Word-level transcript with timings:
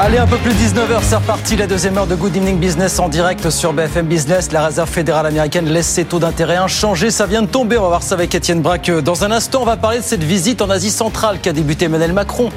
Allez, 0.00 0.18
un 0.18 0.28
peu 0.28 0.36
plus 0.36 0.52
de 0.52 0.58
19h, 0.58 1.00
c'est 1.02 1.16
reparti, 1.16 1.56
la 1.56 1.66
deuxième 1.66 1.98
heure 1.98 2.06
de 2.06 2.14
Good 2.14 2.36
Evening 2.36 2.60
Business 2.60 3.00
en 3.00 3.08
direct 3.08 3.50
sur 3.50 3.72
BFM 3.72 4.06
Business. 4.06 4.52
La 4.52 4.66
réserve 4.66 4.88
fédérale 4.88 5.26
américaine 5.26 5.68
laisse 5.68 5.88
ses 5.88 6.04
taux 6.04 6.20
d'intérêt 6.20 6.54
inchangés. 6.54 7.10
Ça 7.10 7.26
vient 7.26 7.42
de 7.42 7.48
tomber, 7.48 7.76
on 7.78 7.82
va 7.82 7.88
voir 7.88 8.02
ça 8.04 8.14
avec 8.14 8.32
Étienne 8.32 8.62
Braque. 8.62 8.92
Dans 8.92 9.24
un 9.24 9.32
instant, 9.32 9.62
on 9.62 9.64
va 9.64 9.76
parler 9.76 9.98
de 9.98 10.04
cette 10.04 10.22
visite 10.22 10.62
en 10.62 10.70
Asie 10.70 10.92
centrale 10.92 11.40
qu'a 11.40 11.52
débuté 11.52 11.86
Emmanuel 11.86 12.12
Macron. 12.12 12.50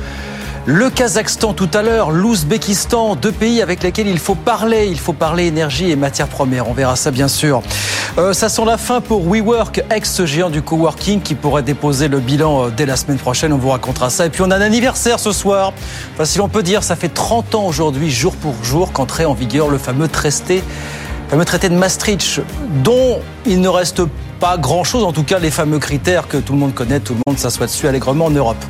Le 0.68 0.92
Kazakhstan 0.92 1.54
tout 1.54 1.70
à 1.74 1.82
l'heure, 1.82 2.12
l'Ouzbékistan, 2.12 3.16
deux 3.16 3.32
pays 3.32 3.64
avec 3.64 3.82
lesquels 3.82 4.08
il 4.08 4.20
faut 4.20 4.36
parler. 4.36 4.86
Il 4.92 5.00
faut 5.00 5.12
parler 5.12 5.48
énergie 5.48 5.90
et 5.90 5.96
matières 5.96 6.28
premières. 6.28 6.70
On 6.70 6.74
verra 6.74 6.96
ça 6.96 7.10
bien 7.10 7.28
sûr. 7.28 7.64
Euh, 8.20 8.32
ça 8.34 8.48
sent 8.48 8.66
la 8.66 8.78
fin 8.78 9.02
pour 9.02 9.28
WeWork, 9.28 9.84
ex-géant 9.90 10.52
du 10.52 10.62
coworking 10.62 11.22
qui 11.22 11.34
pourrait 11.34 11.64
déposer 11.64 12.10
le 12.10 12.20
bilan 12.20 12.66
euh, 12.66 12.70
dès 12.70 12.86
la 12.86 12.96
semaine 12.96 13.18
prochaine. 13.18 13.54
On 13.54 13.58
vous 13.58 13.70
racontera 13.70 14.12
ça. 14.12 14.28
Et 14.28 14.30
puis 14.30 14.44
on 14.44 14.52
a 14.52 14.56
un 14.56 14.62
anniversaire 14.62 15.20
ce 15.20 15.32
soir. 15.32 15.74
Enfin, 16.14 16.26
si 16.26 16.38
l'on 16.38 16.48
peut 16.48 16.62
dire, 16.62 16.84
ça 16.84 16.96
fait 16.96 17.10
30 17.10 17.56
ans 17.56 17.66
aujourd'hui, 17.66 18.12
jour 18.12 18.36
pour 18.36 18.54
jour, 18.64 18.92
qu'entrait 18.92 19.26
en 19.26 19.34
vigueur 19.34 19.68
le 19.68 19.80
fameux 19.80 20.10
traité, 20.10 20.64
fameux 21.30 21.46
traité 21.46 21.70
de 21.70 21.76
Maastricht, 21.76 22.40
dont 22.84 23.20
il 23.48 23.62
ne 23.62 23.68
reste 23.68 24.04
pas 24.40 24.58
grand-chose, 24.58 25.04
en 25.04 25.12
tout 25.12 25.24
cas 25.24 25.40
les 25.40 25.52
fameux 25.52 25.80
critères 25.80 26.28
que 26.28 26.38
tout 26.38 26.54
le 26.54 26.60
monde 26.60 26.76
connaît, 26.76 27.00
tout 27.00 27.14
le 27.14 27.22
monde 27.26 27.40
s'assoit 27.40 27.66
dessus 27.66 27.88
allègrement 27.88 28.26
en 28.26 28.32
Europe. 28.32 28.64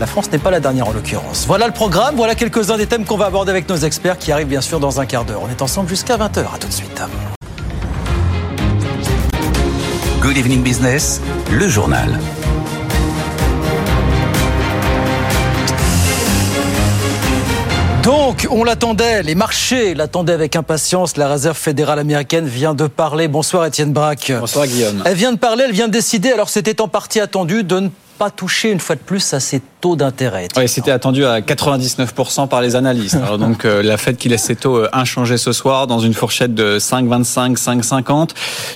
La 0.00 0.06
France 0.06 0.30
n'est 0.30 0.38
pas 0.38 0.52
la 0.52 0.60
dernière 0.60 0.86
en 0.86 0.92
l'occurrence. 0.92 1.44
Voilà 1.48 1.66
le 1.66 1.72
programme, 1.72 2.14
voilà 2.14 2.36
quelques-uns 2.36 2.76
des 2.76 2.86
thèmes 2.86 3.04
qu'on 3.04 3.16
va 3.16 3.26
aborder 3.26 3.50
avec 3.50 3.68
nos 3.68 3.76
experts 3.76 4.16
qui 4.16 4.30
arrivent 4.30 4.46
bien 4.46 4.60
sûr 4.60 4.78
dans 4.78 5.00
un 5.00 5.06
quart 5.06 5.24
d'heure. 5.24 5.42
On 5.42 5.50
est 5.50 5.60
ensemble 5.60 5.88
jusqu'à 5.88 6.16
20h. 6.16 6.54
À 6.54 6.58
tout 6.60 6.68
de 6.68 6.72
suite. 6.72 7.02
Good 10.20 10.36
Evening 10.36 10.62
Business, 10.62 11.20
le 11.50 11.68
journal. 11.68 12.16
Donc, 18.04 18.46
on 18.50 18.62
l'attendait, 18.62 19.24
les 19.24 19.34
marchés 19.34 19.94
l'attendaient 19.94 20.32
avec 20.32 20.54
impatience. 20.54 21.16
La 21.16 21.28
réserve 21.28 21.56
fédérale 21.56 21.98
américaine 21.98 22.46
vient 22.46 22.74
de 22.74 22.86
parler. 22.86 23.26
Bonsoir 23.26 23.66
Étienne 23.66 23.92
Braque. 23.92 24.32
Bonsoir 24.38 24.68
Guillaume. 24.68 25.02
Elle 25.04 25.16
vient 25.16 25.32
de 25.32 25.38
parler, 25.38 25.64
elle 25.66 25.74
vient 25.74 25.88
de 25.88 25.92
décider, 25.92 26.30
alors 26.30 26.50
c'était 26.50 26.80
en 26.80 26.86
partie 26.86 27.18
attendu, 27.18 27.64
de 27.64 27.80
ne 27.80 27.88
pas 28.18 28.30
toucher 28.30 28.70
une 28.70 28.80
fois 28.80 28.96
de 28.96 29.00
plus 29.00 29.32
à 29.32 29.40
ces 29.40 29.60
taux 29.80 29.96
d'intérêt. 29.96 30.48
Oui, 30.56 30.68
c'était 30.68 30.90
attendu 30.90 31.24
à 31.24 31.40
99% 31.40 32.48
par 32.48 32.60
les 32.60 32.76
analystes. 32.76 33.16
Alors 33.16 33.38
donc 33.38 33.64
euh, 33.64 33.82
la 33.82 33.96
Fed 33.96 34.16
qui 34.16 34.28
laisse 34.28 34.42
ses 34.42 34.56
taux 34.56 34.76
euh, 34.76 34.88
inchangés 34.92 35.38
ce 35.38 35.52
soir 35.52 35.86
dans 35.86 36.00
une 36.00 36.14
fourchette 36.14 36.54
de 36.54 36.78
5,25, 36.78 37.56
5,50. 37.56 38.30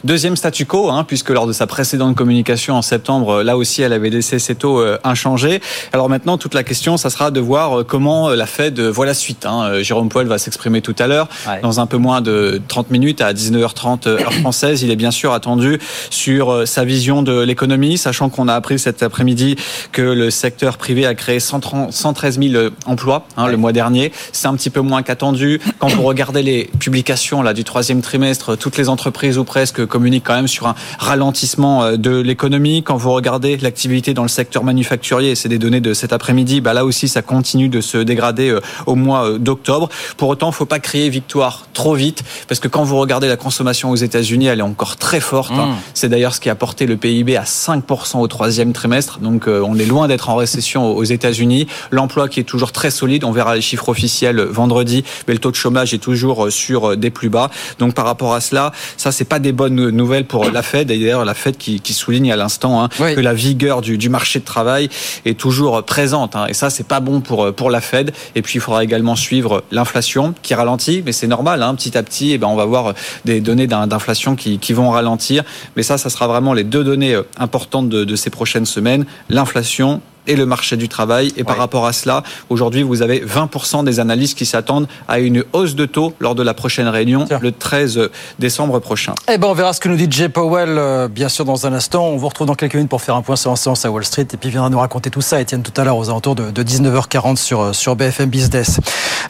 Deuxième 0.05 0.37
statu 0.37 0.65
quo, 0.65 0.91
hein, 0.91 1.05
puisque 1.05 1.31
lors 1.31 1.47
de 1.47 1.53
sa 1.53 1.67
précédente 1.67 2.15
communication 2.15 2.75
en 2.75 2.83
septembre, 2.83 3.37
euh, 3.37 3.43
là 3.43 3.57
aussi 3.57 3.83
elle 3.83 3.93
avait 3.93 4.11
laissé 4.11 4.39
ses 4.39 4.55
taux 4.55 4.83
inchangés. 5.05 5.61
Alors 5.93 6.09
maintenant 6.09 6.39
toute 6.39 6.55
la 6.55 6.63
question, 6.63 6.97
ça 6.97 7.11
sera 7.11 7.31
de 7.31 7.41
voir 7.41 7.85
comment 7.87 8.31
la 8.31 8.47
Fed 8.47 8.81
voit 8.81 9.07
la 9.07 9.15
suite. 9.15 9.47
Hein. 9.47 9.83
Jérôme 9.83 10.09
Powell 10.09 10.27
va 10.27 10.39
s'exprimer 10.39 10.83
tout 10.83 10.95
à 10.99 11.07
l'heure, 11.07 11.29
ouais. 11.49 11.61
dans 11.63 11.81
un 11.81 11.87
peu 11.87 11.97
moins 11.97 12.21
de 12.21 12.61
30 12.69 12.91
minutes 12.91 13.21
à 13.21 13.33
19h30 13.33 14.09
heure 14.09 14.33
française. 14.35 14.83
Il 14.83 14.91
est 14.91 14.97
bien 14.97 15.11
sûr 15.11 15.33
attendu 15.33 15.79
sur 16.11 16.67
sa 16.67 16.85
vision 16.85 17.23
de 17.23 17.41
l'économie, 17.41 17.99
sachant 17.99 18.29
qu'on 18.29 18.49
a 18.49 18.55
appris 18.55 18.79
cet 18.79 19.03
après-midi 19.03 19.57
que 19.93 20.03
le 20.03 20.31
secteur 20.31 20.77
privé 20.79 20.92
a 21.07 21.15
créé 21.15 21.41
113 21.41 22.39
000 22.39 22.71
emplois 22.87 23.27
hein, 23.37 23.47
ouais. 23.47 23.51
le 23.51 23.57
mois 23.57 23.73
dernier. 23.73 24.13
C'est 24.33 24.49
un 24.49 24.55
petit 24.55 24.71
peu 24.71 24.81
moins 24.81 25.03
qu'attendu. 25.03 25.61
Quand 25.79 25.89
vous 25.89 26.03
regardez 26.03 26.43
les 26.43 26.71
publications 26.79 27.43
là 27.43 27.55
du 27.55 27.65
troisième 27.65 28.01
trimestre, 28.03 28.57
toutes 28.57 28.77
les 28.77 28.89
entreprises 28.89 29.39
ou 29.39 29.45
presque 29.45 29.85
communiquent 29.87 30.25
quand 30.27 30.37
même 30.37 30.49
sur 30.49 30.67
un 30.67 30.75
ralentissement 30.99 31.97
de 31.97 32.21
l'économie. 32.21 32.83
Quand 32.83 32.97
vous 32.97 33.13
regardez 33.13 33.57
l'activité 33.57 34.15
dans 34.15 34.23
le 34.23 34.29
secteur 34.29 34.65
manufacturier, 34.65 35.35
c'est 35.35 35.49
des 35.49 35.59
données 35.59 35.81
de 35.81 35.95
cet 35.95 36.13
après-midi, 36.13 36.61
bah 36.61 36.73
là 36.73 36.85
aussi 36.85 37.09
ça 37.09 37.23
continue 37.23 37.69
de 37.69 37.81
se 37.81 37.99
dégrader 37.99 38.57
au 38.87 38.95
mois 38.95 39.39
d'octobre. 39.39 39.89
Pour 40.17 40.29
autant, 40.29 40.51
il 40.51 40.55
faut 40.55 40.67
pas 40.67 40.79
crier 40.79 41.09
victoire 41.09 41.67
trop 41.73 41.95
vite, 41.95 42.23
parce 42.49 42.61
que 42.61 42.69
quand 42.69 42.85
vous 42.85 42.99
regardez 42.99 43.29
la 43.29 43.37
consommation 43.37 43.91
aux 43.91 43.97
États-Unis, 43.97 44.47
elle 44.47 44.61
est 44.61 44.63
encore 44.63 44.97
très 44.97 45.21
forte. 45.21 45.53
Mmh. 45.53 45.75
C'est 45.95 46.09
d'ailleurs 46.09 46.35
ce 46.35 46.41
qui 46.41 46.51
a 46.51 46.55
porté 46.55 46.87
le 46.87 46.97
PIB 46.97 47.37
à 47.37 47.45
5% 47.45 48.19
au 48.19 48.27
troisième 48.29 48.73
trimestre. 48.73 49.19
Donc 49.21 49.49
euh, 49.49 49.63
on 49.67 49.77
est 49.77 49.87
loin 49.87 50.09
d'être 50.09 50.29
en 50.29 50.37
récession 50.37 50.82
aux 50.83 51.05
États-Unis. 51.05 51.67
L'emploi 51.91 52.29
qui 52.29 52.41
est 52.41 52.45
toujours 52.45 52.73
très 52.73 52.91
solide. 52.91 53.25
On 53.25 53.33
verra 53.33 53.55
les 53.55 53.61
chiffres 53.61 53.89
officiels 53.89 54.41
vendredi, 54.41 55.05
mais 55.27 55.35
le 55.35 55.41
taux 55.41 55.51
de 55.51 55.57
chômage 55.57 55.95
est 55.95 55.99
toujours 55.99 56.51
sur 56.51 56.97
des 56.97 57.11
plus 57.11 57.29
bas. 57.29 57.51
Donc 57.79 57.95
par 57.95 58.05
rapport 58.05 58.35
à 58.35 58.41
cela, 58.41 58.73
ça 58.97 59.13
c'est 59.13 59.25
pas 59.25 59.39
des 59.39 59.53
bonnes 59.53 59.91
nouvelles 59.91 60.25
pour 60.25 60.51
la 60.51 60.63
Fed. 60.63 60.91
Et 60.91 60.99
d'ailleurs 60.99 61.25
la 61.25 61.35
Fed 61.35 61.57
qui, 61.57 61.81
qui 61.81 61.95
souligne 61.95 62.33
à 62.33 62.37
l'instant 62.37 62.83
hein, 62.83 62.89
oui. 63.01 63.15
que 63.15 63.21
la 63.21 63.35
vigueur 63.35 63.81
du, 63.81 63.99
du, 63.99 64.09
marché 64.09 64.39
de 64.39 64.45
travail 64.45 64.89
est 65.25 65.39
toujours 65.39 65.83
présente. 65.85 66.37
Hein, 66.37 66.47
et 66.49 66.55
ça 66.55 66.71
c'est 66.71 66.87
pas 66.87 67.01
bon 67.01 67.21
pour 67.21 67.55
pour 67.55 67.71
la 67.71 67.81
Fed. 67.81 68.13
Et 68.35 68.43
puis 68.43 68.57
il 68.57 68.61
faudra 68.61 68.85
également 68.85 69.17
suivre 69.17 69.65
l'inflation 69.71 70.35
qui 70.43 70.55
ralentit, 70.55 71.03
mais 71.05 71.13
c'est 71.13 71.27
normal. 71.27 71.63
Hein, 71.63 71.75
petit 71.75 71.97
à 71.97 72.03
petit, 72.03 72.33
et 72.33 72.39
ben 72.39 72.49
on 72.49 72.57
va 72.57 72.65
voir 72.65 72.95
des 73.25 73.41
données 73.41 73.67
d'inflation 73.67 74.37
qui, 74.37 74.59
qui 74.59 74.73
vont 74.73 74.91
ralentir. 74.91 75.45
Mais 75.77 75.83
ça, 75.83 75.99
ça 75.99 76.11
sera 76.11 76.27
vraiment 76.27 76.53
les 76.53 76.65
deux 76.65 76.85
données 76.85 77.19
importantes 77.39 77.89
de, 77.89 78.05
de 78.05 78.17
ces 78.17 78.31
prochaines 78.31 78.67
semaines 78.67 79.07
l'inflation 79.29 80.01
et 80.27 80.37
le 80.37 80.47
marché 80.47 80.77
du 80.77 80.89
travail. 80.89 81.33
Et 81.37 81.45
par 81.45 81.57
rapport 81.57 81.87
à 81.87 81.93
cela, 81.93 82.23
aujourd'hui, 82.49 82.83
vous 82.83 83.03
avez 83.03 83.25
20% 83.25 83.85
des 83.85 84.01
analystes 84.01 84.37
qui 84.37 84.47
s'attendent 84.47 84.87
à 85.09 85.19
une 85.19 85.45
hausse 85.53 85.75
de 85.75 85.87
taux 85.87 86.15
lors 86.21 86.35
de 86.35 86.43
la 86.43 86.55
prochaine 86.55 86.89
réunion, 86.89 87.25
Tiens. 87.27 87.39
le 87.43 87.53
13 87.53 88.11
décembre 88.39 88.79
prochain. 88.79 89.15
Eh 89.33 89.39
ben, 89.39 89.49
on 89.49 89.55
verra 89.55 89.73
ce 89.73 89.81
que 89.81 89.89
nous 89.89 89.97
dit 89.97 90.07
Jay 90.11 90.29
Powell, 90.29 90.77
euh, 90.79 91.09
bien 91.09 91.29
sûr, 91.29 91.45
dans 91.45 91.67
un 91.67 91.73
instant. 91.73 92.07
On 92.07 92.17
vous 92.17 92.29
retrouve 92.29 92.47
dans 92.47 92.55
quelques 92.55 92.75
minutes 92.75 92.91
pour 92.91 93.03
faire 93.03 93.17
un 93.17 93.23
point 93.23 93.37
sur 93.37 93.51
la 93.51 93.57
séance 93.57 93.85
à 93.85 93.91
Wall 93.91 94.05
Street. 94.05 94.27
Et 94.33 94.37
puis, 94.37 94.49
il 94.49 94.53
viendra 94.53 94.71
nous 94.71 94.79
raconter 94.79 95.11
tout 95.11 95.21
ça, 95.21 95.41
Étienne, 95.41 95.63
tout 95.63 95.79
à 95.81 95.85
l'heure, 95.85 95.97
aux 95.97 96.09
alentours 96.09 96.35
de, 96.35 96.51
de 96.51 96.63
19h40 96.63 97.37
sur, 97.37 97.75
sur 97.75 97.97
BFM 97.97 98.31
Business. 98.31 98.81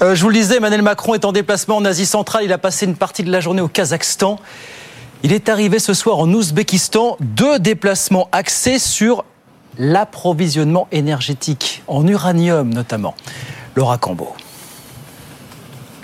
Euh, 0.03 0.15
je 0.15 0.23
vous 0.23 0.29
le 0.29 0.35
disais, 0.35 0.57
Emmanuel 0.57 0.83
Macron 0.83 1.15
est 1.15 1.25
en 1.25 1.33
déplacement 1.33 1.77
en 1.77 1.85
Asie 1.85 2.07
centrale. 2.07 2.45
Il 2.45 2.53
a 2.53 2.59
passé 2.59 2.87
une 2.87 2.97
partie 2.97 3.23
de 3.23 3.31
la 3.31 3.41
journée 3.41 3.63
au 3.63 3.69
Kazakhstan. 3.69 4.39
Il 5.25 5.33
est 5.33 5.49
arrivé 5.49 5.79
ce 5.79 5.95
soir 5.95 6.19
en 6.19 6.29
Ouzbékistan, 6.33 7.17
deux 7.21 7.61
déplacements 7.61 8.29
axés 8.33 8.81
sur 8.81 9.25
l'approvisionnement 9.79 10.89
énergétique, 10.93 11.83
en 11.87 12.07
uranium 12.07 12.73
notamment. 12.73 13.15
Laura 13.75 13.99
Cambo. 13.99 14.35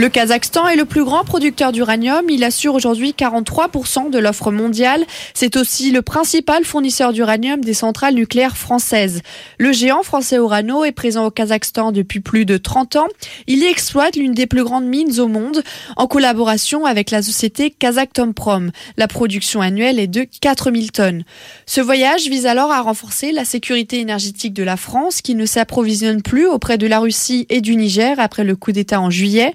Le 0.01 0.09
Kazakhstan 0.09 0.69
est 0.69 0.77
le 0.77 0.85
plus 0.85 1.03
grand 1.03 1.25
producteur 1.25 1.73
d'uranium. 1.73 2.31
Il 2.31 2.45
assure 2.45 2.77
aujourd'hui 2.77 3.17
43% 3.19 4.11
de 4.11 4.19
l'offre 4.21 4.53
mondiale. 4.53 5.05
C'est 5.35 5.57
aussi 5.57 5.91
le 5.91 6.03
principal 6.03 6.65
fournisseur 6.65 7.13
d'uranium 7.13 7.61
des 7.61 7.75
centrales 7.75 8.15
nucléaires 8.15 8.57
françaises. 8.57 9.23
Le 9.59 9.73
géant 9.73 10.05
français 10.05 10.39
Orano 10.39 10.85
est 10.85 10.93
présent 10.93 11.27
au 11.27 11.33
Kazakhstan 11.33 11.91
depuis 11.91 12.21
plus 12.21 12.45
de 12.45 12.59
30 12.59 12.95
ans. 12.95 13.09
Il 13.49 13.59
y 13.59 13.65
exploite 13.65 14.15
l'une 14.15 14.35
des 14.35 14.47
plus 14.47 14.63
grandes 14.63 14.87
mines 14.87 15.19
au 15.19 15.27
monde 15.27 15.65
en 15.97 16.07
collaboration 16.07 16.87
avec 16.87 17.11
la 17.11 17.21
société 17.21 17.73
Kazaktomprom. 17.73 18.71
La 18.99 19.09
production 19.09 19.63
annuelle 19.63 19.99
est 19.99 20.07
de 20.07 20.29
4000 20.41 20.93
tonnes. 20.93 21.25
Ce 21.67 21.81
voyage 21.81 22.29
vise 22.29 22.47
alors 22.47 22.71
à 22.71 22.83
renforcer 22.83 23.33
la 23.33 23.45
sécurité 23.45 23.99
énergétique 23.99 24.55
de 24.55 24.63
la 24.63 24.77
France 24.77 25.23
qui 25.23 25.35
ne 25.35 25.45
s'approvisionne 25.45 26.23
plus 26.23 26.47
auprès 26.47 26.79
de 26.79 26.87
la 26.87 27.01
Russie 27.01 27.47
et 27.51 27.61
du 27.61 27.75
Niger 27.75 28.21
après 28.21 28.45
le 28.45 28.55
coup 28.55 28.71
d'État 28.71 29.01
en 29.01 29.11
juillet. 29.11 29.55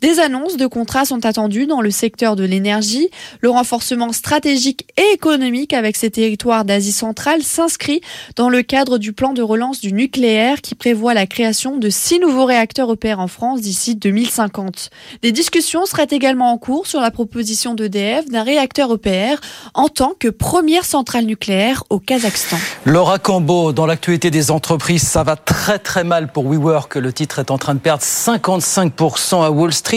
Des 0.00 0.18
annonces 0.18 0.56
de 0.56 0.66
contrats 0.66 1.04
sont 1.04 1.26
attendues 1.26 1.66
dans 1.66 1.82
le 1.82 1.90
secteur 1.90 2.34
de 2.34 2.42
l'énergie. 2.42 3.10
Le 3.42 3.50
renforcement 3.50 4.12
stratégique 4.12 4.86
et 4.96 5.14
économique 5.14 5.74
avec 5.74 5.94
ces 5.94 6.10
territoires 6.10 6.64
d'Asie 6.64 6.92
centrale 6.92 7.42
s'inscrit 7.42 8.00
dans 8.34 8.48
le 8.48 8.62
cadre 8.62 8.96
du 8.96 9.12
plan 9.12 9.34
de 9.34 9.42
relance 9.42 9.80
du 9.80 9.92
nucléaire 9.92 10.62
qui 10.62 10.74
prévoit 10.74 11.12
la 11.12 11.26
création 11.26 11.76
de 11.76 11.90
six 11.90 12.18
nouveaux 12.18 12.46
réacteurs 12.46 12.90
EPR 12.90 13.18
en 13.18 13.28
France 13.28 13.60
d'ici 13.60 13.94
2050. 13.94 14.88
Des 15.20 15.32
discussions 15.32 15.84
seraient 15.84 16.08
également 16.10 16.50
en 16.50 16.56
cours 16.56 16.86
sur 16.86 17.02
la 17.02 17.10
proposition 17.10 17.74
d'EDF 17.74 18.24
d'un 18.24 18.42
réacteur 18.42 18.94
EPR 18.94 19.36
en 19.74 19.88
tant 19.88 20.14
que 20.18 20.28
première 20.28 20.86
centrale 20.86 21.26
nucléaire 21.26 21.84
au 21.90 21.98
Kazakhstan. 21.98 22.56
Laura 22.86 23.18
Cambo, 23.18 23.72
dans 23.72 23.84
l'actualité 23.84 24.30
des 24.30 24.50
entreprises, 24.50 25.02
ça 25.02 25.24
va 25.24 25.36
très 25.36 25.78
très 25.78 26.04
mal 26.04 26.32
pour 26.32 26.46
WeWork. 26.46 26.94
Le 26.94 27.12
titre 27.12 27.38
est 27.38 27.50
en 27.50 27.58
train 27.58 27.74
de 27.74 27.80
perdre 27.80 28.02
55% 28.02 29.44
à 29.44 29.50
Wall 29.50 29.74
Street. 29.74 29.89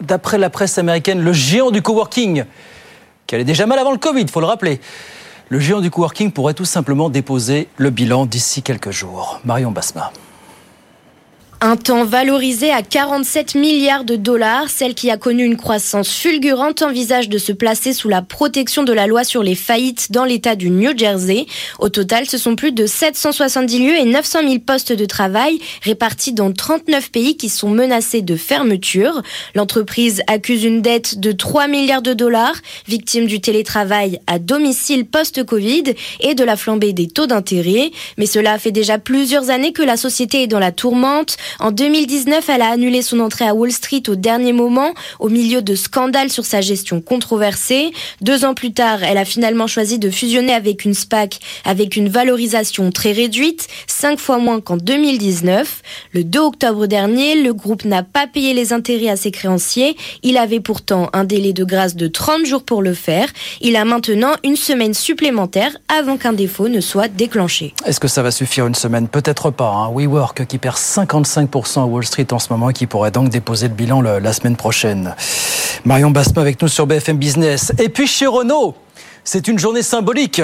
D'après 0.00 0.38
la 0.38 0.50
presse 0.50 0.78
américaine, 0.78 1.22
le 1.22 1.32
géant 1.32 1.70
du 1.70 1.82
coworking, 1.82 2.44
qui 3.26 3.34
allait 3.34 3.44
déjà 3.44 3.66
mal 3.66 3.78
avant 3.78 3.92
le 3.92 3.98
Covid, 3.98 4.22
il 4.22 4.30
faut 4.30 4.40
le 4.40 4.46
rappeler, 4.46 4.80
le 5.48 5.58
géant 5.58 5.80
du 5.80 5.90
coworking 5.90 6.30
pourrait 6.30 6.54
tout 6.54 6.64
simplement 6.64 7.10
déposer 7.10 7.68
le 7.76 7.90
bilan 7.90 8.26
d'ici 8.26 8.62
quelques 8.62 8.90
jours. 8.90 9.40
Marion 9.44 9.70
Basma. 9.70 10.12
Un 11.60 11.76
temps 11.76 12.04
valorisé 12.04 12.70
à 12.70 12.82
47 12.82 13.54
milliards 13.54 14.04
de 14.04 14.16
dollars, 14.16 14.68
celle 14.68 14.94
qui 14.94 15.10
a 15.10 15.16
connu 15.16 15.44
une 15.44 15.56
croissance 15.56 16.12
fulgurante 16.12 16.82
envisage 16.82 17.28
de 17.28 17.38
se 17.38 17.52
placer 17.52 17.92
sous 17.92 18.08
la 18.08 18.22
protection 18.22 18.82
de 18.82 18.92
la 18.92 19.06
loi 19.06 19.24
sur 19.24 19.42
les 19.42 19.54
faillites 19.54 20.12
dans 20.12 20.24
l'État 20.24 20.56
du 20.56 20.68
New 20.68 20.96
Jersey. 20.96 21.46
Au 21.78 21.88
total, 21.88 22.26
ce 22.26 22.36
sont 22.36 22.56
plus 22.56 22.72
de 22.72 22.86
770 22.86 23.78
lieux 23.78 23.96
et 23.96 24.04
900 24.04 24.40
000 24.42 24.58
postes 24.58 24.92
de 24.92 25.04
travail 25.06 25.58
répartis 25.82 26.32
dans 26.32 26.52
39 26.52 27.10
pays 27.10 27.36
qui 27.36 27.48
sont 27.48 27.70
menacés 27.70 28.22
de 28.22 28.36
fermeture. 28.36 29.22
L'entreprise 29.54 30.22
accuse 30.26 30.64
une 30.64 30.82
dette 30.82 31.18
de 31.18 31.32
3 31.32 31.68
milliards 31.68 32.02
de 32.02 32.12
dollars, 32.12 32.56
victime 32.88 33.26
du 33.26 33.40
télétravail 33.40 34.18
à 34.26 34.38
domicile 34.38 35.06
post-Covid 35.06 35.94
et 36.20 36.34
de 36.34 36.44
la 36.44 36.56
flambée 36.56 36.92
des 36.92 37.08
taux 37.08 37.26
d'intérêt. 37.26 37.90
Mais 38.18 38.26
cela 38.26 38.58
fait 38.58 38.72
déjà 38.72 38.98
plusieurs 38.98 39.50
années 39.50 39.72
que 39.72 39.82
la 39.82 39.96
société 39.96 40.42
est 40.42 40.46
dans 40.46 40.58
la 40.58 40.72
tourmente. 40.72 41.36
En 41.60 41.70
2019, 41.70 42.48
elle 42.48 42.62
a 42.62 42.70
annulé 42.70 43.02
son 43.02 43.20
entrée 43.20 43.46
à 43.46 43.54
Wall 43.54 43.72
Street 43.72 44.02
au 44.08 44.14
dernier 44.14 44.52
moment, 44.52 44.94
au 45.18 45.28
milieu 45.28 45.62
de 45.62 45.74
scandales 45.74 46.30
sur 46.30 46.44
sa 46.44 46.60
gestion 46.60 47.00
controversée. 47.00 47.92
Deux 48.20 48.44
ans 48.44 48.54
plus 48.54 48.72
tard, 48.72 49.02
elle 49.02 49.18
a 49.18 49.24
finalement 49.24 49.66
choisi 49.66 49.98
de 49.98 50.10
fusionner 50.10 50.52
avec 50.52 50.84
une 50.84 50.94
SPAC 50.94 51.40
avec 51.64 51.96
une 51.96 52.08
valorisation 52.08 52.90
très 52.90 53.12
réduite, 53.12 53.68
cinq 53.86 54.18
fois 54.18 54.38
moins 54.38 54.60
qu'en 54.60 54.76
2019. 54.76 55.82
Le 56.12 56.24
2 56.24 56.38
octobre 56.38 56.86
dernier, 56.86 57.42
le 57.42 57.52
groupe 57.52 57.84
n'a 57.84 58.02
pas 58.02 58.26
payé 58.26 58.54
les 58.54 58.72
intérêts 58.72 59.08
à 59.08 59.16
ses 59.16 59.30
créanciers. 59.30 59.96
Il 60.22 60.36
avait 60.36 60.60
pourtant 60.60 61.10
un 61.12 61.24
délai 61.24 61.52
de 61.52 61.64
grâce 61.64 61.96
de 61.96 62.06
30 62.06 62.46
jours 62.46 62.64
pour 62.64 62.82
le 62.82 62.94
faire. 62.94 63.28
Il 63.60 63.76
a 63.76 63.84
maintenant 63.84 64.32
une 64.44 64.56
semaine 64.56 64.94
supplémentaire 64.94 65.76
avant 65.88 66.16
qu'un 66.16 66.32
défaut 66.32 66.68
ne 66.68 66.80
soit 66.80 67.08
déclenché. 67.08 67.74
Est-ce 67.84 68.00
que 68.00 68.08
ça 68.08 68.22
va 68.22 68.30
suffire 68.30 68.66
une 68.66 68.74
semaine? 68.74 69.08
Peut-être 69.08 69.50
pas. 69.50 69.70
Hein. 69.70 69.90
WeWork 69.94 70.46
qui 70.46 70.58
perd 70.58 70.76
55% 70.76 71.33
à 71.38 71.84
Wall 71.84 72.04
Street 72.04 72.26
en 72.32 72.38
ce 72.38 72.52
moment 72.52 72.70
et 72.70 72.72
qui 72.72 72.86
pourrait 72.86 73.10
donc 73.10 73.28
déposer 73.28 73.68
le 73.68 73.74
bilan 73.74 74.00
la 74.00 74.32
semaine 74.32 74.56
prochaine. 74.56 75.14
Marion 75.84 76.10
Basma 76.10 76.40
avec 76.40 76.60
nous 76.62 76.68
sur 76.68 76.86
BFM 76.86 77.18
Business. 77.18 77.72
Et 77.78 77.88
puis 77.88 78.06
chez 78.06 78.26
Renault, 78.26 78.74
c'est 79.24 79.48
une 79.48 79.58
journée 79.58 79.82
symbolique. 79.82 80.42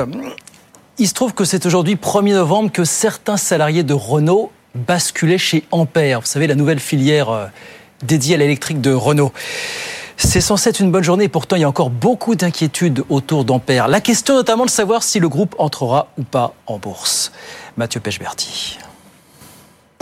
Il 0.99 1.09
se 1.09 1.15
trouve 1.15 1.33
que 1.33 1.45
c'est 1.45 1.65
aujourd'hui 1.67 1.95
1er 1.95 2.35
novembre 2.35 2.71
que 2.71 2.85
certains 2.85 3.37
salariés 3.37 3.83
de 3.83 3.95
Renault 3.95 4.51
basculaient 4.75 5.39
chez 5.39 5.65
Ampère. 5.71 6.21
Vous 6.21 6.27
savez, 6.27 6.47
la 6.47 6.55
nouvelle 6.55 6.81
filière 6.81 7.31
euh, 7.31 7.47
dédiée 8.03 8.35
à 8.35 8.39
l'électrique 8.39 8.81
de 8.81 8.93
Renault. 8.93 9.33
C'est 10.17 10.43
censé 10.43 10.69
être 10.69 10.81
une 10.81 10.93
bonne 10.93 11.03
journée, 11.03 11.29
pourtant 11.29 11.57
il 11.57 11.63
y 11.63 11.65
a 11.65 11.69
encore 11.69 11.89
beaucoup 11.89 12.35
d'inquiétudes 12.35 13.05
autour 13.09 13.47
d'Ampère. 13.47 13.89
La 13.89 14.03
question 14.03 14.35
notamment 14.35 14.67
de 14.67 14.71
savoir 14.71 15.03
si 15.03 15.19
le 15.19 15.31
groupe 15.31 15.55
entrera 15.59 16.09
ou 16.19 16.23
pas 16.23 16.53
en 16.67 16.79
bourse. 16.79 17.33
Mathieu 17.79 18.01
Pechberti. 18.01 18.79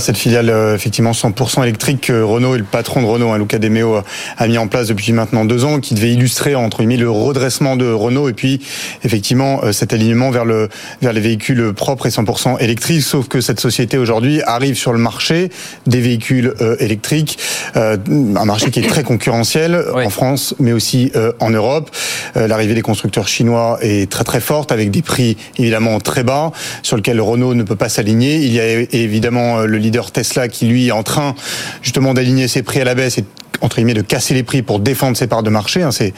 Cette 0.00 0.16
filiale 0.16 0.48
euh, 0.48 0.76
effectivement 0.76 1.10
100% 1.10 1.64
électrique 1.64 2.02
que 2.02 2.22
Renault 2.22 2.54
et 2.54 2.58
le 2.58 2.64
patron 2.64 3.02
de 3.02 3.06
Renault, 3.06 3.32
hein, 3.32 3.38
Luca 3.38 3.58
De 3.58 3.68
Meo, 3.68 3.96
euh, 3.96 4.02
a 4.36 4.46
mis 4.46 4.56
en 4.56 4.68
place 4.68 4.86
depuis 4.86 5.12
maintenant 5.12 5.44
deux 5.44 5.64
ans, 5.64 5.80
qui 5.80 5.94
devait 5.94 6.12
illustrer 6.12 6.54
entre 6.54 6.78
guillemets 6.78 6.98
le 6.98 7.10
redressement 7.10 7.74
de 7.74 7.90
Renault 7.90 8.28
et 8.28 8.32
puis 8.32 8.60
effectivement 9.02 9.58
euh, 9.64 9.72
cet 9.72 9.92
alignement 9.92 10.30
vers 10.30 10.44
le 10.44 10.68
vers 11.02 11.12
les 11.12 11.20
véhicules 11.20 11.72
propres 11.72 12.06
et 12.06 12.10
100% 12.10 12.60
électriques. 12.60 13.02
Sauf 13.02 13.26
que 13.26 13.40
cette 13.40 13.58
société 13.58 13.98
aujourd'hui 13.98 14.40
arrive 14.42 14.76
sur 14.76 14.92
le 14.92 15.00
marché 15.00 15.50
des 15.88 16.00
véhicules 16.00 16.54
électriques, 16.78 17.38
un 17.74 18.44
marché 18.44 18.70
qui 18.70 18.80
est 18.80 18.88
très 18.88 19.02
concurrentiel 19.02 19.84
en 19.94 20.10
France, 20.10 20.54
mais 20.58 20.72
aussi 20.72 21.12
en 21.40 21.50
Europe. 21.50 21.90
L'arrivée 22.34 22.74
des 22.74 22.82
constructeurs 22.82 23.28
chinois 23.28 23.78
est 23.80 24.10
très 24.10 24.24
très 24.24 24.40
forte 24.40 24.72
avec 24.72 24.90
des 24.90 25.02
prix 25.02 25.36
évidemment 25.58 26.00
très 26.00 26.22
bas 26.22 26.52
sur 26.82 26.96
lesquels 26.96 27.20
Renault 27.20 27.54
ne 27.54 27.62
peut 27.62 27.76
pas 27.76 27.88
s'aligner. 27.88 28.36
Il 28.36 28.52
y 28.52 28.60
a 28.60 28.80
évidemment 28.92 29.60
le 29.60 29.78
leader 29.88 30.10
Tesla 30.10 30.48
qui 30.48 30.66
lui 30.66 30.88
est 30.88 30.92
en 30.92 31.02
train 31.02 31.34
justement 31.82 32.14
d'aligner 32.14 32.46
ses 32.46 32.62
prix 32.62 32.80
à 32.80 32.84
la 32.84 32.94
baisse 32.94 33.18
et 33.18 33.24
entre 33.60 33.76
guillemets 33.76 33.94
de 33.94 34.02
casser 34.02 34.34
les 34.34 34.42
prix 34.42 34.62
pour 34.62 34.80
défendre 34.80 35.16
ses 35.16 35.26
parts 35.26 35.42
de 35.42 35.50
marché. 35.50 35.82
Hein, 35.82 35.90
ses, 35.90 36.12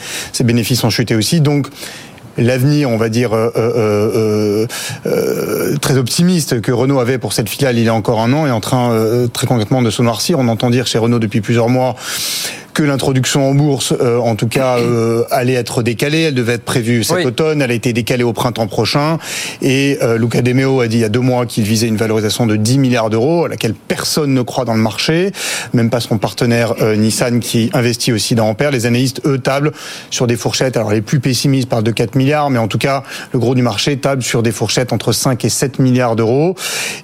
bénéfices 0.45 0.83
ont 0.85 0.91
chuté 0.91 1.15
aussi. 1.15 1.41
Donc 1.41 1.69
l'avenir, 2.37 2.91
on 2.91 2.97
va 2.97 3.09
dire, 3.09 3.33
euh, 3.33 3.51
euh, 3.57 4.67
euh, 5.07 5.77
très 5.79 5.97
optimiste 5.97 6.61
que 6.61 6.73
Renault 6.73 6.99
avait 6.99 7.19
pour 7.19 7.33
cette 7.33 7.49
filiale 7.49 7.79
il 7.79 7.85
y 7.85 7.89
a 7.89 7.95
encore 7.95 8.21
un 8.21 8.33
an 8.33 8.47
est 8.47 8.51
en 8.51 8.61
train 8.61 9.29
très 9.33 9.47
concrètement 9.47 9.83
de 9.83 9.91
se 9.91 10.03
noircir. 10.03 10.39
On 10.39 10.49
entend 10.49 10.71
dire 10.71 10.87
chez 10.87 10.99
Renault 10.99 11.19
depuis 11.19 11.41
plusieurs 11.41 11.69
mois 11.69 11.97
que 12.81 12.85
l'introduction 12.87 13.47
en 13.47 13.55
bourse, 13.55 13.93
euh, 14.01 14.17
en 14.17 14.37
tout 14.37 14.49
cas, 14.49 14.79
euh, 14.79 15.25
allait 15.31 15.53
être 15.53 15.83
décalée. 15.83 16.23
Elle 16.23 16.35
devait 16.35 16.55
être 16.55 16.65
prévue 16.65 17.05
cet 17.05 17.27
automne. 17.27 17.61
Elle 17.61 17.73
a 17.73 17.75
été 17.75 17.93
décalée 17.93 18.25
au 18.25 18.33
printemps 18.33 18.69
prochain. 18.69 19.19
Et 19.61 19.99
euh, 20.01 20.17
Luca 20.17 20.41
De 20.41 20.51
Meo 20.55 20.81
a 20.81 20.89
dit 20.89 20.97
il 20.97 21.01
y 21.01 21.05
a 21.05 21.11
deux 21.11 21.21
mois 21.21 21.45
qu'il 21.45 21.65
visait 21.65 21.89
une 21.89 21.99
valorisation 21.99 22.47
de 22.47 22.57
10 22.57 22.79
milliards 22.79 23.11
d'euros, 23.11 23.45
à 23.45 23.49
laquelle 23.49 23.75
personne 23.75 24.33
ne 24.33 24.41
croit 24.41 24.65
dans 24.65 24.73
le 24.73 24.81
marché, 24.81 25.31
même 25.75 25.91
pas 25.91 26.01
son 26.01 26.17
partenaire 26.17 26.75
Nissan 26.97 27.41
qui 27.41 27.69
investit 27.75 28.15
aussi 28.15 28.35
dans 28.35 28.49
Ampère. 28.49 28.71
Les 28.71 28.87
analystes, 28.87 29.21
eux, 29.27 29.39
tablent 29.39 29.73
sur 30.09 30.27
des 30.27 30.37
fourchettes. 30.37 30.79
Alors 30.79 30.91
les 30.91 31.03
plus 31.03 31.21
pessimistes 31.21 31.69
parlent 31.69 31.85
de 31.85 31.91
4 31.91 32.15
milliards, 32.15 32.49
mais 32.49 32.59
en 32.59 32.69
tout 32.69 32.79
cas, 32.79 33.03
le 33.35 33.39
gros 33.39 33.55
du 33.55 33.61
marché 33.61 33.99
table 33.99 34.23
sur 34.23 34.43
des 34.43 34.53
fourchettes 34.53 34.95
entre 34.95 35.13
5 35.13 35.45
et 35.45 35.51
7 35.51 35.81
milliards 35.81 36.17
d'euros. 36.17 36.55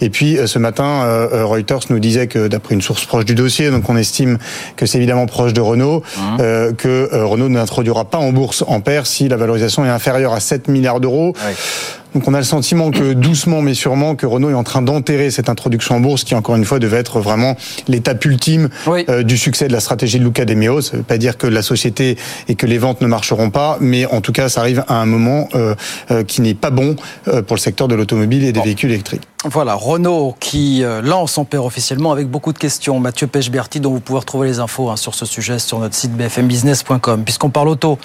Et 0.01 0.09
puis 0.09 0.39
ce 0.47 0.59
matin, 0.59 1.29
Reuters 1.45 1.81
nous 1.91 1.99
disait 1.99 2.29
que 2.29 2.49
d'après 2.49 2.75
une 2.75 2.83
source 2.83 3.05
proche 3.05 3.27
du 3.27 3.35
dossier, 3.35 3.71
donc 3.71 3.91
on 3.91 3.97
estime 3.99 4.39
que 4.77 4.87
c'est 4.87 4.97
évidemment 4.97 5.27
proche 5.27 5.53
de 5.53 5.66
Renault 5.67 6.03
hein 6.19 6.37
euh, 6.41 6.73
que 6.73 6.89
euh, 7.13 7.27
Renault 7.27 7.49
n'introduira 7.49 8.05
pas 8.05 8.19
en 8.19 8.33
bourse 8.33 8.65
en 8.67 8.81
paire 8.81 9.07
si 9.07 9.29
la 9.29 9.37
valorisation 9.37 9.85
est 9.85 9.89
inférieure 9.89 10.33
à 10.33 10.41
7 10.41 10.69
milliards 10.69 11.01
d'euros. 11.01 11.35
Donc 12.17 12.27
on 12.29 12.33
a 12.33 12.39
le 12.39 12.45
sentiment 12.45 12.91
que 12.91 13.13
doucement 13.13 13.61
mais 13.61 13.75
sûrement 13.75 14.17
que 14.17 14.25
Renault 14.25 14.49
est 14.49 14.55
en 14.55 14.65
train 14.65 14.81
d'enterrer 14.81 15.31
cette 15.31 15.51
introduction 15.51 15.97
en 15.97 16.01
bourse 16.01 16.25
qui 16.25 16.35
encore 16.35 16.57
une 16.57 16.65
fois 16.65 16.79
devait 16.79 16.97
être 16.97 17.21
vraiment 17.21 17.57
l'étape 17.89 18.25
ultime 18.25 18.71
euh, 18.89 19.23
du 19.23 19.37
succès 19.37 19.69
de 19.69 19.73
la 19.75 19.81
stratégie 19.81 20.19
de 20.19 20.25
Luca 20.25 20.47
De 20.47 20.55
Meo. 20.55 20.81
Ça 20.81 20.97
veut 20.97 21.03
pas 21.03 21.19
dire 21.19 21.37
que 21.37 21.47
la 21.47 21.61
société 21.61 22.17
et 22.49 22.55
que 22.55 22.65
les 22.65 22.79
ventes 22.79 23.03
ne 23.03 23.07
marcheront 23.07 23.51
pas, 23.51 23.77
mais 23.83 24.07
en 24.07 24.23
tout 24.23 24.33
cas 24.33 24.49
ça 24.49 24.61
arrive 24.61 24.83
à 24.89 24.95
un 24.95 25.05
moment 25.05 25.51
euh, 25.55 25.75
euh, 26.11 26.25
qui 26.25 26.41
n'est 26.41 26.55
pas 26.55 26.71
bon 26.71 26.97
pour 27.47 27.57
le 27.57 27.61
secteur 27.61 27.87
de 27.87 27.95
l'automobile 27.95 28.45
et 28.45 28.53
des 28.53 28.63
véhicules 28.63 28.91
électriques. 28.91 29.29
Voilà, 29.49 29.75
Renault 29.75 30.35
qui 30.41 30.85
lance 31.03 31.39
en 31.39 31.45
paire 31.45 31.65
officiellement 31.65 32.13
avec 32.13 32.29
beaucoup 32.29 32.53
de 32.53 32.59
questions. 32.59 32.99
Mathieu 33.01 33.27
Pechberti, 33.27 33.81
dont 33.81 33.93
vous 33.93 34.01
pouvez 34.01 34.19
retrouver 34.19 34.49
les 34.49 34.59
infos 34.59 34.91
hein, 34.91 34.97
sur 34.97 35.15
ce 35.15 35.25
sujet 35.25 35.59
sur 35.59 35.79
notre 35.79 35.95
site 35.95 36.13
bfmbusiness.com. 36.13 37.25
Puisqu'on 37.25 37.51
parle 37.51 37.69
auto, 37.69 37.99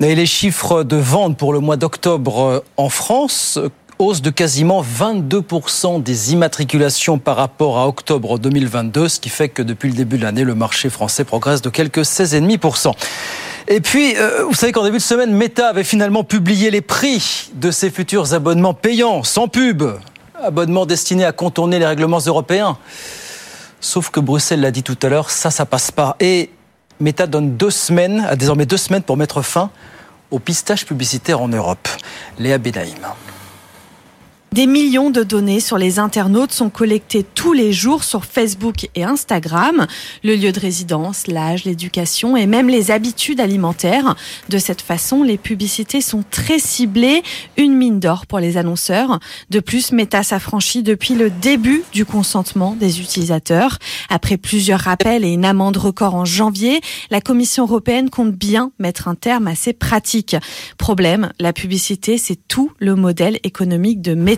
les 0.00 0.26
chiffres 0.26 0.84
de 0.84 0.96
vente 0.96 1.36
pour 1.36 1.52
le 1.52 1.60
mois 1.60 1.76
d'octobre 1.76 2.42
euh, 2.42 2.60
en 2.76 2.88
France 2.88 3.58
hausse 3.98 4.22
de 4.22 4.30
quasiment 4.30 4.80
22% 4.80 6.02
des 6.04 6.32
immatriculations 6.32 7.18
par 7.18 7.34
rapport 7.34 7.78
à 7.78 7.88
octobre 7.88 8.38
2022, 8.38 9.08
ce 9.08 9.18
qui 9.18 9.28
fait 9.28 9.48
que 9.48 9.60
depuis 9.60 9.88
le 9.88 9.96
début 9.96 10.18
de 10.18 10.22
l'année, 10.22 10.44
le 10.44 10.54
marché 10.54 10.88
français 10.88 11.24
progresse 11.24 11.62
de 11.62 11.68
quelques 11.68 12.02
16,5%. 12.02 12.92
Et 13.66 13.80
puis, 13.80 14.14
euh, 14.16 14.44
vous 14.44 14.54
savez 14.54 14.70
qu'en 14.70 14.84
début 14.84 14.98
de 14.98 15.02
semaine, 15.02 15.32
Meta 15.32 15.68
avait 15.68 15.82
finalement 15.82 16.22
publié 16.22 16.70
les 16.70 16.80
prix 16.80 17.50
de 17.54 17.72
ses 17.72 17.90
futurs 17.90 18.34
abonnements 18.34 18.72
payants, 18.72 19.24
sans 19.24 19.48
pub, 19.48 19.82
abonnements 20.42 20.86
destinés 20.86 21.24
à 21.24 21.32
contourner 21.32 21.78
les 21.78 21.86
règlements 21.86 22.18
européens. 22.18 22.78
Sauf 23.80 24.10
que 24.10 24.20
Bruxelles 24.20 24.60
l'a 24.60 24.70
dit 24.70 24.82
tout 24.82 24.98
à 25.02 25.08
l'heure, 25.08 25.30
ça, 25.30 25.50
ça 25.50 25.66
passe 25.66 25.90
pas. 25.90 26.16
Et 26.20 26.50
Meta 27.00 27.26
donne 27.26 27.56
deux 27.56 27.70
semaines, 27.70 28.26
a 28.28 28.36
désormais 28.36 28.66
deux 28.66 28.76
semaines 28.76 29.02
pour 29.02 29.16
mettre 29.16 29.42
fin 29.42 29.70
au 30.30 30.38
pistage 30.38 30.84
publicitaire 30.84 31.40
en 31.40 31.48
Europe. 31.48 31.88
Léa 32.38 32.58
Benaïm. 32.58 32.96
Des 34.52 34.66
millions 34.66 35.10
de 35.10 35.22
données 35.22 35.60
sur 35.60 35.76
les 35.76 35.98
internautes 35.98 36.52
sont 36.52 36.70
collectées 36.70 37.22
tous 37.22 37.52
les 37.52 37.70
jours 37.70 38.02
sur 38.02 38.24
Facebook 38.24 38.88
et 38.94 39.04
Instagram. 39.04 39.86
Le 40.24 40.36
lieu 40.36 40.52
de 40.52 40.58
résidence, 40.58 41.26
l'âge, 41.26 41.64
l'éducation 41.64 42.34
et 42.34 42.46
même 42.46 42.68
les 42.68 42.90
habitudes 42.90 43.40
alimentaires. 43.40 44.16
De 44.48 44.56
cette 44.56 44.80
façon, 44.80 45.22
les 45.22 45.36
publicités 45.36 46.00
sont 46.00 46.24
très 46.30 46.58
ciblées, 46.58 47.22
une 47.58 47.74
mine 47.74 48.00
d'or 48.00 48.26
pour 48.26 48.38
les 48.38 48.56
annonceurs. 48.56 49.20
De 49.50 49.60
plus, 49.60 49.92
Meta 49.92 50.22
s'affranchit 50.22 50.82
depuis 50.82 51.14
le 51.14 51.28
début 51.28 51.84
du 51.92 52.06
consentement 52.06 52.74
des 52.74 53.00
utilisateurs. 53.00 53.78
Après 54.08 54.38
plusieurs 54.38 54.80
rappels 54.80 55.26
et 55.26 55.32
une 55.32 55.44
amende 55.44 55.76
record 55.76 56.14
en 56.14 56.24
janvier, 56.24 56.80
la 57.10 57.20
Commission 57.20 57.64
européenne 57.64 58.08
compte 58.08 58.32
bien 58.32 58.72
mettre 58.78 59.08
un 59.08 59.14
terme 59.14 59.46
à 59.46 59.54
ces 59.54 59.74
pratiques. 59.74 60.36
Problème, 60.78 61.32
la 61.38 61.52
publicité, 61.52 62.16
c'est 62.16 62.48
tout 62.48 62.72
le 62.78 62.94
modèle 62.94 63.38
économique 63.44 64.00
de 64.00 64.14
Meta 64.14 64.37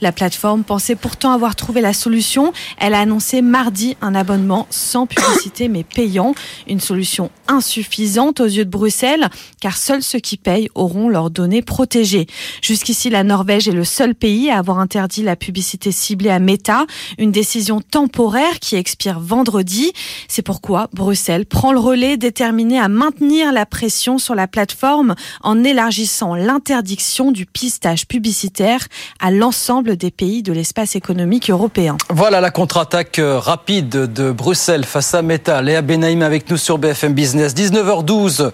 la 0.00 0.12
plateforme 0.12 0.64
pensait 0.64 0.96
pourtant 0.96 1.32
avoir 1.32 1.56
trouvé 1.56 1.80
la 1.80 1.92
solution. 1.92 2.52
Elle 2.78 2.94
a 2.94 3.00
annoncé 3.00 3.42
mardi 3.42 3.96
un 4.00 4.14
abonnement 4.14 4.66
sans 4.70 5.06
publicité 5.06 5.68
mais 5.68 5.84
payant. 5.84 6.34
Une 6.66 6.80
solution 6.80 7.30
insuffisante 7.46 8.40
aux 8.40 8.46
yeux 8.46 8.64
de 8.64 8.70
Bruxelles 8.70 9.28
car 9.60 9.76
seuls 9.76 10.02
ceux 10.02 10.18
qui 10.18 10.36
payent 10.36 10.68
auront 10.74 11.08
leurs 11.08 11.30
données 11.30 11.62
protégées. 11.62 12.26
Jusqu'ici, 12.62 13.10
la 13.10 13.24
Norvège 13.24 13.68
est 13.68 13.72
le 13.72 13.84
seul 13.84 14.14
pays 14.14 14.50
à 14.50 14.58
avoir 14.58 14.78
interdit 14.78 15.22
la 15.22 15.36
publicité 15.36 15.92
ciblée 15.92 16.30
à 16.30 16.38
Meta, 16.38 16.86
une 17.18 17.32
décision 17.32 17.80
temporaire 17.80 18.58
qui 18.60 18.76
expire 18.76 19.20
vendredi. 19.20 19.92
C'est 20.28 20.42
pourquoi 20.42 20.88
Bruxelles 20.92 21.46
prend 21.46 21.72
le 21.72 21.78
relais 21.78 22.16
déterminé 22.16 22.78
à 22.78 22.88
maintenir 22.88 23.52
la 23.52 23.66
pression 23.66 24.18
sur 24.18 24.34
la 24.34 24.46
plateforme 24.48 25.14
en 25.42 25.64
élargissant 25.64 26.34
l'interdiction 26.34 27.32
du 27.32 27.46
pistage 27.46 28.06
publicitaire 28.06 28.86
à 29.20 29.27
l'ensemble 29.30 29.96
des 29.96 30.10
pays 30.10 30.42
de 30.42 30.52
l'espace 30.52 30.96
économique 30.96 31.50
européen. 31.50 31.96
Voilà 32.10 32.40
la 32.40 32.50
contre-attaque 32.50 33.18
euh, 33.18 33.38
rapide 33.38 33.88
de 33.88 34.30
Bruxelles 34.30 34.84
face 34.84 35.14
à 35.14 35.22
Meta. 35.22 35.62
Léa 35.62 35.82
Benaïm 35.82 36.22
avec 36.22 36.50
nous 36.50 36.56
sur 36.56 36.78
BFM 36.78 37.14
Business. 37.14 37.54
19h12. 37.54 38.50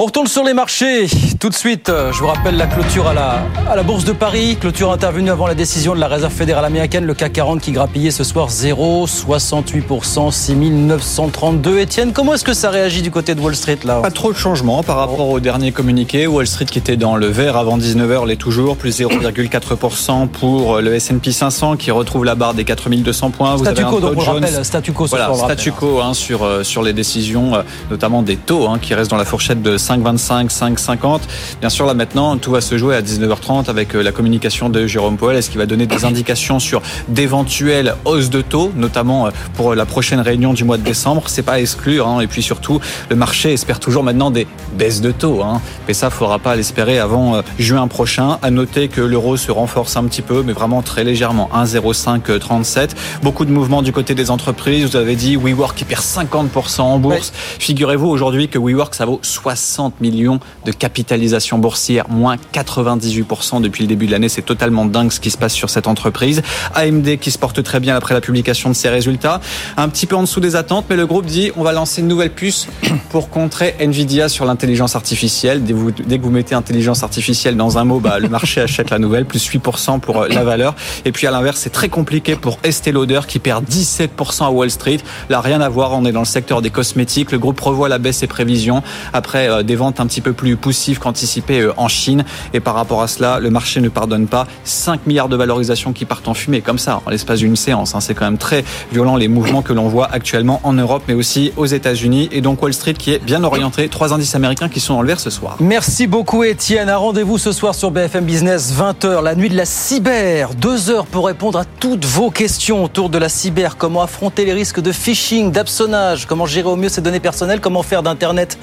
On 0.00 0.04
retourne 0.04 0.28
sur 0.28 0.44
les 0.44 0.54
marchés. 0.54 1.08
Tout 1.40 1.48
de 1.48 1.54
suite, 1.56 1.88
euh, 1.88 2.12
je 2.12 2.20
vous 2.20 2.28
rappelle 2.28 2.56
la 2.56 2.68
clôture 2.68 3.08
à 3.08 3.14
la, 3.14 3.42
à 3.68 3.74
la 3.74 3.82
Bourse 3.82 4.04
de 4.04 4.12
Paris. 4.12 4.56
Clôture 4.60 4.92
intervenue 4.92 5.28
avant 5.28 5.48
la 5.48 5.56
décision 5.56 5.92
de 5.92 5.98
la 5.98 6.06
Réserve 6.06 6.32
fédérale 6.32 6.64
américaine. 6.64 7.04
Le 7.04 7.14
CAC 7.14 7.32
40 7.32 7.60
qui 7.60 7.72
grappillait 7.72 8.12
ce 8.12 8.22
soir 8.22 8.48
0,68%, 8.48 10.30
6932. 10.30 11.80
Étienne, 11.80 12.12
comment 12.12 12.34
est-ce 12.34 12.44
que 12.44 12.52
ça 12.52 12.70
réagit 12.70 13.02
du 13.02 13.10
côté 13.10 13.34
de 13.34 13.40
Wall 13.40 13.56
Street 13.56 13.80
là 13.82 14.00
Pas 14.00 14.12
trop 14.12 14.32
de 14.32 14.38
changement 14.38 14.84
par 14.84 14.98
rapport 14.98 15.30
au 15.30 15.40
dernier 15.40 15.72
communiqué. 15.72 16.28
Wall 16.28 16.46
Street 16.46 16.66
qui 16.66 16.78
était 16.78 16.96
dans 16.96 17.16
le 17.16 17.26
vert 17.26 17.56
avant 17.56 17.76
19h 17.76 18.24
l'est 18.24 18.36
toujours, 18.36 18.76
plus 18.76 19.00
0,4% 19.00 20.28
pour 20.28 20.78
le 20.80 20.94
S&P 20.94 21.32
500 21.32 21.76
qui 21.76 21.90
retrouve 21.90 22.24
la 22.24 22.36
barre 22.36 22.54
des 22.54 22.62
4200 22.62 23.30
points. 23.30 23.56
Vous 23.56 23.64
statu 23.64 23.84
quo, 23.84 23.98
donc 23.98 24.14
on 24.16 24.20
rappelle, 24.20 24.64
statu 24.64 24.92
quo 24.92 25.06
ce 25.06 25.10
voilà, 25.10 25.26
soir, 25.26 25.46
statu 25.46 25.72
quo 25.72 26.00
hein, 26.00 26.14
sur, 26.14 26.44
euh, 26.44 26.62
sur 26.62 26.84
les 26.84 26.92
décisions, 26.92 27.56
euh, 27.56 27.62
notamment 27.90 28.22
des 28.22 28.36
taux 28.36 28.68
hein, 28.68 28.78
qui 28.80 28.94
restent 28.94 29.10
dans 29.10 29.16
la 29.16 29.24
fourchette 29.24 29.60
de 29.60 29.76
5,25, 29.88 30.50
5,50. 30.50 31.20
Bien 31.60 31.70
sûr, 31.70 31.86
là 31.86 31.94
maintenant, 31.94 32.36
tout 32.36 32.50
va 32.50 32.60
se 32.60 32.76
jouer 32.76 32.94
à 32.94 33.00
19h30 33.00 33.70
avec 33.70 33.94
euh, 33.94 34.02
la 34.02 34.12
communication 34.12 34.68
de 34.68 34.86
Jérôme 34.86 35.16
Powell. 35.16 35.38
Est-ce 35.38 35.48
qu'il 35.48 35.58
va 35.58 35.64
donner 35.64 35.86
des 35.86 36.04
indications 36.04 36.58
sur 36.58 36.82
d'éventuelles 37.08 37.94
hausses 38.04 38.28
de 38.28 38.42
taux, 38.42 38.70
notamment 38.76 39.26
euh, 39.26 39.30
pour 39.54 39.74
la 39.74 39.86
prochaine 39.86 40.20
réunion 40.20 40.52
du 40.52 40.64
mois 40.64 40.76
de 40.76 40.82
décembre? 40.82 41.22
C'est 41.28 41.42
pas 41.42 41.54
à 41.54 41.60
exclure. 41.60 42.06
Hein. 42.06 42.20
Et 42.20 42.26
puis 42.26 42.42
surtout, 42.42 42.80
le 43.08 43.16
marché 43.16 43.54
espère 43.54 43.80
toujours 43.80 44.02
maintenant 44.02 44.30
des 44.30 44.46
baisses 44.74 45.00
de 45.00 45.10
taux. 45.10 45.42
Hein. 45.42 45.62
Mais 45.86 45.94
ça, 45.94 46.10
faudra 46.10 46.38
pas 46.38 46.54
l'espérer 46.54 46.98
avant 46.98 47.36
euh, 47.36 47.42
juin 47.58 47.88
prochain. 47.88 48.38
À 48.42 48.50
noter 48.50 48.88
que 48.88 49.00
l'euro 49.00 49.38
se 49.38 49.50
renforce 49.50 49.96
un 49.96 50.04
petit 50.04 50.22
peu, 50.22 50.42
mais 50.42 50.52
vraiment 50.52 50.82
très 50.82 51.02
légèrement. 51.02 51.48
1,0537. 51.54 52.90
Beaucoup 53.22 53.46
de 53.46 53.52
mouvements 53.52 53.80
du 53.80 53.92
côté 53.92 54.14
des 54.14 54.30
entreprises. 54.30 54.84
Vous 54.90 54.96
avez 54.96 55.16
dit 55.16 55.36
WeWork 55.36 55.74
qui 55.74 55.84
perd 55.86 56.02
50% 56.02 56.82
en 56.82 56.98
bourse. 56.98 57.32
Figurez-vous 57.58 58.08
aujourd'hui 58.08 58.48
que 58.48 58.58
WeWork, 58.58 58.94
ça 58.94 59.06
vaut 59.06 59.20
60 59.22 59.77
millions 60.00 60.40
de 60.64 60.72
capitalisation 60.72 61.58
boursière, 61.58 62.08
moins 62.08 62.36
98% 62.52 63.60
depuis 63.60 63.82
le 63.82 63.88
début 63.88 64.06
de 64.06 64.12
l'année. 64.12 64.28
C'est 64.28 64.42
totalement 64.42 64.84
dingue 64.84 65.12
ce 65.12 65.20
qui 65.20 65.30
se 65.30 65.38
passe 65.38 65.54
sur 65.54 65.70
cette 65.70 65.86
entreprise. 65.86 66.42
AMD 66.74 67.18
qui 67.18 67.30
se 67.30 67.38
porte 67.38 67.62
très 67.62 67.80
bien 67.80 67.96
après 67.96 68.14
la 68.14 68.20
publication 68.20 68.68
de 68.68 68.74
ses 68.74 68.88
résultats. 68.88 69.40
Un 69.76 69.88
petit 69.88 70.06
peu 70.06 70.16
en 70.16 70.22
dessous 70.22 70.40
des 70.40 70.56
attentes, 70.56 70.86
mais 70.90 70.96
le 70.96 71.06
groupe 71.06 71.26
dit 71.26 71.50
on 71.56 71.62
va 71.62 71.72
lancer 71.72 72.02
une 72.02 72.08
nouvelle 72.08 72.32
puce 72.32 72.68
pour 73.10 73.30
contrer 73.30 73.74
Nvidia 73.80 74.28
sur 74.28 74.44
l'intelligence 74.44 74.96
artificielle. 74.96 75.64
Dès 75.64 76.18
que 76.18 76.22
vous 76.22 76.30
mettez 76.30 76.54
intelligence 76.54 77.02
artificielle 77.02 77.56
dans 77.56 77.78
un 77.78 77.84
mot, 77.84 78.00
bah, 78.00 78.18
le 78.18 78.28
marché 78.28 78.60
achète 78.68 78.90
la 78.90 78.98
nouvelle, 78.98 79.24
plus 79.24 79.48
8% 79.48 80.00
pour 80.00 80.22
euh, 80.22 80.28
la 80.28 80.44
valeur. 80.44 80.74
Et 81.04 81.12
puis 81.12 81.26
à 81.26 81.30
l'inverse, 81.30 81.60
c'est 81.60 81.70
très 81.70 81.88
compliqué 81.88 82.36
pour 82.36 82.58
Estée 82.62 82.92
Lauder 82.92 83.20
qui 83.26 83.38
perd 83.38 83.64
17% 83.64 84.44
à 84.44 84.50
Wall 84.50 84.70
Street. 84.70 84.98
Là, 85.28 85.40
rien 85.40 85.60
à 85.60 85.68
voir, 85.68 85.92
on 85.92 86.04
est 86.04 86.12
dans 86.12 86.20
le 86.20 86.26
secteur 86.26 86.62
des 86.62 86.70
cosmétiques. 86.70 87.32
Le 87.32 87.38
groupe 87.38 87.60
revoit 87.60 87.88
la 87.88 87.98
baisse 87.98 88.18
ses 88.18 88.26
prévisions 88.26 88.82
après 89.12 89.48
euh, 89.48 89.62
des 89.68 89.76
ventes 89.76 90.00
un 90.00 90.06
petit 90.06 90.20
peu 90.20 90.32
plus 90.32 90.56
poussives 90.56 90.98
qu'anticipées 90.98 91.60
euh, 91.60 91.72
en 91.76 91.86
Chine. 91.86 92.24
Et 92.52 92.60
par 92.60 92.74
rapport 92.74 93.02
à 93.02 93.06
cela, 93.06 93.38
le 93.38 93.50
marché 93.50 93.80
ne 93.80 93.88
pardonne 93.88 94.26
pas. 94.26 94.48
5 94.64 95.06
milliards 95.06 95.28
de 95.28 95.36
valorisation 95.36 95.92
qui 95.92 96.04
partent 96.04 96.26
en 96.26 96.34
fumée 96.34 96.60
comme 96.60 96.78
ça, 96.78 97.00
en 97.06 97.10
l'espace 97.10 97.38
d'une 97.38 97.56
séance. 97.56 97.94
Hein. 97.94 98.00
C'est 98.00 98.14
quand 98.14 98.24
même 98.24 98.38
très 98.38 98.64
violent 98.92 99.16
les 99.16 99.28
mouvements 99.28 99.62
que 99.62 99.72
l'on 99.72 99.88
voit 99.88 100.08
actuellement 100.10 100.60
en 100.64 100.72
Europe, 100.72 101.04
mais 101.06 101.14
aussi 101.14 101.52
aux 101.56 101.66
États-Unis. 101.66 102.28
Et 102.32 102.40
donc 102.40 102.62
Wall 102.62 102.72
Street 102.72 102.94
qui 102.94 103.12
est 103.12 103.24
bien 103.24 103.44
orienté. 103.44 103.88
Trois 103.88 104.12
indices 104.12 104.34
américains 104.34 104.68
qui 104.68 104.80
sont 104.80 104.94
dans 104.94 105.02
vert 105.02 105.20
ce 105.20 105.30
soir. 105.30 105.56
Merci 105.60 106.06
beaucoup 106.06 106.42
Étienne. 106.42 106.90
Rendez-vous 106.90 107.38
ce 107.38 107.52
soir 107.52 107.74
sur 107.74 107.90
BFM 107.90 108.24
Business, 108.24 108.72
20h, 108.74 109.22
la 109.22 109.34
nuit 109.34 109.50
de 109.50 109.56
la 109.56 109.66
cyber. 109.66 110.54
Deux 110.54 110.90
heures 110.90 111.06
pour 111.06 111.26
répondre 111.26 111.58
à 111.58 111.64
toutes 111.64 112.04
vos 112.04 112.30
questions 112.30 112.82
autour 112.82 113.10
de 113.10 113.18
la 113.18 113.28
cyber. 113.28 113.76
Comment 113.76 114.02
affronter 114.02 114.44
les 114.44 114.54
risques 114.54 114.80
de 114.80 114.92
phishing, 114.92 115.52
d'absonnage? 115.52 116.26
Comment 116.26 116.46
gérer 116.46 116.68
au 116.68 116.76
mieux 116.76 116.88
ses 116.88 117.00
données 117.00 117.20
personnelles? 117.20 117.60
Comment 117.60 117.82
faire 117.82 118.02
d'Internet 118.02 118.58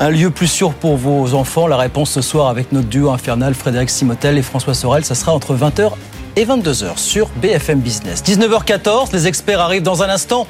un 0.00 0.10
lieu 0.10 0.30
plus 0.30 0.46
sûr 0.46 0.74
pour 0.74 0.96
vos 0.96 1.34
enfants 1.34 1.66
La 1.66 1.76
réponse 1.76 2.10
ce 2.10 2.20
soir 2.20 2.48
avec 2.48 2.72
notre 2.72 2.88
duo 2.88 3.10
infernal 3.10 3.54
Frédéric 3.54 3.90
Simotel 3.90 4.38
et 4.38 4.42
François 4.42 4.74
Sorel. 4.74 5.04
Ça 5.04 5.14
sera 5.14 5.32
entre 5.32 5.54
20h 5.54 5.92
et 6.36 6.44
22h 6.44 6.98
sur 6.98 7.28
BFM 7.40 7.80
Business. 7.80 8.22
19h14, 8.22 9.12
les 9.12 9.26
experts 9.26 9.60
arrivent 9.60 9.82
dans 9.82 10.02
un 10.02 10.08
instant. 10.08 10.46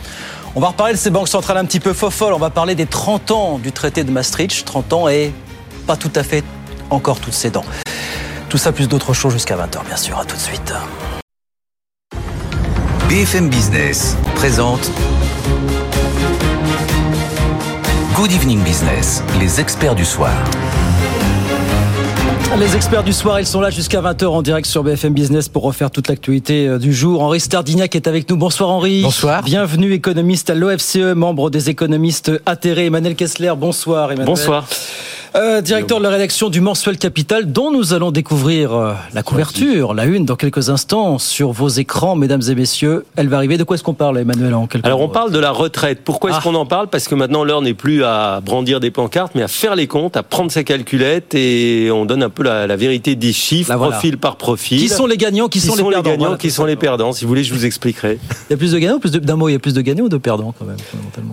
On 0.54 0.60
va 0.60 0.68
reparler 0.68 0.94
de 0.94 0.98
ces 0.98 1.10
banques 1.10 1.28
centrales 1.28 1.58
un 1.58 1.64
petit 1.64 1.80
peu 1.80 1.92
folles. 1.92 2.32
On 2.32 2.38
va 2.38 2.50
parler 2.50 2.74
des 2.74 2.86
30 2.86 3.30
ans 3.30 3.58
du 3.58 3.72
traité 3.72 4.04
de 4.04 4.10
Maastricht. 4.10 4.64
30 4.64 4.92
ans 4.92 5.08
et 5.08 5.32
pas 5.86 5.96
tout 5.96 6.12
à 6.14 6.22
fait 6.22 6.42
encore 6.90 7.20
toutes 7.20 7.34
ses 7.34 7.50
dents. 7.50 7.64
Tout 8.48 8.58
ça 8.58 8.72
plus 8.72 8.88
d'autres 8.88 9.12
choses 9.12 9.32
jusqu'à 9.32 9.56
20h, 9.56 9.84
bien 9.86 9.96
sûr. 9.96 10.18
À 10.18 10.24
tout 10.24 10.36
de 10.36 10.40
suite. 10.40 10.72
BFM 13.08 13.48
Business 13.48 14.16
présente 14.34 14.90
Good 18.16 18.32
Evening 18.32 18.64
Business, 18.64 19.22
les 19.38 19.60
experts 19.60 19.94
du 19.94 20.06
soir. 20.06 20.32
Les 22.58 22.74
experts 22.74 23.04
du 23.04 23.12
soir, 23.12 23.38
ils 23.40 23.46
sont 23.46 23.60
là 23.60 23.68
jusqu'à 23.68 24.00
20h 24.00 24.24
en 24.24 24.40
direct 24.40 24.66
sur 24.66 24.82
BFM 24.82 25.12
Business 25.12 25.50
pour 25.50 25.62
refaire 25.64 25.90
toute 25.90 26.08
l'actualité 26.08 26.66
euh, 26.66 26.78
du 26.78 26.94
jour. 26.94 27.22
Henri 27.22 27.40
Stardignac 27.40 27.94
est 27.94 28.06
avec 28.06 28.30
nous. 28.30 28.38
Bonsoir 28.38 28.70
Henri. 28.70 29.02
Bonsoir. 29.02 29.42
Bienvenue 29.42 29.92
économiste 29.92 30.48
à 30.48 30.54
l'OFCE, 30.54 31.14
membre 31.14 31.50
des 31.50 31.68
économistes 31.68 32.32
atterrés. 32.46 32.86
Emmanuel 32.86 33.16
Kessler, 33.16 33.52
bonsoir 33.54 34.06
Emmanuel. 34.12 34.24
Bonsoir. 34.24 34.66
Euh, 35.36 35.60
directeur 35.60 35.98
de 35.98 36.02
la 36.02 36.08
rédaction 36.08 36.48
du 36.48 36.62
Mensuel 36.62 36.96
Capital, 36.96 37.52
dont 37.52 37.70
nous 37.70 37.92
allons 37.92 38.10
découvrir 38.10 38.72
euh, 38.72 38.94
la 39.12 39.22
couverture, 39.22 39.92
la 39.92 40.06
une, 40.06 40.24
dans 40.24 40.34
quelques 40.36 40.70
instants 40.70 41.18
sur 41.18 41.52
vos 41.52 41.68
écrans, 41.68 42.16
mesdames 42.16 42.40
et 42.48 42.54
messieurs. 42.54 43.04
Elle 43.16 43.28
va 43.28 43.36
arriver. 43.36 43.58
De 43.58 43.64
quoi 43.64 43.74
est-ce 43.74 43.82
qu'on 43.82 43.92
parle, 43.92 44.18
Emmanuel 44.18 44.54
en 44.54 44.66
quelques 44.66 44.86
Alors, 44.86 45.00
on 45.02 45.10
parle 45.10 45.32
de 45.32 45.38
la 45.38 45.50
retraite. 45.50 46.00
Pourquoi 46.04 46.30
est-ce 46.30 46.38
Ah. 46.38 46.42
qu'on 46.42 46.54
en 46.54 46.64
parle? 46.64 46.88
Parce 46.88 47.06
que 47.06 47.14
maintenant, 47.14 47.44
l'heure 47.44 47.60
n'est 47.60 47.74
plus 47.74 48.02
à 48.02 48.40
brandir 48.42 48.80
des 48.80 48.90
pancartes, 48.90 49.32
mais 49.34 49.42
à 49.42 49.48
faire 49.48 49.76
les 49.76 49.86
comptes, 49.86 50.16
à 50.16 50.22
prendre 50.22 50.50
sa 50.50 50.64
calculette 50.64 51.34
et 51.34 51.90
on 51.92 52.06
donne 52.06 52.22
un 52.22 52.30
peu 52.30 52.42
la, 52.42 52.66
la 52.66 52.76
vérité 52.76 53.14
des 53.14 53.34
chiffres, 53.34 53.74
voilà. 53.76 53.92
profil 53.92 54.16
par 54.16 54.36
profil. 54.36 54.78
Qui 54.80 54.88
sont 54.88 55.06
les 55.06 55.18
gagnants, 55.18 55.48
qui, 55.48 55.60
Qui 55.60 55.66
sont, 55.66 55.74
les 55.76 55.82
perdants 55.82 56.10
gagnants, 56.10 56.24
Voilà, 56.24 56.38
qui 56.38 56.50
sont 56.50 56.64
les 56.64 56.76
perdants 56.76 57.12
Si 57.12 57.24
vous 57.26 57.28
voulez, 57.28 57.44
je 57.44 57.52
vous 57.52 57.66
expliquerai. 57.66 58.18
Il 58.48 58.52
y 58.52 58.54
a 58.54 58.56
plus 58.56 58.72
de 58.72 58.78
gagnants 58.78 58.98
plus 59.00 59.10
d'un 59.12 59.36
mot, 59.36 59.50
il 59.50 59.52
y 59.52 59.56
a 59.56 59.58
plus 59.58 59.74
de 59.74 59.82
gagnants 59.82 60.04
ou 60.04 60.08
de 60.08 60.16
perdants 60.16 60.54
quand 60.58 60.64
même 60.64 60.76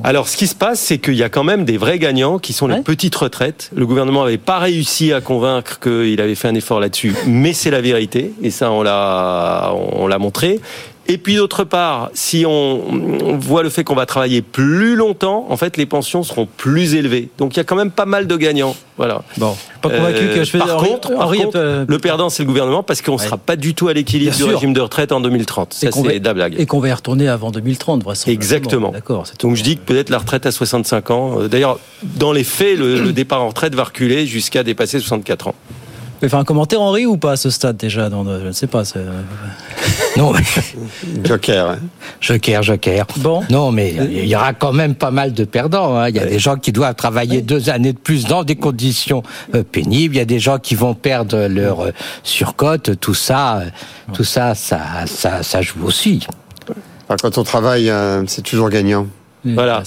Alors, 0.03 0.27
ce 0.27 0.35
qui 0.35 0.47
se 0.47 0.55
passe, 0.55 0.81
c'est 0.81 0.97
qu'il 0.97 1.15
y 1.15 1.23
a 1.23 1.29
quand 1.29 1.45
même 1.45 1.63
des 1.63 1.77
vrais 1.77 1.99
gagnants 1.99 2.37
qui 2.37 2.51
sont 2.51 2.67
Ouais. 2.67 2.75
les 2.77 2.81
petites 2.81 3.15
retraites. 3.15 3.69
Le 3.75 3.85
gouvernement 3.93 4.25
n'avait 4.25 4.37
pas 4.37 4.57
réussi 4.57 5.13
à 5.13 5.21
convaincre 5.21 5.79
qu'il 5.79 6.19
avait 6.19 6.35
fait 6.35 6.47
un 6.47 6.55
effort 6.55 6.79
là-dessus, 6.79 7.15
mais 7.27 7.53
c'est 7.53 7.69
la 7.69 7.79
vérité, 7.79 8.31
et 8.41 8.49
ça, 8.49 8.71
on 8.71 8.81
l'a, 8.81 9.71
on 9.73 10.07
l'a 10.07 10.17
montré. 10.17 10.59
Et 11.07 11.17
puis 11.17 11.35
d'autre 11.35 11.65
part, 11.65 12.09
si 12.13 12.45
on, 12.47 12.81
on 12.89 13.37
voit 13.37 13.61
le 13.61 13.69
fait 13.69 13.83
qu'on 13.83 13.93
va 13.95 14.05
travailler 14.05 14.41
plus 14.41 14.95
longtemps, 14.95 15.45
en 15.49 15.57
fait, 15.57 15.75
les 15.75 15.85
pensions 15.85 16.23
seront 16.23 16.45
plus 16.57 16.95
élevées. 16.95 17.27
Donc 17.37 17.55
il 17.55 17.57
y 17.57 17.59
a 17.59 17.65
quand 17.65 17.75
même 17.75 17.91
pas 17.91 18.05
mal 18.05 18.25
de 18.25 18.37
gagnants. 18.37 18.73
Voilà. 18.95 19.21
Bon, 19.37 19.53
pas 19.81 19.89
convaincu 19.89 20.19
Euh, 20.23 20.35
que 20.35 20.43
je 20.45 20.49
fais 20.51 20.59
par 20.59 20.77
Henri- 20.77 20.89
contre, 20.89 21.09
par 21.13 21.27
Henri, 21.27 21.39
contre, 21.39 21.57
euh, 21.59 21.83
le 21.87 21.99
perdant, 21.99 22.29
c'est 22.29 22.43
le 22.43 22.47
gouvernement 22.47 22.83
parce 22.83 23.01
qu'on 23.01 23.13
ne 23.13 23.17
Ouais. 23.17 23.25
sera 23.25 23.37
pas 23.37 23.57
du 23.57 23.73
tout 23.73 23.89
à 23.89 23.93
l'équilibre 23.93 24.31
du 24.31 24.37
sûr. 24.37 24.47
régime 24.47 24.71
de 24.73 24.79
retraite 24.79 25.11
en 25.11 25.19
2030. 25.19 25.73
Et 25.81 25.85
Ça, 25.87 25.91
c'est 25.91 26.19
la 26.23 26.33
blague. 26.33 26.55
et 26.57 26.65
qu'on 26.65 26.79
va 26.79 26.87
y 26.87 26.93
retourner 26.93 27.27
avant 27.27 27.51
2030, 27.51 28.01
vraisemblablement. 28.03 28.33
Exactement. 28.41 28.89
D'accord. 28.91 29.25
Donc 29.39 29.55
je 29.55 29.63
dis 29.63 29.75
que 29.75 29.81
peut-être 29.81 30.09
la 30.09 30.19
retraite 30.19 30.45
à 30.45 30.51
65 30.53 31.11
ans. 31.11 31.41
euh, 31.41 31.47
D'ailleurs, 31.49 31.79
dans 32.03 32.31
les 32.31 32.45
faits, 32.45 32.77
le, 32.77 32.99
le 33.01 33.11
départ 33.11 33.41
en 33.41 33.49
retraite 33.49 33.75
va 33.75 33.83
reculer 33.83 34.25
jusqu'à 34.25 34.63
dépasser 34.63 34.99
64 34.99 35.47
ans. 35.49 35.55
Vous 36.23 36.27
pouvez 36.29 36.37
faire 36.37 36.39
un 36.39 36.45
commentaire, 36.45 36.79
Henri, 36.81 37.05
ou 37.05 37.17
pas 37.17 37.33
à 37.33 37.35
ce 37.35 37.49
stade 37.49 37.75
déjà 37.75 38.07
dans 38.09 38.23
le- 38.23 38.39
Je 38.39 38.45
ne 38.47 38.51
sais 38.53 38.67
pas. 38.67 38.85
c'est- 38.85 39.03
Non, 40.17 40.31
mais 40.31 40.39
Joker. 41.25 41.71
hein. 41.71 41.79
joker, 42.21 42.63
joker. 42.63 43.05
Bon. 43.17 43.43
Non, 43.49 43.73
mais 43.73 43.93
il 43.93 44.25
y 44.25 44.33
aura 44.33 44.53
quand 44.53 44.71
même 44.71 44.95
pas 44.95 45.11
mal 45.11 45.33
de 45.33 45.43
perdants. 45.43 45.97
hein. 45.97 46.07
Il 46.07 46.15
y 46.15 46.19
a 46.19 46.25
des 46.25 46.39
gens 46.39 46.55
qui 46.55 46.71
doivent 46.71 46.95
travailler 46.95 47.41
deux 47.41 47.69
années 47.69 47.91
de 47.91 47.97
plus 47.97 48.23
dans 48.23 48.45
des 48.45 48.55
conditions 48.55 49.21
euh, 49.53 49.63
pénibles. 49.69 50.15
Il 50.15 50.19
y 50.19 50.21
a 50.21 50.25
des 50.25 50.39
gens 50.39 50.59
qui 50.59 50.75
vont 50.75 50.93
perdre 50.93 51.47
leur 51.47 51.81
euh, 51.81 51.91
surcote. 52.23 52.97
Tout 53.01 53.13
ça, 53.15 53.57
euh, 53.57 53.65
tout 54.13 54.23
ça, 54.23 54.55
ça, 54.55 54.79
ça, 55.05 55.43
ça 55.43 55.61
joue 55.61 55.83
aussi. 55.83 56.25
Quand 57.21 57.37
on 57.37 57.43
travaille, 57.43 57.89
euh, 57.89 58.23
c'est 58.27 58.43
toujours 58.43 58.69
gagnant. 58.69 59.07
Voilà. 59.45 59.79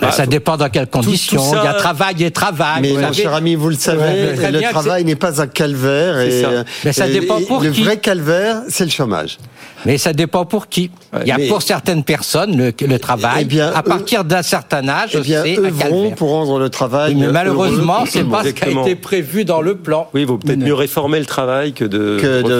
Ben, 0.00 0.06
Bah, 0.08 0.10
ça 0.12 0.26
dépend 0.26 0.56
dans 0.56 0.68
quelles 0.68 0.88
conditions. 0.88 1.36
tout 1.40 1.50
ça- 1.54 1.60
Il 1.62 1.64
y 1.64 1.68
a 1.68 1.74
travail 1.74 2.24
et 2.24 2.30
travail. 2.32 2.82
Mais 2.82 2.88
vous 2.92 3.00
mon 3.00 3.12
cher 3.12 3.32
ami, 3.32 3.54
vous 3.54 3.68
le 3.68 3.76
savez, 3.76 4.00
Ouais, 4.00 4.50
le 4.50 4.60
travail 4.70 5.04
n'est 5.04 5.14
pas 5.14 5.40
un 5.40 5.46
calvaire. 5.46 6.16
C'est 6.18 6.28
Et, 6.38 6.42
ça. 6.42 6.48
euh, 6.48 6.64
Mais 6.84 6.92
ça 6.92 7.06
et- 7.06 7.12
dépend 7.12 7.38
et 7.38 7.44
pour 7.44 7.62
Le 7.62 7.70
qui. 7.70 7.84
vrai 7.84 7.98
calvaire, 7.98 8.62
c'est 8.68 8.84
le 8.84 8.90
chômage. 8.90 9.38
Mais 9.86 9.98
ça 9.98 10.12
dépend 10.12 10.44
pour 10.46 10.68
qui. 10.68 10.90
Il 11.22 11.28
y 11.28 11.30
a 11.30 11.36
mais- 11.38 11.46
pour 11.46 11.62
certaines 11.62 12.02
personnes 12.02 12.56
le, 12.56 12.72
le 12.86 12.98
travail. 12.98 13.42
Eh 13.42 13.44
bien, 13.44 13.68
à 13.72 13.80
eux- 13.80 13.82
partir 13.82 14.24
d'un 14.24 14.42
certain 14.42 14.88
âge, 14.88 15.10
Eh 15.14 15.22
c'est 15.22 15.56
eux 15.58 15.66
un 15.66 15.70
vont 15.70 15.78
calvaire. 15.78 16.14
pour 16.16 16.30
rendre 16.30 16.58
le 16.58 16.68
travail. 16.70 17.14
Mais 17.14 17.28
malheureusement, 17.28 18.00
tout 18.00 18.08
c'est 18.10 18.24
pas 18.24 18.42
ce 18.42 18.48
qui 18.48 18.64
a 18.64 18.68
été 18.70 18.96
prévu 18.96 19.44
dans 19.44 19.60
le 19.60 19.76
plan. 19.76 20.08
Oui, 20.12 20.22
il 20.22 20.26
vaut 20.26 20.38
peut-être 20.38 20.58
Mais- 20.58 20.64
mieux 20.66 20.74
réformer 20.74 21.18
le 21.20 21.26
travail 21.26 21.72
que 21.72 21.84
de 21.84 22.18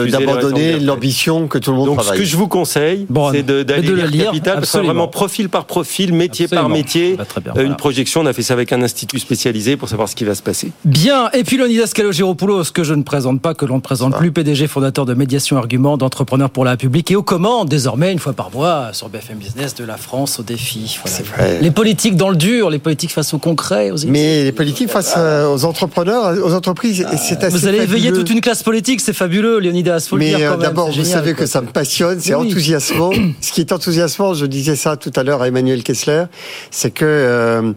d'abandonner 0.09 0.79
l'ambition 0.79 1.47
que 1.47 1.57
tout 1.57 1.71
le 1.71 1.77
monde 1.77 1.87
Donc, 1.87 1.99
ce 1.99 2.03
travaille. 2.05 2.19
que 2.21 2.25
je 2.25 2.37
vous 2.37 2.47
conseille, 2.47 3.07
c'est 3.33 3.45
d'aller 3.45 3.81
lire 3.81 4.25
Capital, 4.27 4.53
parce 4.55 4.71
que 4.71 4.77
absolument. 4.77 4.93
vraiment 4.93 5.07
profil 5.07 5.49
par 5.49 5.65
profil, 5.65 6.13
métier 6.13 6.44
métier 6.45 6.57
par 6.57 6.69
métier, 6.69 7.15
Bah, 7.17 7.25
très 7.25 7.41
bien, 7.41 7.51
euh, 7.51 7.55
voilà. 7.55 7.69
une 7.69 7.75
projection. 7.75 8.21
On 8.21 8.25
a 8.25 8.33
fait 8.33 8.41
ça 8.43 8.53
avec 8.53 8.71
un 8.73 8.81
institut 8.81 9.19
spécialisé 9.19 9.77
pour 9.77 9.89
savoir 9.89 10.09
ce 10.09 10.15
qui 10.15 10.23
va 10.23 10.35
se 10.35 10.41
passer. 10.41 10.71
Bien, 10.85 11.29
et 11.33 11.43
puis 11.43 11.57
Leonidas 11.57 11.91
Kalogiropoulos, 11.93 12.65
que 12.73 12.83
je 12.83 12.93
ne 12.93 13.03
présente 13.03 13.41
pas, 13.41 13.53
que 13.53 13.65
l'on 13.65 13.75
ne 13.75 13.81
présente 13.81 14.15
plus, 14.17 14.31
PDG 14.31 14.67
fondateur 14.67 15.05
de 15.05 15.13
Médiation 15.13 15.57
Argument, 15.57 15.97
d'entrepreneurs 15.97 16.49
pour 16.49 16.65
la 16.65 16.71
République 16.71 17.11
et 17.11 17.15
aux 17.15 17.23
commandes 17.23 17.69
désormais, 17.69 18.11
une 18.11 18.19
fois 18.19 18.33
par 18.33 18.51
mois, 18.51 18.89
sur 18.93 19.09
BFM 19.09 19.37
Business, 19.37 19.75
de 19.75 19.83
la 19.83 19.97
France 19.97 20.39
au 20.39 20.43
défi. 20.43 20.97
Voilà. 21.03 21.23
vrai. 21.23 21.59
Les 21.61 21.71
politiques 21.71 22.15
dans 22.15 22.29
le 22.29 22.35
dur, 22.35 22.69
les 22.69 22.79
politiques 22.79 23.11
face 23.11 23.33
au 23.33 23.37
concret, 23.37 23.91
aux 23.91 23.97
Mais 24.07 24.43
les 24.43 24.51
politiques 24.51 24.89
face 24.89 25.13
euh, 25.17 25.47
aux 25.53 25.65
entrepreneurs, 25.65 26.35
aux 26.43 26.53
entreprises, 26.53 27.05
c'est 27.17 27.43
assez 27.43 27.49
Vous 27.49 27.67
allez 27.67 27.79
éveiller 27.81 28.11
toute 28.11 28.29
une 28.29 28.41
classe 28.41 28.63
politique, 28.63 29.01
c'est 29.01 29.13
fabuleux, 29.13 29.59
Leonidas, 29.59 30.07
faut 30.09 30.17
le 30.17 30.23
Mais 30.25 30.35
dire 30.35 30.53
euh, 30.53 30.57
d'abord, 30.57 30.91
vous 30.91 31.03
savez 31.03 31.33
quoi. 31.33 31.43
que 31.45 31.49
ça 31.49 31.61
me 31.61 31.67
passionne, 31.67 32.19
c'est 32.19 32.35
Oui. 32.35 32.47
enthousiasmant. 32.49 33.11
Ce 33.41 33.51
qui 33.51 33.61
est 33.61 33.71
enthousiasmant, 33.71 34.33
je 34.33 34.45
disais 34.45 34.75
ça 34.75 34.97
tout 34.97 35.11
à 35.15 35.23
l'heure 35.23 35.41
à 35.41 35.47
Emmanuel 35.47 35.83
Kessler, 35.83 36.25
c'est 36.71 36.91
que 36.91 37.05
euh, 37.05 37.73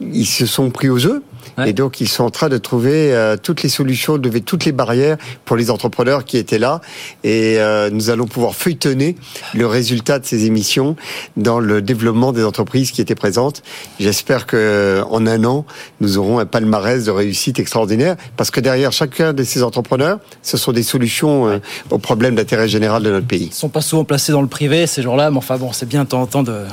ils 0.00 0.26
se 0.26 0.46
sont 0.46 0.70
pris 0.70 0.88
au 0.88 0.98
jeu. 0.98 1.22
Ouais. 1.58 1.70
Et 1.70 1.72
donc, 1.72 2.00
ils 2.00 2.08
sont 2.08 2.24
en 2.24 2.30
train 2.30 2.48
de 2.48 2.56
trouver 2.56 3.12
euh, 3.12 3.36
toutes 3.36 3.62
les 3.62 3.68
solutions, 3.68 4.16
de 4.16 4.26
lever 4.26 4.40
toutes 4.40 4.64
les 4.64 4.72
barrières 4.72 5.18
pour 5.44 5.56
les 5.56 5.70
entrepreneurs 5.70 6.24
qui 6.24 6.38
étaient 6.38 6.58
là. 6.58 6.80
Et 7.24 7.56
euh, 7.58 7.90
nous 7.90 8.10
allons 8.10 8.26
pouvoir 8.26 8.54
feuilletonner 8.54 9.16
le 9.54 9.66
résultat 9.66 10.18
de 10.18 10.24
ces 10.24 10.46
émissions 10.46 10.96
dans 11.36 11.60
le 11.60 11.82
développement 11.82 12.32
des 12.32 12.44
entreprises 12.44 12.90
qui 12.90 13.00
étaient 13.00 13.14
présentes. 13.14 13.62
J'espère 14.00 14.46
que 14.46 15.02
en 15.10 15.26
un 15.26 15.44
an, 15.44 15.66
nous 16.00 16.16
aurons 16.16 16.38
un 16.38 16.46
palmarès 16.46 17.04
de 17.04 17.10
réussite 17.10 17.58
extraordinaire, 17.58 18.16
parce 18.36 18.50
que 18.50 18.60
derrière 18.60 18.92
chacun 18.92 19.32
de 19.32 19.44
ces 19.44 19.62
entrepreneurs, 19.62 20.20
ce 20.42 20.56
sont 20.56 20.72
des 20.72 20.82
solutions 20.82 21.48
euh, 21.48 21.58
aux 21.90 21.98
problèmes 21.98 22.34
d'intérêt 22.34 22.68
général 22.68 23.02
de 23.02 23.10
notre 23.10 23.26
pays. 23.26 23.48
Ils 23.50 23.54
sont 23.54 23.68
pas 23.68 23.82
souvent 23.82 24.04
placés 24.04 24.32
dans 24.32 24.42
le 24.42 24.48
privé, 24.48 24.86
ces 24.86 25.02
gens-là, 25.02 25.30
mais 25.30 25.36
enfin 25.36 25.58
bon, 25.58 25.72
c'est 25.72 25.88
bien 25.88 26.04
de 26.04 26.08
temps 26.08 26.22
en 26.22 26.26
temps 26.26 26.42
de 26.42 26.64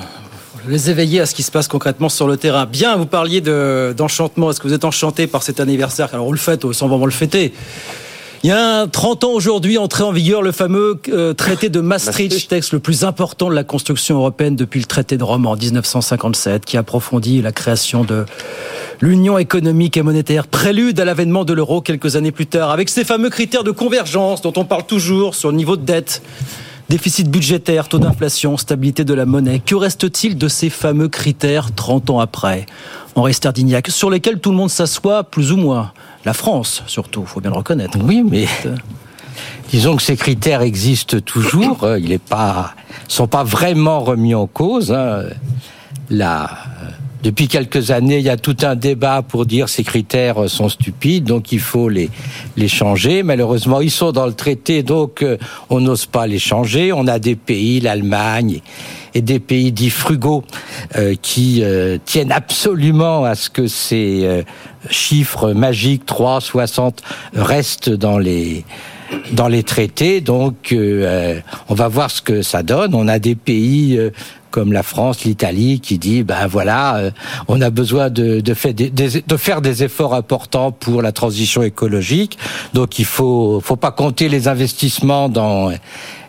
les 0.70 0.90
éveiller 0.90 1.20
à 1.22 1.26
ce 1.26 1.36
qui 1.36 1.44
se 1.44 1.52
passe 1.52 1.68
concrètement 1.68 2.10
sur 2.10 2.28
le 2.28 2.38
terrain. 2.38 2.66
Bien, 2.66 2.96
vous 2.96 3.06
parliez 3.06 3.42
de- 3.42 3.94
d'enchantement. 3.98 4.52
Est-ce 4.52 4.60
que 4.60 4.68
vous 4.68 4.74
êtes 4.74 4.86
enchanté 4.86 5.28
par 5.28 5.44
cet 5.44 5.60
anniversaire? 5.60 6.10
Alors, 6.14 6.28
on 6.28 6.32
le 6.32 6.38
fête, 6.38 6.72
sans 6.74 6.88
vraiment 6.88 7.06
le 7.06 7.12
fêter. 7.12 7.54
Il 8.44 8.48
y 8.48 8.52
a 8.54 8.80
un 8.82 8.88
30 8.88 9.26
ans 9.26 9.32
aujourd'hui, 9.32 9.78
entré 9.78 10.04
en 10.04 10.14
vigueur 10.14 10.42
le 10.42 10.54
fameux 10.54 10.98
euh, 11.10 11.34
traité 11.34 11.68
de 11.68 11.82
Maastricht, 11.82 12.48
texte 12.48 12.72
le 12.72 12.80
plus 12.80 13.04
important 13.04 13.50
de 13.50 13.54
la 13.56 13.66
construction 13.66 14.16
européenne 14.16 14.56
depuis 14.56 14.80
le 14.80 14.86
traité 14.86 15.18
de 15.18 15.24
Rome 15.26 15.46
en 15.46 15.58
1957, 15.58 16.64
qui 16.64 16.78
approfondit 16.78 17.42
la 17.42 17.52
création 17.52 18.06
de 18.06 18.24
l'union 19.02 19.38
économique 19.38 19.98
et 19.98 20.04
monétaire, 20.04 20.48
prélude 20.48 21.02
à 21.02 21.06
l'avènement 21.06 21.44
de 21.44 21.52
l'euro 21.52 21.82
quelques 21.82 22.16
années 22.16 22.32
plus 22.32 22.48
tard, 22.48 22.70
avec 22.72 22.88
ces 22.88 23.04
fameux 23.04 23.30
critères 23.30 23.66
de 23.66 23.72
convergence 23.72 24.42
dont 24.42 24.54
on 24.56 24.64
parle 24.64 24.86
toujours 24.86 25.36
sur 25.36 25.50
le 25.52 25.58
niveau 25.58 25.76
de 25.76 25.84
dette. 25.84 26.22
Déficit 26.90 27.30
budgétaire, 27.30 27.88
taux 27.88 28.00
d'inflation, 28.00 28.58
stabilité 28.58 29.04
de 29.04 29.14
la 29.14 29.26
monnaie. 29.28 29.60
Que 29.64 29.76
reste-t-il 29.76 30.38
de 30.38 30.48
ces 30.48 30.72
fameux 30.72 31.08
critères 31.08 31.72
30 31.76 32.10
ans 32.10 32.20
après? 32.20 32.66
Henri 33.16 33.34
Sterdignac, 33.34 33.90
sur 33.90 34.10
lesquels 34.10 34.40
tout 34.40 34.50
le 34.50 34.58
monde 34.58 34.72
s'assoit 34.72 35.24
plus 35.24 35.52
ou 35.52 35.58
moins. 35.58 35.92
La 36.26 36.34
France, 36.34 36.84
surtout, 36.88 37.26
faut 37.26 37.42
bien 37.42 37.52
le 37.52 37.58
reconnaître. 37.58 37.98
Oui, 38.04 38.24
mais 38.28 38.48
disons 39.70 39.96
que 39.98 40.02
ces 40.02 40.18
critères 40.18 40.62
existent 40.62 41.20
toujours. 41.20 41.84
euh, 41.84 42.00
Ils 42.00 42.10
ne 42.12 42.18
sont 43.08 43.28
pas 43.28 43.44
vraiment 43.44 44.00
remis 44.00 44.34
en 44.34 44.48
cause. 44.48 44.92
hein. 44.92 45.24
Euh, 47.20 47.30
depuis 47.30 47.48
quelques 47.48 47.92
années, 47.92 48.18
il 48.18 48.24
y 48.24 48.30
a 48.30 48.38
tout 48.38 48.58
un 48.62 48.76
débat 48.76 49.22
pour 49.22 49.46
dire 49.46 49.70
ces 49.70 49.84
critères 49.84 50.44
euh, 50.44 50.48
sont 50.48 50.70
stupides, 50.70 51.26
donc 51.26 51.52
il 51.52 51.60
faut 51.60 51.90
les 51.90 52.10
les 52.58 52.68
changer. 52.68 53.24
Malheureusement, 53.24 53.82
ils 53.82 53.92
sont 53.92 54.12
dans 54.12 54.26
le 54.26 54.34
traité, 54.34 54.84
donc 54.84 55.22
euh, 55.22 55.38
on 55.70 55.80
n'ose 55.80 56.06
pas 56.06 56.28
les 56.28 56.40
changer. 56.40 56.92
On 56.94 57.08
a 57.08 57.20
des 57.20 57.36
pays, 57.36 57.80
l'Allemagne 57.80 58.62
et 59.14 59.22
des 59.22 59.40
pays 59.40 59.72
dits 59.72 59.90
frugaux 59.90 60.44
euh, 60.96 61.16
qui 61.22 61.64
euh, 61.64 61.98
tiennent 62.04 62.32
absolument 62.32 63.24
à 63.26 63.36
ce 63.36 63.50
que 63.50 63.68
ces 63.68 64.22
euh, 64.24 64.44
chiffres 64.90 65.54
magiques 65.54 66.06
3, 66.06 66.42
60 66.42 67.02
restent 67.34 67.90
dans 67.90 68.18
les 68.18 68.66
dans 69.32 69.48
les 69.48 69.64
traités. 69.64 70.22
Donc, 70.22 70.72
euh, 70.72 71.40
on 71.68 71.74
va 71.74 71.88
voir 71.88 72.12
ce 72.12 72.22
que 72.22 72.42
ça 72.42 72.64
donne. 72.64 72.94
On 72.96 73.08
a 73.08 73.20
des 73.20 73.36
pays 73.36 73.98
euh, 73.98 74.12
comme 74.52 74.74
la 74.74 74.84
France, 74.84 75.24
l'Italie, 75.26 75.80
qui 75.80 75.98
dit, 75.98 76.24
ben 76.24 76.48
voilà, 76.48 76.96
euh, 76.98 77.12
on 77.48 77.62
a 77.62 77.70
besoin 77.70 78.10
de, 78.10 78.40
de, 78.40 78.54
faire 78.54 78.74
des, 78.74 78.90
des- 78.90 79.22
de 79.26 79.38
faire 79.38 79.62
des 79.62 79.84
efforts 79.84 80.14
importants 80.14 80.72
pour 80.72 81.02
la 81.02 81.12
transition 81.12 81.62
écologique. 81.64 82.38
Donc, 82.74 83.00
il 83.00 83.06
faut, 83.06 83.62
faut 83.64 83.76
pas 83.76 83.92
compter 83.92 84.30
les 84.30 84.48
investissements 84.48 85.30
dans 85.30 85.72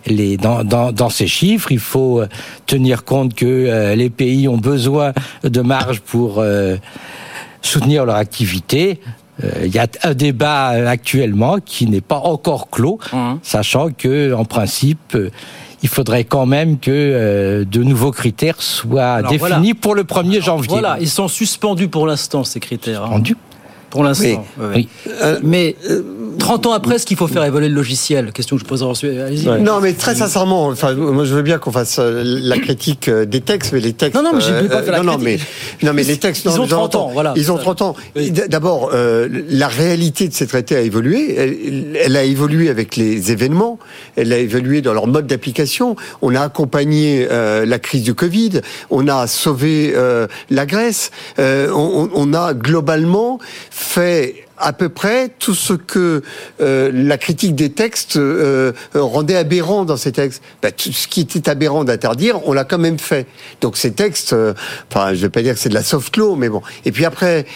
les, 0.06 0.36
dans, 0.36 0.64
dans, 0.64 0.92
dans 0.92 1.08
ces 1.10 1.26
chiffres. 1.26 1.72
Il 1.72 1.78
faut 1.78 2.20
euh, 2.20 2.28
tenir 2.66 3.04
compte 3.04 3.34
que 3.34 3.46
euh, 3.46 3.94
les 3.94 4.10
pays 4.10 4.48
ont 4.48 4.58
besoin 4.58 5.12
de 5.44 5.60
marge 5.60 6.00
pour 6.00 6.38
euh, 6.38 6.76
soutenir 7.62 8.04
leur 8.04 8.16
activité. 8.16 9.00
Il 9.64 9.74
y 9.74 9.78
a 9.78 9.86
un 10.02 10.12
débat 10.12 10.66
actuellement 10.86 11.60
qui 11.64 11.86
n'est 11.86 12.02
pas 12.02 12.18
encore 12.18 12.68
clos, 12.68 12.98
sachant 13.42 13.88
que 13.90 14.34
en 14.34 14.44
principe, 14.44 15.16
il 15.82 15.88
faudrait 15.88 16.24
quand 16.24 16.46
même 16.46 16.78
que 16.78 16.90
euh, 16.90 17.64
de 17.64 17.82
nouveaux 17.82 18.10
critères 18.12 18.60
soient 18.60 19.14
Alors, 19.14 19.30
définis 19.30 19.38
voilà. 19.48 19.74
pour 19.80 19.94
le 19.94 20.04
1er 20.04 20.42
janvier. 20.42 20.68
Voilà, 20.68 20.98
ils 21.00 21.08
sont 21.08 21.28
suspendus 21.28 21.88
pour 21.88 22.06
l'instant, 22.06 22.44
ces 22.44 22.60
critères. 22.60 23.04
hein. 23.04 23.10
Pour 23.90 24.04
l'instant. 24.04 24.46
Oui. 24.74 24.88
Euh, 25.08 25.38
Mais 25.42 25.76
30 26.38 26.66
ans 26.66 26.72
après, 26.72 26.96
est-ce 26.96 27.06
qu'il 27.06 27.16
faut 27.16 27.28
faire 27.28 27.44
évoluer 27.44 27.68
le 27.68 27.74
logiciel 27.74 28.32
Question 28.32 28.56
que 28.56 28.62
je 28.62 28.66
poserai 28.66 28.88
ensuite. 28.88 29.18
Allez-y. 29.18 29.46
Non, 29.62 29.80
mais 29.80 29.92
très 29.92 30.14
sincèrement, 30.14 30.66
enfin, 30.66 30.94
moi 30.94 31.24
je 31.24 31.34
veux 31.34 31.42
bien 31.42 31.58
qu'on 31.58 31.72
fasse 31.72 31.98
euh, 31.98 32.22
la 32.24 32.58
critique 32.58 33.08
euh, 33.08 33.24
des 33.24 33.40
textes, 33.40 33.72
mais 33.72 33.80
les 33.80 33.92
textes. 33.92 34.16
Non, 34.16 34.22
non, 34.22 34.30
mais 34.34 34.40
je 34.40 34.50
euh, 34.50 34.62
vais 34.62 34.68
pas 34.68 34.82
faire 34.82 34.92
la 34.92 34.98
non, 34.98 35.12
non, 35.12 35.18
mais, 35.18 35.36
critique. 35.36 35.82
non, 35.82 35.92
mais 35.92 36.02
les 36.02 36.16
textes. 36.16 36.44
Ils 36.44 36.48
non, 36.48 36.54
ont 36.54 36.66
30 36.66 36.68
j'entends. 36.70 37.06
ans, 37.06 37.10
voilà. 37.12 37.34
Ils 37.36 37.52
ont 37.52 37.58
30 37.58 37.82
ans. 37.82 37.96
D'abord, 38.48 38.90
euh, 38.94 39.28
la 39.48 39.68
réalité 39.68 40.28
de 40.28 40.34
ces 40.34 40.46
traités 40.46 40.76
a 40.76 40.80
évolué. 40.80 41.34
Elle, 41.36 41.96
elle 42.02 42.16
a 42.16 42.24
évolué 42.24 42.68
avec 42.68 42.96
les 42.96 43.30
événements. 43.32 43.78
Elle 44.16 44.32
a 44.32 44.38
évolué 44.38 44.82
dans 44.82 44.92
leur 44.94 45.06
mode 45.06 45.26
d'application. 45.26 45.96
On 46.22 46.34
a 46.34 46.40
accompagné 46.40 47.28
euh, 47.30 47.66
la 47.66 47.78
crise 47.78 48.02
du 48.02 48.14
Covid. 48.14 48.60
On 48.90 49.08
a 49.08 49.26
sauvé 49.26 49.92
euh, 49.94 50.26
la 50.48 50.66
Grèce. 50.66 51.10
Euh, 51.38 51.70
on 51.72 52.34
a 52.34 52.54
globalement 52.54 53.38
fait 53.80 54.44
à 54.58 54.72
peu 54.74 54.90
près 54.90 55.30
tout 55.38 55.54
ce 55.54 55.72
que 55.72 56.22
euh, 56.60 56.90
la 56.92 57.16
critique 57.16 57.54
des 57.54 57.72
textes 57.72 58.16
euh, 58.16 58.72
euh, 58.94 59.02
rendait 59.02 59.36
aberrant 59.36 59.84
dans 59.84 59.96
ces 59.96 60.12
textes. 60.12 60.42
Bah, 60.62 60.70
tout 60.70 60.92
ce 60.92 61.08
qui 61.08 61.22
était 61.22 61.48
aberrant 61.48 61.82
d'interdire, 61.82 62.46
on 62.46 62.52
l'a 62.52 62.64
quand 62.64 62.78
même 62.78 62.98
fait. 62.98 63.26
Donc 63.62 63.78
ces 63.78 63.92
textes, 63.92 64.34
euh, 64.34 64.52
enfin, 64.90 65.14
je 65.14 65.22
vais 65.22 65.30
pas 65.30 65.42
dire 65.42 65.54
que 65.54 65.60
c'est 65.60 65.70
de 65.70 65.74
la 65.74 65.82
soft 65.82 66.16
law, 66.16 66.36
mais 66.36 66.48
bon. 66.48 66.62
Et 66.84 66.92
puis 66.92 67.04
après. 67.04 67.46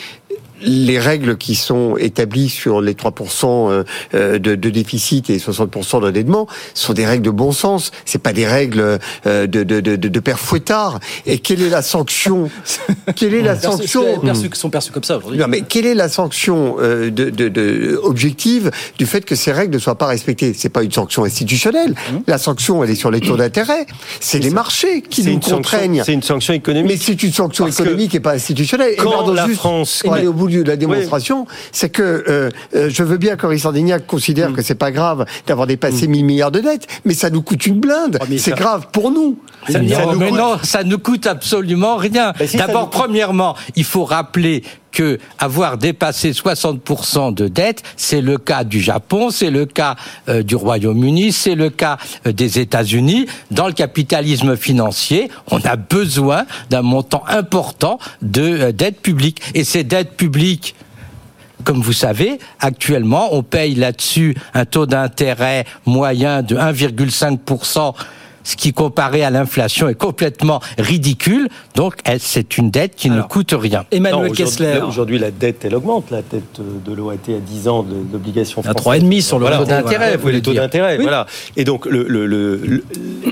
Les 0.63 0.99
règles 0.99 1.37
qui 1.37 1.55
sont 1.57 1.97
établies 1.97 2.49
sur 2.49 2.81
les 2.81 2.95
3% 2.95 3.71
euh, 3.71 3.85
euh, 4.15 4.39
de, 4.39 4.55
de 4.55 4.71
déficit 4.71 5.29
et 5.31 5.39
60% 5.39 6.01
d'endettement 6.01 6.47
sont 6.75 6.93
des 6.93 7.05
règles 7.05 7.25
de 7.25 7.31
bon 7.31 7.53
sens. 7.53 7.91
C'est 8.05 8.23
pas 8.23 8.33
des 8.33 8.47
règles 8.47 8.99
euh, 9.27 9.47
de, 9.47 9.63
de, 9.63 9.81
de, 9.81 9.97
de, 9.97 10.21
père 10.21 10.39
fouettard. 10.39 11.01
Et 11.27 11.39
quelle 11.39 11.61
est 11.61 11.69
la 11.69 11.83
sanction 11.83 12.49
Quelle 13.17 13.35
est 13.35 13.43
la 13.43 13.59
sanction 13.61 14.21
perçu- 14.23 14.55
sont 14.55 14.71
perçus 14.71 14.93
comme 14.93 15.03
ça 15.05 15.19
aujourd'hui. 15.19 15.39
non, 15.39 15.47
mais 15.49 15.63
quelle 15.63 15.87
est 15.87 15.95
la 15.95 16.09
sanction 16.09 16.77
de, 16.79 17.09
de, 17.09 17.49
de- 17.49 18.01
objective 18.03 18.71
du 18.99 19.07
fait 19.07 19.25
que 19.25 19.35
ces 19.35 19.53
règles 19.53 19.75
ne 19.75 19.79
soient 19.81 19.99
pas 19.99 20.07
respectées? 20.07 20.55
C'est 20.57 20.69
pas 20.69 20.83
une 20.83 20.93
sanction 20.93 21.25
institutionnelle. 21.25 21.91
Mmh. 21.91 22.17
La 22.27 22.39
sanction, 22.39 22.83
elle 22.85 22.91
est 22.91 22.95
sur 22.95 23.11
les 23.11 23.21
taux 23.21 23.37
d'intérêt. 23.37 23.87
C'est 24.21 24.39
les 24.39 24.51
marchés 24.51 25.03
qui 25.03 25.25
nous 25.25 25.41
contraignent. 25.41 26.03
C'est 26.05 26.13
une 26.13 26.23
sanction 26.23 26.53
Mais 26.53 26.59
économique. 26.59 27.03
c'est 27.03 27.23
une 27.23 27.33
sanction 27.33 27.65
Parce 27.65 27.81
économique 27.81 28.15
et 28.15 28.21
pas 28.21 28.33
institutionnelle. 28.33 28.95
Quand 28.99 29.33
la 29.33 29.47
juste 29.47 29.59
France- 29.59 30.03
mais- 30.11 30.27
au 30.27 30.33
bout 30.33 30.49
de 30.63 30.69
la 30.69 30.77
démonstration, 30.77 31.47
c'est 31.73 31.89
que 31.89 32.03
euh, 32.03 32.51
euh, 32.77 32.89
je 32.91 33.03
veux 33.03 33.17
bien 33.17 33.37
qu'Henri 33.37 33.59
Sardignac 33.59 34.07
considère 34.07 34.51
Mm. 34.51 34.55
que 34.55 34.63
c'est 34.63 34.75
pas 34.75 34.93
grave 34.93 35.25
d'avoir 35.47 35.67
dépassé 35.67 36.07
1000 36.07 36.25
milliards 36.25 36.51
de 36.53 36.61
dettes, 36.61 36.87
mais 37.05 37.15
ça 37.15 37.31
nous 37.31 37.43
coûte 37.43 37.67
une 37.67 37.81
blinde. 37.81 38.19
Oh, 38.21 38.25
mais 38.29 38.39
c'est 38.39 38.51
ça- 38.51 38.57
grave 38.57 38.89
pour 38.93 39.11
nous. 39.11 39.39
Ça 39.67 39.73
Ça 39.75 39.79
non, 39.81 40.13
nous 40.13 40.19
mais 40.19 40.29
coûte- 40.29 40.39
non, 40.39 40.57
ça 40.63 40.85
ne 40.85 40.97
coûte 40.97 41.27
absolument 41.27 41.97
rien. 41.97 42.33
Si, 42.47 42.57
D'abord, 42.59 42.91
coûte- 42.91 43.01
premièrement, 43.01 43.57
il 43.77 43.85
faut 43.85 44.05
rappeler 44.05 44.63
que 44.95 45.19
avoir 45.39 45.77
dépassé 45.77 46.31
60% 46.31 47.35
de 47.35 47.49
dette, 47.49 47.83
c'est 47.97 48.23
le 48.23 48.39
cas 48.39 48.65
du 48.65 48.81
Japon, 48.81 49.31
c'est 49.31 49.51
le 49.51 49.67
cas 49.67 49.97
euh, 50.29 50.43
du 50.43 50.57
Royaume-Uni, 50.57 51.33
c'est 51.33 51.57
le 51.57 51.69
cas 51.69 51.99
euh, 52.27 52.33
des 52.33 52.59
États-Unis. 52.59 53.27
Dans 53.51 53.67
le 53.67 53.73
capitalisme 53.73 54.57
financier, 54.57 55.31
on 55.51 55.61
a 55.61 55.77
besoin 55.77 56.47
d'un 56.71 56.83
montant 56.83 57.25
important 57.29 57.99
de 58.23 58.43
euh, 58.43 58.73
dette 58.73 59.03
publique. 59.03 59.43
Et 59.55 59.65
ces 59.65 59.85
dettes 59.85 60.17
publiques 60.17 60.75
comme 61.65 61.81
vous 61.81 61.95
savez, 61.95 62.39
actuellement, 62.61 63.31
on 63.33 63.43
paye 63.43 63.75
là-dessus 63.75 64.37
un 64.53 64.67
taux 64.67 64.85
d'intérêt 64.85 65.65
moyen 65.87 66.43
de 66.43 66.57
1,5% 66.57 67.95
ce 68.45 68.57
qui 68.57 68.73
comparé 68.73 69.25
à 69.25 69.31
l'inflation 69.31 69.89
est 69.89 69.95
complètement 69.95 70.61
ridicule. 70.79 71.49
Donc 71.75 71.95
c'est 72.19 72.57
une 72.59 72.71
dette 72.71 72.95
qui 72.95 73.11
ne 73.11 73.23
coûte 73.23 73.55
rien. 73.59 73.85
Emmanuel 73.91 74.29
Non, 74.29 74.33
Kessler. 74.33 74.81
Aujourd'hui, 74.87 75.19
la 75.19 75.31
dette, 75.31 75.65
elle 75.65 75.75
augmente. 75.75 76.11
La 76.11 76.23
dette 76.23 76.61
de 76.85 76.93
l'OAT 76.93 77.15
à 77.29 77.41
10 77.41 77.69
ans 77.69 77.83
de- 77.83 77.95
d'obligations 78.05 78.61
À 78.61 78.71
françaises. 78.73 78.83
3,5 79.03 79.21
sur 79.23 79.39
le 79.39 79.43
Voilà. 79.47 79.59
taux 79.59 79.65
d'intérêt, 79.65 80.11
Oui, 80.11 80.17
vous 80.17 80.23
voulez 80.23 80.35
le 80.35 80.43
taux 80.43 80.53
dire. 80.53 80.63
d'intérêt, 80.63 80.97
Oui. 80.99 81.03
voilà. 81.03 81.27
Et 81.57 81.65
donc, 81.65 81.87
le, 81.87 82.05
le- 82.07 82.27
le- 82.27 82.57
le- 82.57 82.85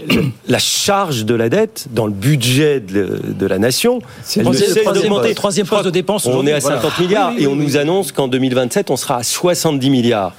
le- 0.09 0.25
la 0.49 0.59
charge 0.59 1.25
de 1.25 1.35
la 1.35 1.49
dette 1.49 1.87
dans 1.93 2.07
le 2.07 2.13
budget 2.13 2.81
de, 2.81 3.21
de 3.39 3.47
la 3.47 3.59
nation, 3.59 4.01
elle 4.35 4.41
ne 4.41 4.45
Troisième- 4.45 4.69
cesse 4.73 4.83
troisième- 4.83 5.09
d'augmenter. 5.11 5.35
troisième 5.35 5.67
poste 5.67 5.85
de 5.85 5.91
dépense 5.91 6.27
On 6.27 6.47
est 6.47 6.53
à 6.53 6.59
voilà. 6.59 6.81
50 6.81 6.99
milliards 7.01 7.29
Oui, 7.31 7.35
oui, 7.39 7.45
et 7.45 7.47
on 7.47 7.53
oui, 7.53 7.59
nous 7.67 7.77
annonce 7.77 8.13
qu'en 8.13 8.29
2027, 8.29 8.91
on 8.91 8.97
sera 8.97 9.17
à 9.19 9.23
70 9.23 9.91
milliards. 9.91 10.35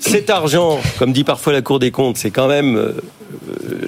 Cet 0.00 0.30
argent, 0.30 0.78
comme 0.98 1.12
dit 1.12 1.24
parfois 1.24 1.52
la 1.52 1.62
Cour 1.62 1.78
des 1.78 1.90
comptes, 1.90 2.16
c'est 2.16 2.30
quand 2.30 2.48
même 2.48 2.76
euh, 2.76 2.92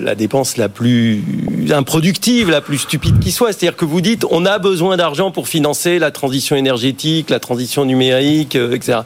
la 0.01 0.14
dépense 0.14 0.57
la 0.57 0.68
plus 0.68 1.23
improductive, 1.70 2.51
la 2.51 2.61
plus 2.61 2.79
stupide 2.79 3.18
qui 3.20 3.33
soit. 3.33 3.53
C'est-à-dire 3.53 3.77
que 3.77 3.85
vous 3.85 4.01
dites, 4.01 4.25
on 4.31 4.44
a 4.46 4.59
besoin 4.59 4.96
d'argent 4.96 5.31
pour 5.31 5.49
financer 5.49 5.99
la 5.99 6.11
transition 6.11 6.57
énergétique, 6.57 7.31
la 7.31 7.40
transition 7.40 7.85
numérique, 7.85 8.57
euh, 8.57 8.75
etc. 8.75 9.01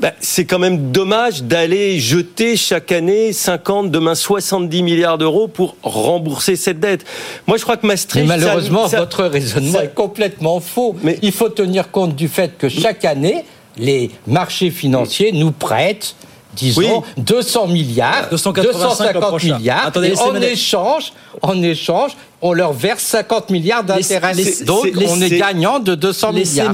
Ben, 0.00 0.10
c'est 0.18 0.44
quand 0.44 0.58
même 0.58 0.90
dommage 0.90 1.44
d'aller 1.44 2.00
jeter 2.00 2.56
chaque 2.56 2.90
année 2.90 3.32
50, 3.32 3.92
demain 3.92 4.16
70 4.16 4.82
milliards 4.82 5.18
d'euros 5.18 5.46
pour 5.46 5.76
rembourser 5.82 6.56
cette 6.56 6.80
dette. 6.80 7.04
Moi, 7.46 7.58
je 7.58 7.62
crois 7.62 7.76
que 7.76 7.86
Mais 7.86 7.92
Maastricht... 7.94 8.26
ça- 8.28 8.36
malheureusement, 8.36 8.88
ça- 8.88 8.98
votre 8.98 9.24
raisonnement 9.24 9.72
ça- 9.78 9.84
est 9.84 9.94
complètement 9.94 10.58
faux. 10.60 10.96
Il 11.22 11.30
faut 11.32 11.48
tenir 11.48 11.92
compte 11.92 12.16
du 12.16 12.26
fait 12.26 12.58
que 12.58 12.68
chaque 12.68 13.04
année, 13.04 13.44
les 13.78 14.10
marchés 14.26 14.70
financiers 14.70 15.30
nous 15.32 15.52
prêtent 15.52 16.16
disons, 16.56 17.02
200 17.16 17.66
milliards, 17.68 18.28
285 18.30 18.56
le 18.56 18.72
250 18.72 19.20
prochain. 19.28 19.58
milliards, 19.58 19.86
Attendez, 19.86 20.08
et 20.12 20.18
en 20.18 20.34
échange, 20.36 21.12
en 21.42 21.62
échange, 21.62 22.12
on 22.42 22.52
leur 22.52 22.72
verse 22.74 23.02
50 23.04 23.50
milliards 23.50 23.84
d'intérêts. 23.84 24.34
Donc, 24.66 24.84
on 25.08 25.20
est 25.20 25.28
gagnant 25.38 25.78
de 25.78 25.94
200 25.94 26.32
milliards. 26.54 26.72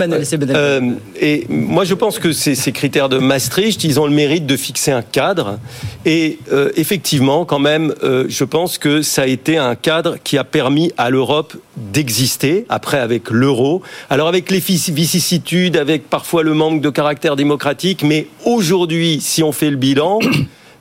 Euh, 0.56 0.80
et 1.20 1.46
moi, 1.48 1.84
je 1.84 1.94
pense 1.94 2.18
que 2.18 2.32
ces, 2.32 2.54
ces 2.56 2.72
critères 2.72 3.08
de 3.08 3.18
Maastricht, 3.18 3.84
ils 3.84 4.00
ont 4.00 4.06
le 4.06 4.12
mérite 4.12 4.46
de 4.46 4.56
fixer 4.56 4.90
un 4.90 5.02
cadre. 5.02 5.58
Et 6.04 6.38
euh, 6.52 6.70
effectivement, 6.76 7.44
quand 7.44 7.58
même, 7.60 7.94
euh, 8.02 8.24
je 8.28 8.44
pense 8.44 8.78
que 8.78 9.02
ça 9.02 9.22
a 9.22 9.26
été 9.26 9.58
un 9.58 9.76
cadre 9.76 10.16
qui 10.24 10.38
a 10.38 10.44
permis 10.44 10.92
à 10.98 11.10
l'Europe 11.10 11.54
d'exister. 11.76 12.66
Après, 12.68 12.98
avec 12.98 13.30
l'euro, 13.30 13.82
alors 14.08 14.28
avec 14.28 14.50
les 14.50 14.58
vici- 14.58 14.92
vicissitudes, 14.92 15.76
avec 15.76 16.08
parfois 16.10 16.42
le 16.42 16.54
manque 16.54 16.80
de 16.80 16.90
caractère 16.90 17.36
démocratique, 17.36 18.02
mais 18.02 18.26
aujourd'hui, 18.44 19.20
si 19.20 19.42
on 19.42 19.52
fait 19.52 19.70
le 19.70 19.76
bilan. 19.76 20.18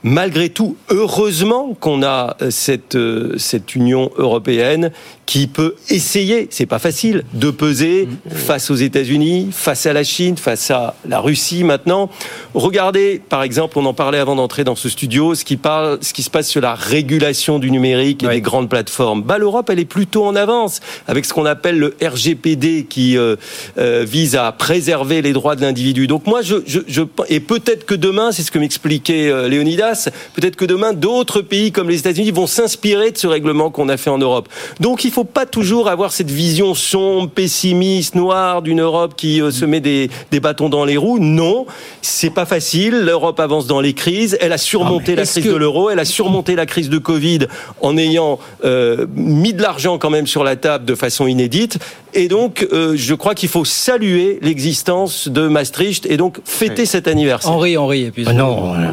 Malgré 0.02 0.48
tout, 0.48 0.76
heureusement 0.88 1.76
qu'on 1.78 2.02
a 2.02 2.36
euh, 2.40 2.50
cette, 2.50 2.94
euh, 2.94 3.34
cette 3.36 3.74
Union 3.74 4.10
européenne 4.16 4.92
qui 5.30 5.46
peut 5.46 5.76
essayer, 5.88 6.48
c'est 6.50 6.66
pas 6.66 6.80
facile, 6.80 7.22
de 7.34 7.50
peser 7.50 8.08
face 8.30 8.68
aux 8.68 8.74
États-Unis, 8.74 9.50
face 9.52 9.86
à 9.86 9.92
la 9.92 10.02
Chine, 10.02 10.36
face 10.36 10.72
à 10.72 10.96
la 11.08 11.20
Russie 11.20 11.62
maintenant. 11.62 12.10
Regardez, 12.54 13.22
par 13.28 13.44
exemple, 13.44 13.78
on 13.78 13.86
en 13.86 13.94
parlait 13.94 14.18
avant 14.18 14.34
d'entrer 14.34 14.64
dans 14.64 14.74
ce 14.74 14.88
studio, 14.88 15.36
ce 15.36 15.44
qui, 15.44 15.56
parle, 15.56 15.98
ce 16.00 16.12
qui 16.12 16.24
se 16.24 16.30
passe 16.30 16.48
sur 16.48 16.60
la 16.60 16.74
régulation 16.74 17.60
du 17.60 17.70
numérique 17.70 18.24
et 18.24 18.28
des 18.28 18.40
grandes 18.40 18.68
plateformes. 18.68 19.22
Bah, 19.22 19.38
L'Europe, 19.38 19.70
elle 19.70 19.78
est 19.78 19.84
plutôt 19.84 20.24
en 20.24 20.34
avance 20.34 20.80
avec 21.06 21.24
ce 21.24 21.32
qu'on 21.32 21.46
appelle 21.46 21.78
le 21.78 21.94
RGPD 22.02 22.86
qui 22.90 23.16
euh, 23.16 23.36
euh, 23.78 24.04
vise 24.04 24.34
à 24.34 24.50
préserver 24.50 25.22
les 25.22 25.32
droits 25.32 25.54
de 25.54 25.60
l'individu. 25.60 26.08
Donc 26.08 26.26
moi, 26.26 26.42
je, 26.42 26.56
je, 26.66 26.80
je 26.88 27.02
et 27.28 27.38
peut-être 27.38 27.86
que 27.86 27.94
demain, 27.94 28.32
c'est 28.32 28.42
ce 28.42 28.50
que 28.50 28.58
m'expliquait 28.58 29.30
euh, 29.30 29.48
Léonidas, 29.48 29.89
peut-être 30.34 30.56
que 30.56 30.64
demain, 30.64 30.92
d'autres 30.92 31.40
pays 31.42 31.72
comme 31.72 31.88
les 31.88 31.98
États-Unis 31.98 32.30
vont 32.30 32.46
s'inspirer 32.46 33.10
de 33.10 33.18
ce 33.18 33.26
règlement 33.26 33.70
qu'on 33.70 33.88
a 33.88 33.96
fait 33.96 34.10
en 34.10 34.18
Europe. 34.18 34.48
Donc 34.80 35.04
il 35.04 35.10
faut 35.10 35.24
pas 35.24 35.46
toujours 35.46 35.88
avoir 35.88 36.12
cette 36.12 36.30
vision 36.30 36.74
sombre, 36.74 37.28
pessimiste, 37.30 38.14
noire 38.14 38.62
d'une 38.62 38.80
Europe 38.80 39.14
qui 39.16 39.40
euh, 39.42 39.50
se 39.50 39.64
met 39.64 39.80
des, 39.80 40.10
des 40.30 40.40
bâtons 40.40 40.68
dans 40.68 40.84
les 40.84 40.96
roues. 40.96 41.18
Non, 41.18 41.66
c'est 42.02 42.30
pas 42.30 42.46
facile. 42.46 43.00
L'Europe 43.00 43.40
avance 43.40 43.66
dans 43.66 43.80
les 43.80 43.92
crises. 43.94 44.36
Elle 44.40 44.52
a 44.52 44.58
surmonté 44.58 45.14
la 45.16 45.22
est-ce 45.22 45.32
crise 45.40 45.44
que- 45.46 45.50
de 45.50 45.56
l'euro. 45.56 45.90
Elle 45.90 45.98
a 45.98 46.04
surmonté 46.04 46.54
la 46.56 46.66
crise 46.66 46.88
de 46.90 46.98
Covid 46.98 47.40
en 47.80 47.96
ayant 47.96 48.38
euh, 48.64 49.06
mis 49.14 49.52
de 49.52 49.62
l'argent 49.62 49.98
quand 49.98 50.10
même 50.10 50.26
sur 50.26 50.44
la 50.44 50.56
table 50.56 50.84
de 50.84 50.94
façon 50.94 51.26
inédite. 51.26 51.78
Et 52.14 52.28
donc, 52.28 52.66
euh, 52.72 52.94
je 52.96 53.14
crois 53.14 53.34
qu'il 53.34 53.48
faut 53.48 53.64
saluer 53.64 54.38
l'existence 54.42 55.28
de 55.28 55.46
Maastricht 55.48 56.06
et 56.06 56.16
donc 56.16 56.38
fêter 56.44 56.86
cet 56.86 57.06
anniversaire. 57.08 57.52
Henri, 57.52 57.76
Henri, 57.76 58.02
et 58.04 58.10
puis. 58.10 58.24
Ah 58.26 58.32
Non, 58.32 58.74
euh, 58.74 58.92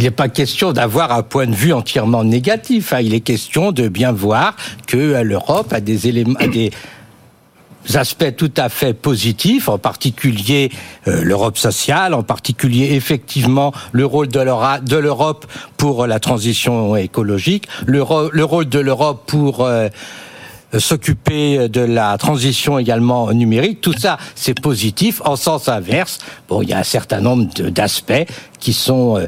il 0.00 0.04
n'est 0.04 0.10
pas 0.10 0.30
question 0.30 0.72
d'avoir 0.72 1.12
un 1.12 1.22
point 1.22 1.46
de 1.46 1.54
vue 1.54 1.74
entièrement 1.74 2.24
négatif. 2.24 2.94
hein. 2.94 3.00
Il 3.02 3.12
est 3.12 3.20
question 3.20 3.70
de 3.70 3.86
bien 3.86 4.12
voir 4.12 4.56
que 4.86 4.96
euh, 4.96 5.22
l'Europe 5.22 5.74
a 5.74 5.80
des 5.80 6.08
éléments, 6.08 6.38
a 6.40 6.46
des 6.46 6.70
aspects 7.94 8.34
tout 8.34 8.50
à 8.56 8.70
fait 8.70 8.94
positifs, 8.94 9.68
en 9.68 9.76
particulier 9.76 10.72
euh, 11.06 11.22
l'Europe 11.22 11.58
sociale, 11.58 12.14
en 12.14 12.22
particulier 12.22 12.94
effectivement 12.94 13.74
le 13.92 14.06
rôle 14.06 14.28
de 14.28 14.96
l'Europe 14.96 15.44
pour 15.76 16.04
euh, 16.04 16.06
la 16.06 16.18
transition 16.18 16.96
écologique, 16.96 17.68
le, 17.84 18.02
rôle 18.02 18.70
de 18.70 18.78
l'Europe 18.78 19.24
pour 19.26 19.68
s'occuper 20.78 21.68
de 21.68 21.82
la 21.82 22.16
transition 22.16 22.78
également 22.78 23.30
numérique. 23.32 23.82
Tout 23.82 23.92
ça, 23.92 24.16
c'est 24.34 24.58
positif. 24.58 25.20
En 25.26 25.36
sens 25.36 25.68
inverse, 25.68 26.20
bon, 26.48 26.62
il 26.62 26.70
y 26.70 26.72
a 26.72 26.78
un 26.78 26.84
certain 26.84 27.20
nombre 27.20 27.52
d'aspects 27.68 28.24
qui 28.60 28.72
sont 28.72 29.18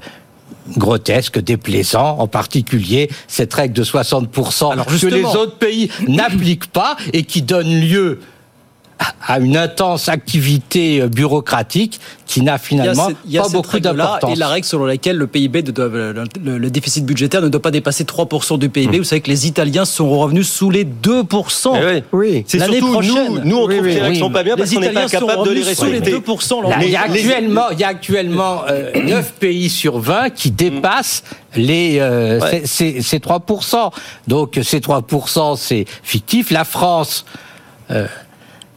grotesques, 0.76 1.38
déplaisants, 1.38 2.18
en 2.18 2.26
particulier 2.26 3.10
cette 3.28 3.52
règle 3.54 3.74
de 3.74 3.84
60% 3.84 5.00
que 5.00 5.06
les 5.06 5.24
autres 5.24 5.56
pays 5.56 5.90
n'appliquent 6.08 6.66
pas 6.66 6.96
et 7.12 7.24
qui 7.24 7.42
donne 7.42 7.68
lieu 7.68 8.20
à- 9.26 9.38
une 9.40 9.56
intense 9.56 10.08
activité 10.08 11.00
euh, 11.00 11.08
bureaucratique 11.08 12.00
qui 12.26 12.40
n'a 12.40 12.44
Il 12.44 12.46
y 12.46 12.54
a 12.54 12.58
finalement 12.58 13.08
cette- 13.08 13.16
il 13.26 13.32
y 13.32 13.38
a 13.38 13.42
pas 13.42 13.48
cette 13.48 13.56
beaucoup 13.56 13.70
règle-là 13.70 13.92
d'importance. 13.92 14.32
Et 14.32 14.36
la 14.36 14.48
règle 14.48 14.66
selon 14.66 14.84
laquelle 14.86 15.16
le 15.16 15.26
PIB, 15.26 15.62
doit- 15.62 15.88
le, 15.88 16.12
le- 16.44 16.58
le 16.58 16.70
déficit 16.70 17.04
budgétaire 17.04 17.42
ne 17.42 17.48
doit 17.48 17.60
pas 17.62 17.70
dépasser 17.70 18.04
3% 18.04 18.58
du 18.58 18.68
Mmh. 18.68 18.70
PIB. 18.70 18.98
Vous 18.98 19.04
savez 19.04 19.20
que 19.20 19.28
les 19.30 19.46
Italiens 19.46 19.84
sont 19.84 20.08
revenus 20.10 20.48
sous 20.48 20.70
les 20.70 20.84
2%. 20.84 21.74
Eh 21.76 21.84
oui. 21.84 22.02
Oui. 22.12 22.44
C'est 22.46 22.58
L'année 22.58 22.78
surtout 22.78 22.92
prochaine. 22.92 23.12
nous, 23.28 23.40
nous 23.44 23.56
on 23.58 23.66
Oui, 23.66 23.74
trouve 23.76 23.86
oui, 23.86 23.92
ces 23.94 24.00
règles 24.00 24.14
oui. 24.14 24.18
sont 24.20 24.30
pas 24.30 24.42
bien 24.42 24.56
parce 24.56 24.70
Les 24.70 24.76
qu'on 24.76 24.80
n'est 24.82 24.86
pas 24.88 25.04
Italiens 25.04 25.20
sont 25.20 25.26
capable 25.26 25.48
de 25.48 25.52
les 25.54 25.60
revenus 25.60 25.78
sous 25.78 25.84
les 25.86 25.90
respecter. 25.98 26.12
2%. 26.12 26.56
Là, 26.62 26.68
Laurent. 26.68 26.80
il 26.82 26.90
y 26.90 26.96
a 26.96 27.06
les- 27.06 27.20
actuellement, 27.20 27.70
il 27.72 27.80
y 27.80 27.84
a 27.84 27.88
actuellement 27.88 28.62
euh, 28.68 28.90
9 29.04 29.32
pays 29.40 29.68
sur 29.68 29.98
20 29.98 30.30
qui 30.30 30.50
dépassent 30.50 31.24
les 31.56 31.98
euh, 32.00 32.40
Ouais. 32.40 32.62
ces, 32.64 32.94
ces, 32.94 33.02
ces 33.02 33.18
3%. 33.18 33.90
Donc 34.28 34.58
ces 34.62 34.80
3%, 34.80 35.56
c'est 35.56 35.84
fictif. 36.02 36.50
La 36.50 36.64
France, 36.64 37.24
euh, 37.90 38.06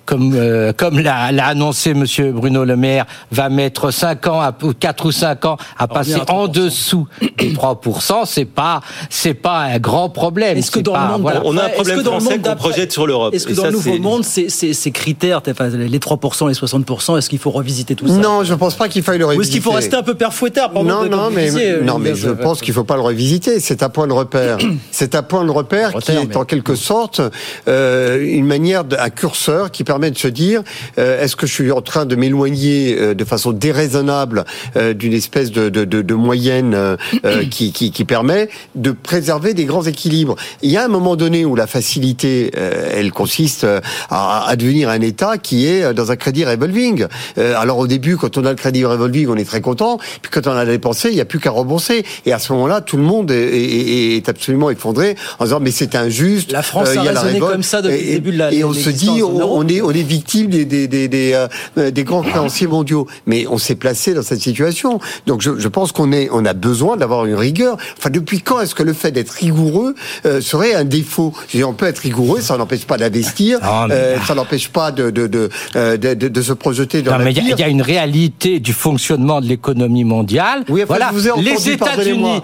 comme, 0.06 0.34
euh, 0.36 0.72
comme 0.74 1.00
l'a, 1.00 1.32
l'a 1.32 1.48
annoncé 1.48 1.94
Monsieur 1.94 2.32
Bruno 2.32 2.64
Le 2.64 2.76
Maire, 2.76 3.06
va 3.32 3.50
mettre 3.50 3.92
5 3.92 4.28
ans, 4.28 4.42
à, 4.42 4.54
ou 4.64 4.74
4 4.74 5.06
ou 5.08 5.12
5 5.12 5.46
ans 5.46 5.58
à 5.78 5.88
passer 5.88 6.14
à 6.16 6.32
en 6.32 6.48
3%. 6.48 6.52
dessous 6.52 7.08
des 7.38 7.54
3%. 7.54 8.26
C'est 8.26 8.46
pas, 8.46 8.82
c'est 9.10 9.34
pas 9.34 9.60
un 9.62 9.80
grand 9.80 10.10
problème. 10.10 10.58
Est-ce 10.58 10.72
que 10.72 10.80
dans 10.80 10.94
pas- 10.94 11.06
le 11.06 11.12
monde 11.14 11.22
voilà. 11.22 11.42
On 11.46 11.58
a 11.58 11.66
un 11.66 11.70
problème 11.70 12.04
français 12.04 12.40
qu'on 12.40 12.56
projette 12.56 12.92
sur 12.92 13.08
l'Europe. 13.08 13.34
Est-ce 13.34 13.48
que 13.48 13.54
Et 13.54 13.56
dans 13.56 13.64
ça, 13.64 13.70
le 13.70 13.74
nouveau 13.76 13.94
c'est- 13.94 14.00
monde, 14.00 14.24
ces, 14.24 14.50
ces- 14.50 14.74
ces 14.74 14.92
critères, 14.92 15.42
enfin, 15.50 15.68
les 15.70 16.00
3%, 16.00 16.48
les 16.48 16.54
60%, 16.54 17.18
est-ce 17.18 17.30
qu'il 17.30 17.40
faut 17.40 17.52
revisiter 17.52 17.96
tout 17.96 18.08
ça? 18.08 18.14
Non, 18.14 18.44
je 18.44 18.54
pense 18.54 18.76
pas 18.76 18.88
qu'il 18.90 19.02
faille 19.04 19.18
le 19.18 19.26
Ou 19.26 19.30
revisiter. 19.30 19.48
est-ce 19.48 19.52
qu'il 19.54 19.62
faut 19.64 19.72
rester 19.76 19.96
un 19.96 20.04
peu 20.04 20.14
père 20.16 20.34
fouettard 20.34 20.72
pardon, 20.72 20.88
non, 20.90 21.10
non, 21.10 21.30
mais, 21.32 21.50
vous 21.50 21.58
disiez, 21.58 21.78
non, 21.82 21.96
euh, 21.96 22.00
mais 22.00 22.16
je 22.16 22.30
euh, 22.30 22.34
pense 22.36 22.62
qu'il 22.62 22.74
faut 22.74 22.84
pas 22.84 22.96
le 22.96 23.02
revisiter. 23.02 23.60
C'est 23.60 23.82
un 23.84 23.90
point 23.90 24.08
de 24.08 24.14
repère. 24.14 24.58
C'est 24.92 25.16
un 25.16 25.24
point 25.24 25.44
de 25.46 25.52
repère 25.52 25.94
qui 25.96 26.12
est 26.12 26.36
en 26.36 26.46
quelque 26.46 26.76
sorte 26.76 27.22
euh, 27.68 28.24
une 28.24 28.46
manière, 28.46 28.84
de, 28.84 28.96
un 28.98 29.10
curseur 29.10 29.72
qui 29.72 29.84
permet 29.84 29.95
de 30.00 30.18
se 30.18 30.28
dire 30.28 30.62
euh, 30.98 31.24
est-ce 31.24 31.36
que 31.36 31.48
je 31.48 31.54
suis 31.54 31.72
en 31.72 31.82
train 31.82 32.06
de 32.06 32.16
m'éloigner 32.16 32.96
euh, 33.00 33.14
de 33.14 33.24
façon 33.26 33.52
déraisonnable 33.52 34.46
euh, 34.76 34.94
d'une 34.94 35.14
espèce 35.14 35.52
de, 35.52 35.70
de, 35.70 35.86
de, 35.86 36.02
de 36.02 36.14
moyenne 36.14 36.76
qui, 37.52 37.72
qui, 37.72 37.92
qui 37.92 38.06
permet 38.06 38.50
de 38.76 38.92
préserver 38.92 39.54
des 39.54 39.66
grands 39.66 39.84
équilibres. 39.84 40.36
Il 40.62 40.72
y 40.72 40.78
a 40.78 40.86
un 40.86 40.88
moment 40.90 41.16
donné 41.16 41.46
où 41.46 41.56
la 41.56 41.68
facilité, 41.68 42.52
elle 42.56 43.12
consiste 43.12 43.66
à, 44.10 44.46
à 44.48 44.56
devenir 44.56 44.90
un 44.90 45.02
État 45.02 45.38
qui 45.38 45.68
est 45.68 45.94
dans 45.94 46.12
un 46.12 46.16
crédit 46.16 46.46
revolving. 46.46 47.06
Alors 47.38 47.78
au 47.80 47.88
début, 47.88 48.18
quand 48.18 48.38
on 48.38 48.46
a 48.46 48.50
le 48.50 48.56
crédit 48.56 48.86
revolving, 48.86 49.28
on 49.30 49.36
est 49.36 49.46
très 49.46 49.62
content. 49.62 49.98
Puis 50.22 50.32
quand 50.32 50.48
on 50.48 50.52
a 50.56 50.66
dépensé, 50.66 51.10
il 51.10 51.16
n'y 51.16 51.22
a 51.22 51.26
plus 51.26 51.40
qu'à 51.40 51.52
rembourser. 51.52 52.06
Et 52.26 52.34
à 52.34 52.40
ce 52.40 52.52
moment-là, 52.54 52.82
tout 52.82 52.98
le 52.98 53.04
monde 53.04 53.32
est, 53.32 53.36
est- 53.38 54.16
est 54.18 54.30
absolument 54.30 54.70
effondré 54.70 55.16
en 55.40 55.46
disant 55.46 55.60
mais 55.60 55.72
c'est 55.72 55.96
injuste. 55.96 56.52
La 56.52 56.62
France 56.64 56.90
euh, 56.96 57.00
a 57.00 57.04
la 57.12 57.22
raisonné 57.22 57.40
comme 57.40 57.64
ça 57.64 57.82
depuis 57.82 57.98
et, 57.98 58.06
le 58.06 58.14
début 58.16 58.32
de 58.32 58.38
la- 58.38 58.52
Et 58.54 58.64
on 58.64 58.74
se 58.74 58.90
dit, 58.90 59.22
on, 59.24 59.58
on 59.58 59.68
est, 59.68 59.82
on 59.86 59.92
est 59.92 60.02
victime 60.04 60.48
des, 60.48 60.66
des, 60.66 60.88
des, 60.88 61.08
des, 61.08 61.48
euh, 61.78 61.92
des 61.92 62.04
grands 62.04 62.22
créanciers 62.22 62.68
mondiaux. 62.68 63.08
Mais 63.26 63.46
on 63.48 63.58
s'est 63.58 63.76
placé 63.76 64.14
dans 64.14 64.22
cette 64.24 64.42
situation. 64.42 65.00
Donc 65.28 65.42
je, 65.42 65.52
je 65.58 65.68
pense 65.68 65.92
qu'on 65.92 66.12
est, 66.12 66.30
on 66.32 66.46
a 66.46 66.54
besoin 66.54 66.98
d'avoir 66.98 67.26
une 67.26 67.36
rigueur. 67.36 67.78
Enfin, 67.98 68.10
depuis 68.10 68.42
quand 68.42 68.60
est-ce 68.62 68.76
que 68.76 68.84
le 68.84 68.94
fait 68.94 69.12
d'être 69.12 69.32
rigoureux 69.32 69.96
euh, 70.26 70.42
serait 70.42 70.74
un 70.74 70.84
défaut? 70.86 71.34
Je 71.48 71.54
veux 71.54 71.60
dire, 71.60 71.70
On 71.70 71.74
peut 71.74 71.88
être 71.88 72.00
rigoureux, 72.00 72.42
ça 72.42 72.58
n'empêche 72.58 72.86
pas 72.86 72.98
d'investir, 72.98 73.60
mais- 73.88 73.94
euh, 73.94 74.18
ça 74.28 74.36
n'empêche 74.36 74.70
pas 74.70 74.92
de, 74.92 75.10
de, 75.10 75.28
de, 75.28 75.50
de, 75.76 76.14
de- 76.14 76.28
de 76.28 76.42
se 76.42 76.54
projeter 76.54 77.02
dans 77.02 77.18
Non, 77.18 77.24
mais 77.24 77.32
il 77.32 77.48
y 77.48 77.54
a- 77.64 77.68
y, 77.68 77.72
une 77.72 77.82
réalité 77.82 78.60
du 78.60 78.74
fonctionnement 78.74 79.42
de 79.42 79.48
l'économie 79.48 80.04
mondiale. 80.04 80.64
Oui, 80.70 80.82
enfin, 80.84 80.96
voilà, 80.96 81.08
je 81.10 81.14
vous 81.16 81.28
ai 81.28 81.32
entendu, 81.32 81.46
les 81.46 81.72
États-Unis, 81.72 82.42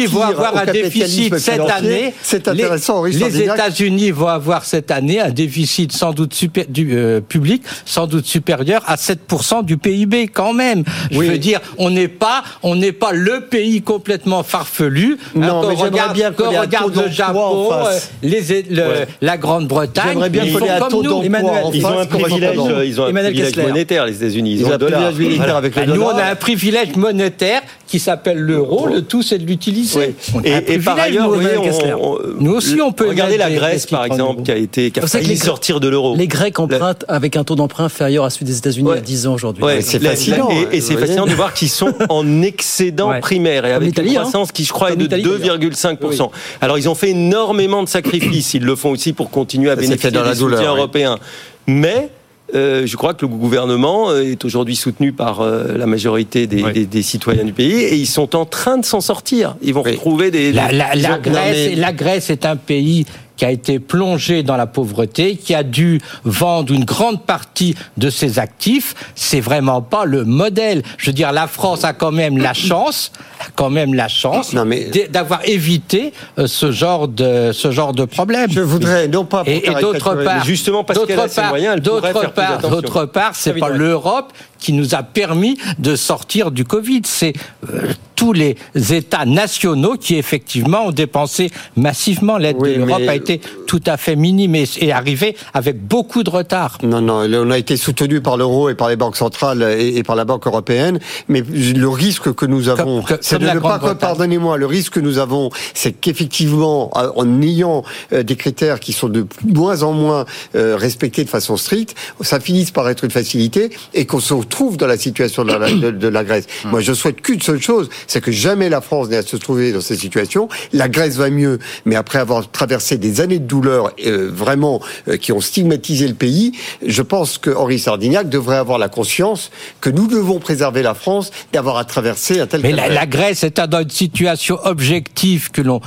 les 0.00 0.06
vont 0.06 0.22
avoir 0.22 0.56
un 0.56 0.64
déficit 0.66 1.36
cette 1.38 1.60
année. 1.60 2.14
C'est 2.22 2.48
intéressant, 2.48 3.04
Les, 3.04 3.12
les. 3.12 3.42
États-Unis 3.42 4.10
vont 4.10 4.28
avoir 4.28 4.64
cette 4.64 4.90
année 4.90 5.20
un 5.20 5.30
déficit 5.30 5.92
sans 5.92 6.12
doute 6.12 6.23
super, 6.32 6.64
du 6.68 6.90
euh, 6.96 7.20
public, 7.20 7.62
sans 7.84 8.06
doute 8.06 8.24
supérieur 8.26 8.82
à 8.86 8.96
7% 8.96 9.64
du 9.64 9.76
PIB 9.76 10.28
quand 10.28 10.52
même. 10.52 10.84
Je 11.10 11.18
veux 11.18 11.38
dire, 11.38 11.60
on 11.78 11.90
n'est 11.90 12.08
pas, 12.08 12.42
on 12.62 12.74
n'est 12.76 12.92
pas 12.92 13.12
le 13.12 13.40
pays 13.42 13.82
complètement 13.82 14.42
farfelu. 14.42 15.18
Non, 15.34 15.60
Hein, 15.62 15.66
mais 15.68 15.74
qu'on 15.74 15.82
regarde, 15.82 16.14
bien 16.14 16.32
qu'on 16.32 16.54
un 16.54 16.60
regarde 16.60 16.96
le 16.96 17.08
Japon, 17.10 17.68
euh, 17.72 17.98
les, 18.22 18.62
le- 18.70 18.82
Ouais. 18.84 19.06
la 19.20 19.36
Grande-Bretagne. 19.36 20.04
J'aimerais 20.12 20.30
bien 20.30 20.44
taux 20.88 21.02
d'emploi 21.02 21.24
Emmanuel, 21.24 21.64
en 21.64 21.72
Ils 21.72 21.84
ont 21.86 21.98
un 21.98 22.06
privilège, 22.06 22.58
euh, 22.58 22.84
ils 22.86 23.00
ont 23.00 23.04
un 23.04 23.08
Emmanuel 23.08 23.32
privilège 23.32 23.54
Kessler. 23.54 23.68
monétaire, 23.68 24.06
les 24.06 24.16
États-Unis. 24.16 24.52
Ils, 24.52 24.60
Ils 24.60 24.66
ont 24.66 24.72
un 24.72 24.78
dollar. 24.78 25.12
privilège 25.12 25.38
le 25.38 25.70
Bah, 25.70 25.86
nous, 25.86 25.94
dollar. 25.94 26.14
on 26.14 26.18
a 26.18 26.24
un 26.24 26.34
privilège 26.34 26.96
monétaire 26.96 27.62
qui 27.86 27.98
s'appelle 27.98 28.38
l'euro. 28.38 28.86
Le 28.88 29.02
tout, 29.02 29.22
c'est 29.22 29.38
de 29.38 29.44
l'utiliser. 29.44 30.14
Oui. 30.34 30.40
Et, 30.44 30.74
et 30.74 30.78
par 30.78 30.98
ailleurs, 30.98 31.28
nous, 31.28 31.34
vous 31.34 31.40
voyez, 31.40 31.58
on- 31.58 32.14
on- 32.14 32.18
Nous 32.40 32.52
aussi, 32.54 32.80
on 32.80 32.92
peut 32.92 33.08
Regardez 33.08 33.36
mettre 33.38 33.48
la 33.50 33.54
Grèce, 33.54 33.86
par 33.86 34.04
exemple, 34.04 34.42
qui 34.42 34.50
a 34.50 34.56
été 34.56 34.90
qui 34.90 35.00
a 35.00 35.06
failli 35.06 35.26
les- 35.28 35.36
sortir 35.36 35.80
de 35.80 35.88
l'euro. 35.88 36.16
Les 36.16 36.26
Grecs 36.26 36.58
empruntent 36.58 37.04
avec 37.08 37.36
un 37.36 37.44
taux 37.44 37.54
d'emprunt 37.56 37.84
inférieur 37.84 38.24
à 38.24 38.30
celui 38.30 38.46
des 38.46 38.56
États-Unis 38.58 38.88
Ouais. 38.88 38.98
à 38.98 39.00
10 39.00 39.26
ans 39.26 39.34
aujourd'hui. 39.34 39.62
Ouais, 39.62 39.80
c'est 39.82 39.98
fascinant, 40.00 40.48
la- 40.48 40.54
hein, 40.54 40.64
Et, 40.72 40.80
c'est 40.80 40.96
fascinant 40.96 41.26
de 41.26 41.34
voir 41.34 41.52
qu'ils 41.54 41.68
sont 41.68 41.92
en 42.08 42.42
excédent 42.42 43.10
Ouais. 43.10 43.20
primaire 43.20 43.64
et 43.66 43.72
avec 43.72 43.98
une 43.98 44.08
hein. 44.08 44.12
croissance 44.14 44.50
qui, 44.52 44.64
je 44.64 44.72
crois, 44.72 44.92
est 44.92 44.96
de 44.96 45.02
l'Italie, 45.02 45.22
d'ailleurs. 45.22 45.58
2,5%. 45.58 46.30
Alors, 46.60 46.78
ils 46.78 46.88
ont 46.88 46.94
fait 46.94 47.10
énormément 47.10 47.82
de 47.82 47.88
sacrifices. 47.88 48.54
Ils 48.54 48.64
le 48.64 48.76
font 48.76 48.90
aussi 48.90 49.12
pour 49.12 49.30
continuer 49.30 49.70
à 49.70 49.74
Ça 49.74 49.80
bénéficier 49.82 50.10
douleur, 50.10 50.60
oui. 50.60 50.66
européens. 50.66 51.18
Mais 51.66 52.08
euh, 52.54 52.86
je 52.86 52.96
crois 52.96 53.14
que 53.14 53.22
le 53.26 53.28
gouvernement 53.28 54.10
euh, 54.10 54.22
est 54.22 54.44
aujourd'hui 54.44 54.76
soutenu 54.76 55.12
par 55.12 55.40
euh, 55.40 55.76
la 55.76 55.86
majorité 55.86 56.46
des, 56.46 56.62
Oui. 56.62 56.72
des- 56.72 56.86
des 56.86 57.02
citoyens 57.02 57.44
du 57.44 57.52
pays 57.52 57.72
et 57.82 57.94
ils 57.96 58.06
sont 58.06 58.36
en 58.36 58.44
train 58.44 58.78
de 58.78 58.84
s'en 58.84 59.00
sortir. 59.00 59.56
Ils 59.62 59.74
vont 59.74 59.82
Oui. 59.84 59.92
retrouver 59.92 60.30
des. 60.30 60.52
La, 60.52 60.68
des- 60.68 60.76
la- 60.76 60.94
ils 60.96 61.02
la 61.02 61.08
ont- 61.10 61.12
non, 61.16 61.20
Grèce, 61.22 61.68
mais- 61.70 61.74
la 61.76 61.92
Grèce 61.92 62.30
est 62.30 62.46
un 62.46 62.56
pays 62.56 63.06
qui 63.36 63.44
a 63.44 63.50
été 63.50 63.78
plongé 63.78 64.42
dans 64.42 64.56
la 64.56 64.66
pauvreté, 64.66 65.36
qui 65.36 65.54
a 65.54 65.62
dû 65.62 66.00
vendre 66.24 66.72
une 66.72 66.84
grande 66.84 67.22
partie 67.22 67.74
de 67.96 68.10
ses 68.10 68.38
actifs. 68.38 68.94
C'est 69.14 69.40
vraiment 69.40 69.82
pas 69.82 70.04
le 70.04 70.24
modèle. 70.24 70.82
Je 70.98 71.06
veux 71.06 71.12
dire, 71.12 71.32
la 71.32 71.46
France 71.46 71.84
a 71.84 71.92
quand 71.92 72.12
même 72.12 72.38
la 72.38 72.54
chance, 72.54 73.12
quand 73.56 73.70
même 73.70 73.94
la 73.94 74.08
chance 74.08 74.52
mais- 74.66 74.90
d'avoir 75.10 75.40
évité 75.48 76.12
euh, 76.38 76.46
ce 76.46 76.70
genre 76.72 77.08
de 77.08 77.50
ce 77.52 77.70
genre 77.70 77.92
de 77.92 78.04
problème. 78.04 78.50
Je 78.50 78.60
voudrais, 78.60 79.08
non 79.08 79.24
pas 79.24 79.44
pour 79.44 79.48
Et, 79.52 79.66
et 79.68 79.74
d'autre 79.80 80.14
part, 80.14 80.38
mais 80.38 80.44
justement, 80.44 80.84
parce 80.84 81.04
qu'elle 81.04 81.18
a 81.18 81.28
part- 81.28 81.48
moyens, 81.48 81.80
d'autre 81.80 82.30
part, 82.32 82.58
d'autre 82.58 83.04
part, 83.06 83.32
c'est 83.34 83.54
pas 83.54 83.68
l'Europe 83.68 84.32
qui 84.64 84.72
nous 84.72 84.94
a 84.94 85.02
permis 85.02 85.58
de 85.78 85.94
sortir 85.94 86.50
du 86.50 86.64
Covid. 86.64 87.02
C'est 87.04 87.34
euh, 87.70 87.92
tous 88.16 88.32
les 88.32 88.56
États 88.74 89.26
nationaux 89.26 89.96
qui 90.00 90.14
effectivement 90.16 90.86
ont 90.86 90.90
dépensé 90.90 91.50
massivement. 91.76 92.38
L'aide 92.38 92.56
Oui, 92.58 92.70
de 92.70 92.74
l'Europe 92.78 93.00
mais- 93.00 93.08
a 93.10 93.14
été 93.14 93.42
tout 93.66 93.82
à 93.86 93.96
fait 93.96 94.16
minime 94.16 94.54
et 94.54 94.66
est 94.80 94.92
arrivée 94.92 95.36
avec 95.52 95.80
beaucoup 95.80 96.22
de 96.22 96.30
retard. 96.30 96.78
Non, 96.82 97.00
non, 97.00 97.26
on 97.28 97.50
a 97.50 97.58
été 97.58 97.76
soutenu 97.76 98.20
par 98.20 98.36
l'euro 98.36 98.68
et 98.68 98.74
par 98.74 98.88
les 98.88 98.96
banques 98.96 99.16
centrales 99.16 99.62
et, 99.78 99.96
et 99.96 100.02
par 100.02 100.16
la 100.16 100.24
Banque 100.24 100.46
européenne, 100.46 100.98
mais 101.28 101.42
le 101.42 101.88
risque 101.88 102.32
que 102.34 102.46
nous 102.46 102.68
avons, 102.68 103.04
c'est 103.20 103.38
de 103.38 103.46
ne 103.46 103.58
pas, 103.58 103.78
pardonnez-moi, 103.94 104.56
le 104.56 104.66
risque 104.66 104.94
que 104.94 105.00
nous 105.00 105.18
avons, 105.18 105.50
c'est 105.74 105.92
qu'effectivement, 105.92 106.90
euh, 106.96 107.10
en 107.16 107.42
ayant 107.42 107.84
euh, 108.12 108.22
des 108.22 108.36
critères 108.36 108.80
qui 108.80 108.92
sont 108.92 109.08
de 109.08 109.26
moins 109.44 109.82
en 109.82 109.92
moins 109.92 110.24
euh, 110.54 110.76
respectés 110.76 111.24
de 111.24 111.30
façon 111.30 111.56
stricte, 111.56 111.94
ça 112.20 112.40
finisse 112.40 112.70
par 112.70 112.88
être 112.88 113.04
une 113.04 113.10
facilité 113.10 113.70
et 113.92 114.06
qu'on 114.06 114.20
se 114.20 114.34
retrouve 114.34 114.76
dans 114.76 114.86
la 114.86 114.98
situation 114.98 115.44
de 115.44 115.52
la, 115.52 115.70
de, 115.70 115.90
de 115.90 116.08
la 116.08 116.24
Grèce. 116.24 116.46
Hum. 116.64 116.70
Moi, 116.70 116.80
je 116.80 116.92
souhaite 116.92 117.20
qu'une 117.20 117.40
seule 117.40 117.60
chose, 117.60 117.88
c'est 118.06 118.20
que 118.20 118.32
jamais 118.32 118.68
la 118.68 118.80
France 118.80 119.08
n'ait 119.08 119.16
à 119.16 119.22
se 119.22 119.36
trouver 119.36 119.72
dans 119.72 119.80
cette 119.80 119.98
situation. 119.98 120.48
La 120.72 120.88
Grèce 120.88 121.16
va 121.16 121.30
mieux, 121.30 121.58
mais 121.84 121.96
après 121.96 122.18
avoir 122.18 122.50
traversé 122.50 122.96
des 122.98 123.20
années 123.20 123.38
de 123.38 123.46
douleur 123.54 123.92
euh, 124.04 124.30
vraiment 124.32 124.80
euh, 125.08 125.16
qui 125.16 125.32
ont 125.32 125.40
stigmatisé 125.40 126.08
le 126.08 126.14
pays, 126.14 126.52
je 126.84 127.02
pense 127.02 127.38
que 127.38 127.50
Henri 127.50 127.78
Sardignac 127.78 128.28
devrait 128.28 128.56
avoir 128.56 128.78
la 128.78 128.88
conscience 128.88 129.50
que 129.80 129.90
nous 129.90 130.06
devons 130.06 130.38
préserver 130.38 130.82
la 130.82 130.94
France 130.94 131.30
d'avoir 131.52 131.76
à 131.76 131.84
traverser 131.84 132.40
un 132.40 132.46
tel 132.46 132.62
Mais 132.62 132.72
la, 132.72 133.06
Grèce 133.06 133.44
est 133.44 133.60
dans 133.60 133.82
une 133.82 133.90
situation 133.90 134.58
objective 134.64 135.50
que 135.50 135.62
l'on 135.62 135.80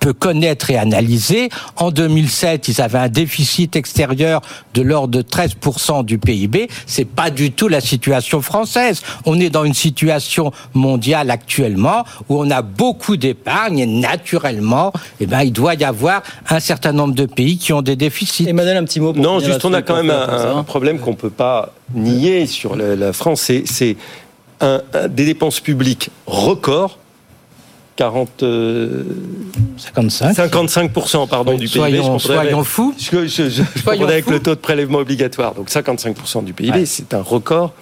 peut 0.00 0.12
connaître 0.12 0.70
et 0.70 0.76
analyser. 0.76 1.48
En 1.76 1.90
2007, 1.90 2.68
ils 2.68 2.80
avaient 2.80 2.98
un 2.98 3.08
déficit 3.08 3.76
extérieur 3.76 4.40
de 4.74 4.82
l'ordre 4.82 5.08
de 5.18 5.22
13% 5.22 6.04
du 6.04 6.18
PIB. 6.18 6.68
C'est 6.86 7.04
pas 7.04 7.30
du 7.30 7.52
tout 7.52 7.68
la 7.68 7.80
situation 7.80 8.40
française. 8.40 9.02
On 9.26 9.38
est 9.38 9.50
dans 9.50 9.64
une 9.64 9.74
situation 9.74 10.52
mondiale 10.74 11.30
actuellement 11.30 12.04
où 12.28 12.38
on 12.40 12.50
a 12.50 12.62
beaucoup 12.62 13.16
d'épargne 13.16 13.78
et 13.80 13.86
naturellement, 13.86 14.92
eh 15.20 15.26
ben, 15.26 15.42
il 15.42 15.52
doit 15.52 15.74
y 15.74 15.84
avoir 15.84 16.22
un 16.48 16.60
certain 16.60 16.92
nombre 16.92 17.14
de 17.14 17.26
pays 17.26 17.58
qui 17.58 17.72
ont 17.72 17.82
des 17.82 17.96
déficits. 17.96 18.48
Emmanuel, 18.48 18.76
un 18.78 18.84
petit 18.84 19.00
mot 19.00 19.12
pour 19.12 19.22
Non, 19.22 19.40
juste 19.40 19.64
on 19.64 19.72
a 19.72 19.82
quand 19.82 19.96
même 19.96 20.10
un, 20.10 20.28
un 20.28 20.56
hein. 20.58 20.62
problème 20.64 20.98
qu'on 20.98 21.14
peut 21.14 21.30
pas 21.30 21.72
nier 21.94 22.46
sur 22.46 22.76
la, 22.76 22.96
la 22.96 23.12
France. 23.12 23.42
C'est- 23.42 23.64
C'est 23.66 23.96
un- 24.60 24.80
un- 24.94 25.08
des 25.08 25.24
dépenses 25.24 25.60
publiques 25.60 26.10
records. 26.26 26.98
40, 28.04 28.42
euh, 28.44 29.02
55. 29.76 30.32
55% 30.32 31.28
pardon, 31.28 31.52
Oui, 31.52 31.58
du 31.58 31.68
soyons- 31.68 32.02
PIB. 32.16 32.18
je 32.18 32.24
soyons 32.26 32.64
fous. 32.64 32.94
Je, 32.98 33.26
je, 33.26 33.50
je, 33.50 33.62
je 33.84 34.02
avec 34.02 34.24
fous. 34.24 34.30
le 34.30 34.40
taux 34.40 34.54
de 34.54 34.60
prélèvement 34.60 35.00
obligatoire. 35.00 35.52
Donc 35.54 35.68
55% 35.68 36.42
du 36.42 36.54
PIB, 36.54 36.78
Ouais. 36.78 36.86
c'est 36.86 37.12
un 37.12 37.20
record. 37.20 37.74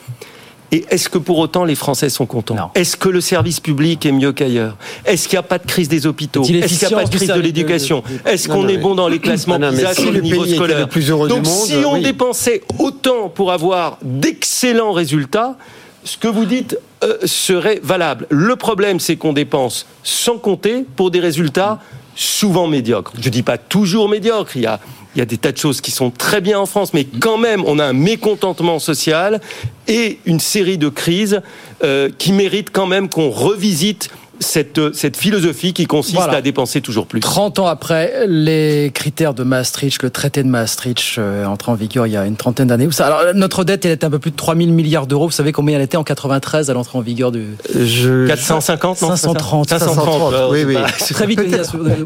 Et 0.72 0.84
est-ce 0.90 1.08
que 1.08 1.18
pour 1.18 1.38
autant 1.38 1.64
les 1.64 1.76
Français 1.76 2.08
sont 2.10 2.26
contents. 2.26 2.72
Est-ce 2.74 2.96
que 2.96 3.08
le 3.08 3.20
service 3.20 3.60
public 3.60 4.04
est 4.04 4.10
mieux 4.12 4.32
qu'ailleurs 4.32 4.76
Est-ce 5.06 5.28
qu'il 5.28 5.36
n'y 5.36 5.44
a 5.44 5.44
pas 5.44 5.58
de 5.58 5.66
crise 5.66 5.88
des 5.88 6.04
hôpitaux 6.04 6.42
Est-ce 6.42 6.78
qu'il 6.80 6.88
n'y 6.88 6.94
a 6.94 6.96
pas 6.98 7.04
de 7.04 7.14
crise 7.16 7.28
de 7.28 7.40
l'éducation 7.40 8.02
Est-ce 8.26 8.48
qu'on 8.48 8.66
est 8.66 8.76
bon 8.78 8.96
dans 8.96 9.06
les 9.08 9.20
classements 9.20 9.56
PISA 9.60 9.94
sur 9.94 10.10
le 10.10 10.20
niveau 10.20 10.44
scolaire 10.46 10.88
plus 10.88 11.10
heureux 11.10 11.28
Donc 11.28 11.42
du 11.44 11.48
monde, 11.48 11.58
si 11.64 11.76
on 11.86 11.92
oui. 11.94 12.02
dépensait 12.02 12.62
autant 12.80 13.28
pour 13.28 13.52
avoir 13.52 13.98
d'excellents 14.02 14.90
résultats, 14.92 15.56
ce 16.02 16.16
que 16.18 16.26
vous 16.28 16.44
dites 16.44 16.76
euh, 17.04 17.18
serait 17.24 17.80
valable. 17.82 18.26
Le 18.30 18.56
problème, 18.56 19.00
c'est 19.00 19.16
qu'on 19.16 19.32
dépense 19.32 19.86
sans 20.02 20.38
compter 20.38 20.84
pour 20.96 21.10
des 21.10 21.20
résultats 21.20 21.80
souvent 22.16 22.66
médiocres. 22.66 23.12
Je 23.20 23.28
dis 23.28 23.42
pas 23.42 23.58
toujours 23.58 24.08
médiocres. 24.08 24.56
Il 24.56 24.62
y 24.62 24.66
a, 24.66 24.80
y 25.14 25.20
a 25.20 25.24
des 25.24 25.38
tas 25.38 25.52
de 25.52 25.56
choses 25.56 25.80
qui 25.80 25.92
sont 25.92 26.10
très 26.10 26.40
bien 26.40 26.58
en 26.58 26.66
France, 26.66 26.92
mais 26.92 27.04
quand 27.04 27.38
même, 27.38 27.62
on 27.66 27.78
a 27.78 27.84
un 27.84 27.92
mécontentement 27.92 28.80
social 28.80 29.40
et 29.86 30.18
une 30.26 30.40
série 30.40 30.78
de 30.78 30.88
crises 30.88 31.40
euh, 31.84 32.10
qui 32.18 32.32
méritent 32.32 32.70
quand 32.70 32.86
même 32.86 33.08
qu'on 33.08 33.30
revisite 33.30 34.10
cette, 34.40 34.94
cette 34.94 35.16
philosophie 35.16 35.72
qui 35.72 35.86
consiste 35.86 36.16
Voilà. 36.16 36.34
à 36.38 36.40
dépenser 36.40 36.80
toujours 36.80 37.06
plus. 37.06 37.20
30 37.20 37.58
ans 37.58 37.66
après, 37.66 38.24
les 38.26 38.90
critères 38.94 39.34
de 39.34 39.42
Maastricht, 39.42 40.02
le 40.02 40.10
traité 40.10 40.42
de 40.42 40.48
Maastricht 40.48 41.18
euh, 41.18 41.44
entré 41.46 41.72
en 41.72 41.74
vigueur 41.74 42.06
il 42.06 42.12
y 42.12 42.16
a 42.16 42.24
une 42.26 42.36
trentaine 42.36 42.68
d'années. 42.68 42.88
Alors, 43.00 43.20
notre 43.34 43.64
dette, 43.64 43.84
elle 43.84 43.92
était 43.92 44.04
un 44.06 44.10
peu 44.10 44.18
plus 44.18 44.30
de 44.30 44.36
3 44.36 44.56
000 44.56 44.70
milliards 44.70 45.06
d'euros. 45.06 45.26
Vous 45.26 45.32
savez 45.32 45.52
combien 45.52 45.76
elle 45.76 45.82
était 45.82 45.96
en 45.96 46.04
93 46.04 46.70
à 46.70 46.74
l'entrée 46.74 46.98
en 46.98 47.02
vigueur 47.02 47.32
du... 47.32 47.44
Je- 47.74 48.26
450, 48.26 49.02
non 49.02 49.08
530, 49.16 49.68
530. 49.70 50.34
oui, 50.52 50.64
oui. 50.64 50.76
C'est 50.98 51.14
très 51.14 51.26
vite. 51.26 51.40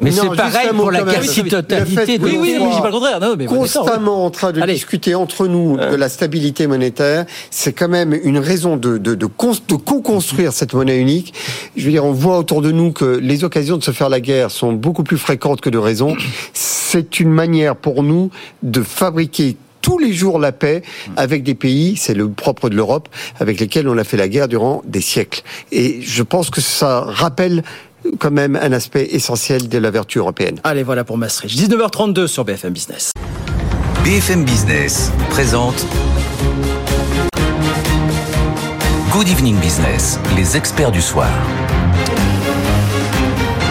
Mais 0.01 0.11
c'est 0.11 0.27
pareil 0.35 0.69
pour 0.75 0.91
la 0.91 1.03
quasi-totalité 1.03 2.19
Oui, 2.23 2.39
oui, 2.39 2.39
oui, 2.43 2.55
je 2.61 2.65
dis 2.67 2.73
soit 2.73 2.81
pas 2.83 2.87
le 2.89 2.93
contraire. 2.93 3.21
Non, 3.21 3.35
mais 3.37 3.47
constamment 3.47 4.25
en 4.25 4.31
train 4.31 4.53
de 4.53 4.61
Allez. 4.61 4.75
discuter 4.75 5.15
entre 5.15 5.47
nous 5.47 5.77
de 5.77 5.97
la 5.97 6.09
stabilité 6.09 6.67
monétaire, 6.67 7.27
c'est 7.51 7.73
quand 7.73 7.89
même 7.89 8.13
une 8.25 8.39
raison 8.39 8.77
de, 8.77 8.99
de, 8.99 9.15
de, 9.15 9.27
cons- 9.27 9.53
de 9.69 9.75
co-construire 9.75 10.53
cette 10.53 10.75
monnaie 10.75 10.99
unique. 10.99 11.35
Je 11.77 11.85
veux 11.85 11.91
dire, 11.91 12.05
on 12.05 12.13
voit 12.23 12.39
autour 12.39 12.63
de 12.63 12.71
nous 12.71 12.93
que 12.93 13.05
les 13.05 13.43
occasions 13.43 13.77
de 13.77 13.83
se 13.83 13.91
faire 13.91 14.09
la 14.09 14.21
guerre 14.21 14.53
sont 14.53 14.73
beaucoup 14.73 15.03
plus 15.03 15.19
fréquentes 15.19 15.61
que 15.61 15.71
de 15.71 15.79
raison. 15.79 16.17
C'est 16.53 17.19
une 17.19 17.31
manière 17.31 17.75
pour 17.75 18.05
nous 18.05 18.31
de 18.63 18.83
fabriquer 18.83 19.57
tous 19.81 19.99
les 19.99 20.13
jours 20.13 20.39
la 20.39 20.53
paix 20.53 20.83
avec 21.17 21.43
des 21.43 21.57
pays, 21.57 21.97
c'est 21.97 22.15
le 22.15 22.29
propre 22.29 22.69
de 22.69 22.77
l'Europe, 22.77 23.09
avec 23.41 23.59
lesquels 23.59 23.89
on 23.89 23.99
a 23.99 24.05
fait 24.05 24.17
la 24.17 24.29
guerre 24.29 24.47
durant 24.47 24.83
des 24.87 25.01
siècles. 25.01 25.43
Et 25.73 26.01
je 26.01 26.23
pense 26.23 26.49
que 26.51 26.61
ça 26.61 27.01
rappelle 27.01 27.65
quand 28.21 28.31
même 28.31 28.55
un 28.55 28.71
aspect 28.71 29.09
essentiel 29.11 29.69
de 29.69 29.79
la 29.79 29.91
vertu 29.91 30.19
européenne. 30.19 30.61
Allez, 30.63 30.85
voilà 30.85 31.03
pour 31.03 31.19
Maastricht. 31.19 31.59
19h32 31.59 32.29
sur 32.29 32.45
BFM 32.45 32.73
Business. 32.73 33.11
BFM 34.05 34.45
Business 34.45 35.11
présente 35.31 35.85
Good 39.11 39.29
Evening 39.29 39.57
Business, 39.57 40.21
les 40.37 40.57
experts 40.57 40.93
du 40.93 41.03
soir. 41.03 41.29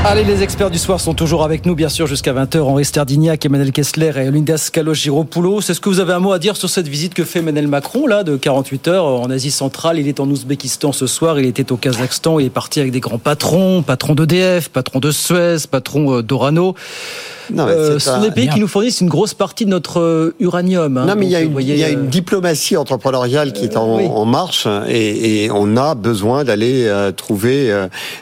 Allez, 0.03 0.23
les 0.23 0.41
experts 0.41 0.71
du 0.71 0.79
soir 0.79 0.99
sont 0.99 1.13
toujours 1.13 1.43
avec 1.43 1.67
nous, 1.67 1.75
bien 1.75 1.87
sûr, 1.87 2.07
jusqu'à 2.07 2.33
20h. 2.33 2.59
Henri 2.61 2.83
Sterdignac, 2.83 3.45
Emmanuel 3.45 3.71
Kessler 3.71 4.11
et 4.17 4.31
Linda 4.31 4.57
Scalo-Giropoulos. 4.57 5.69
Est-ce 5.69 5.79
que 5.79 5.89
vous 5.89 5.99
avez 5.99 6.13
un 6.13 6.19
mot 6.19 6.31
à 6.31 6.39
dire 6.39 6.57
sur 6.57 6.71
cette 6.71 6.87
visite 6.87 7.13
que 7.13 7.23
fait 7.23 7.37
Emmanuel 7.37 7.67
Macron, 7.67 8.07
là, 8.07 8.23
de 8.23 8.35
48 8.35 8.87
heures 8.87 9.05
en 9.05 9.29
Asie 9.29 9.51
centrale 9.51 9.99
Il 9.99 10.07
est 10.07 10.19
en 10.19 10.27
Ouzbékistan 10.27 10.91
ce 10.91 11.05
soir, 11.05 11.39
il 11.39 11.45
était 11.45 11.71
au 11.71 11.77
Kazakhstan, 11.77 12.39
il 12.39 12.47
est 12.47 12.49
parti 12.49 12.79
avec 12.79 12.91
des 12.91 12.99
grands 12.99 13.19
patrons, 13.19 13.83
patron 13.83 14.15
d'EDF, 14.15 14.69
patron 14.69 14.99
de 14.99 15.11
Suez, 15.11 15.67
patron 15.69 16.17
euh, 16.17 16.23
d'Orano. 16.23 16.73
Non, 17.53 17.67
Euh, 17.67 17.99
ce 17.99 18.11
sont 18.11 18.21
des 18.21 18.31
pays 18.31 18.49
qui 18.49 18.59
nous 18.59 18.67
fournissent 18.67 19.01
une 19.01 19.09
grosse 19.09 19.33
partie 19.33 19.65
de 19.65 19.69
notre 19.69 19.99
euh, 19.99 20.33
uranium. 20.39 20.97
hein. 20.97 21.05
Non, 21.05 21.15
mais 21.17 21.25
il 21.25 21.31
y, 21.31 21.35
a 21.35 21.41
une, 21.41 21.47
vous 21.47 21.53
voyez, 21.53 21.73
il 21.75 21.79
y 21.79 21.83
a 21.83 21.87
euh, 21.87 21.93
une 21.93 22.07
diplomatie 22.07 22.77
entrepreneuriale 22.77 23.53
qui 23.53 23.65
est 23.65 23.77
en, 23.77 23.97
oui. 23.97 24.05
en 24.07 24.25
marche 24.25 24.67
et, 24.89 25.43
et 25.45 25.51
on 25.51 25.75
a 25.77 25.95
besoin 25.95 26.43
d'aller 26.43 26.89
trouver 27.15 27.71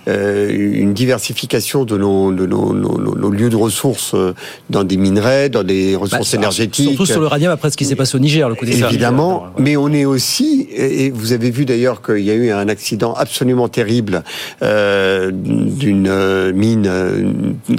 une 0.07 0.93
diversification 0.93 1.85
de 1.85 1.97
nos, 1.97 2.31
de 2.31 2.45
nos, 2.45 2.73
nos- 2.73 2.97
nos- 2.97 3.15
nos 3.15 3.29
lieux 3.29 3.49
de 3.49 3.55
ressources 3.55 4.15
dans 4.69 4.83
des 4.83 4.97
minerais, 4.97 5.49
dans 5.49 5.63
des 5.63 5.93
bah, 5.93 5.99
ressources 6.01 6.29
ça- 6.29 6.37
énergétiques. 6.37 6.89
Surtout 6.89 7.05
sur 7.05 7.21
l'uranium 7.21 7.51
après 7.51 7.69
ce 7.69 7.77
qui 7.77 7.85
s'est 7.85 7.95
passé 7.95 8.15
au 8.15 8.19
Niger, 8.19 8.49
le 8.49 8.55
coup 8.55 8.65
d'État. 8.65 8.87
Évidemment, 8.87 9.47
mais 9.57 9.77
on 9.77 9.89
est 9.91 10.05
aussi, 10.05 10.67
et 10.75 11.09
vous 11.11 11.33
avez 11.33 11.51
vu 11.51 11.65
d'ailleurs 11.65 12.01
qu'il 12.01 12.19
y 12.23 12.31
a 12.31 12.35
eu 12.35 12.51
un 12.51 12.67
accident 12.69 13.13
absolument 13.13 13.67
terrible 13.67 14.23
euh, 14.63 15.31
d'une 15.33 16.51
mine 16.53 16.89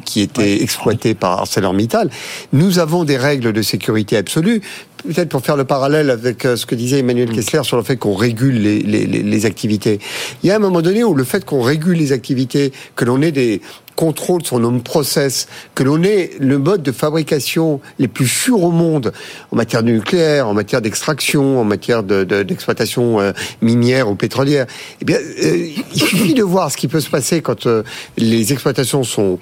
qui 0.05 0.21
était 0.21 0.63
exploitée 0.63 1.15
par 1.15 1.40
ArcelorMittal. 1.41 2.11
Nous 2.53 2.79
avons 2.79 3.05
des 3.05 3.17
règles 3.17 3.53
de 3.53 3.63
sécurité 3.63 4.17
absolue. 4.17 4.61
Peut-être 5.07 5.29
pour 5.31 5.41
faire 5.43 5.57
le 5.57 5.65
parallèle 5.65 6.11
avec 6.11 6.45
euh, 6.45 6.57
ce 6.57 6.67
que 6.67 6.75
disait 6.75 6.99
Emmanuel 6.99 7.31
Kessler 7.31 7.63
sur 7.65 7.77
le 7.79 7.83
fait 7.83 7.97
qu'on 7.97 8.15
régule 8.15 8.61
les- 8.61 8.83
les 9.07 9.47
activités. 9.47 9.99
Il 10.43 10.49
y 10.49 10.51
a 10.51 10.57
un 10.57 10.59
moment 10.59 10.83
donné 10.83 11.03
où 11.05 11.15
le 11.15 11.25
fait 11.25 11.45
qu'on 11.45 11.63
régule 11.63 11.97
les 11.97 12.13
activités, 12.13 12.73
que 12.97 13.05
l'on 13.07 13.23
ait 13.23 13.33
des 13.33 13.63
contrôles 13.97 14.45
sur 14.45 14.59
nos 14.59 14.71
process, 14.81 15.47
que 15.75 15.83
l'on 15.83 16.03
ait 16.03 16.31
le 16.39 16.59
mode 16.59 16.83
de 16.83 16.93
fabrication 16.93 17.81
les 17.99 18.09
plus 18.09 18.29
sûrs 18.29 18.63
au 18.63 18.71
monde 18.71 19.13
en 19.53 19.57
matière 19.57 19.83
de 19.83 19.91
nucléaire, 19.91 20.49
en 20.49 20.55
matière 20.55 20.81
d'extraction, 20.81 21.61
en 21.61 21.65
matière 21.65 22.03
de- 22.03 22.25
de- 22.25 22.43
d'exploitation 22.43 23.21
euh, 23.21 23.33
minière 23.61 24.09
ou 24.09 24.15
pétrolière. 24.15 24.67
Eh 25.03 25.05
bien, 25.05 25.19
euh, 25.19 25.69
il 25.95 26.01
suffit 26.01 26.35
de 26.35 26.43
voir 26.43 26.71
ce 26.71 26.77
qui 26.77 26.89
peut 26.89 27.01
se 27.01 27.11
passer 27.11 27.43
quand 27.43 27.67
euh, 27.67 27.83
les 28.17 28.53
exploitations 28.53 29.05
sont, 29.05 29.39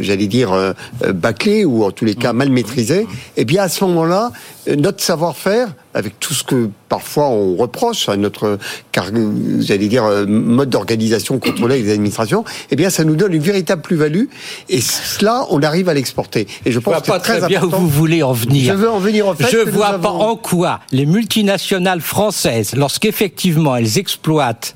j'allais 0.00 0.26
dire, 0.26 0.74
bâclées 1.14 1.64
ou 1.64 1.84
en 1.84 1.90
tous 1.90 2.04
les 2.04 2.14
cas 2.14 2.32
mal 2.32 2.50
maîtrisées. 2.50 3.06
Eh 3.36 3.44
bien, 3.44 3.62
à 3.62 3.68
ce 3.68 3.84
moment-là, 3.84 4.30
notre 4.76 5.02
savoir-faire, 5.02 5.68
avec 5.96 6.20
tout 6.20 6.34
ce 6.34 6.44
que 6.44 6.68
parfois 6.90 7.28
on 7.28 7.56
reproche 7.56 8.08
à 8.10 8.16
notre, 8.18 8.58
car, 8.92 9.06
j'allais 9.60 9.88
dire, 9.88 10.04
euh, 10.04 10.26
mode 10.26 10.68
d'organisation 10.68 11.38
contrôlé 11.38 11.76
avec 11.76 11.86
les 11.86 11.92
administrations, 11.92 12.44
eh 12.70 12.76
bien, 12.76 12.90
ça 12.90 13.02
nous 13.02 13.16
donne 13.16 13.32
une 13.32 13.42
véritable 13.42 13.80
plus-value. 13.80 14.24
Et 14.68 14.80
cela, 14.82 15.46
on 15.50 15.62
arrive 15.62 15.88
à 15.88 15.94
l'exporter. 15.94 16.46
Et 16.66 16.70
je 16.70 16.76
Je 16.76 16.80
pense 16.80 16.92
vois 16.92 17.00
que 17.00 17.06
pas 17.06 17.18
très 17.20 17.46
bien 17.48 17.62
où 17.64 17.70
vous 17.70 17.88
voulez 17.88 18.22
en 18.22 18.32
venir. 18.34 18.72
Je 18.74 18.78
veux 18.78 18.90
en 18.90 18.98
venir 18.98 19.26
au 19.26 19.34
fait 19.34 19.48
Je 19.50 19.56
vois 19.70 19.86
avons- 19.88 20.02
pas 20.02 20.10
en 20.10 20.36
quoi 20.36 20.80
les 20.92 21.06
multinationales 21.06 22.02
françaises, 22.02 22.74
lorsqu'effectivement 22.76 23.74
elles 23.74 23.96
exploitent 23.98 24.74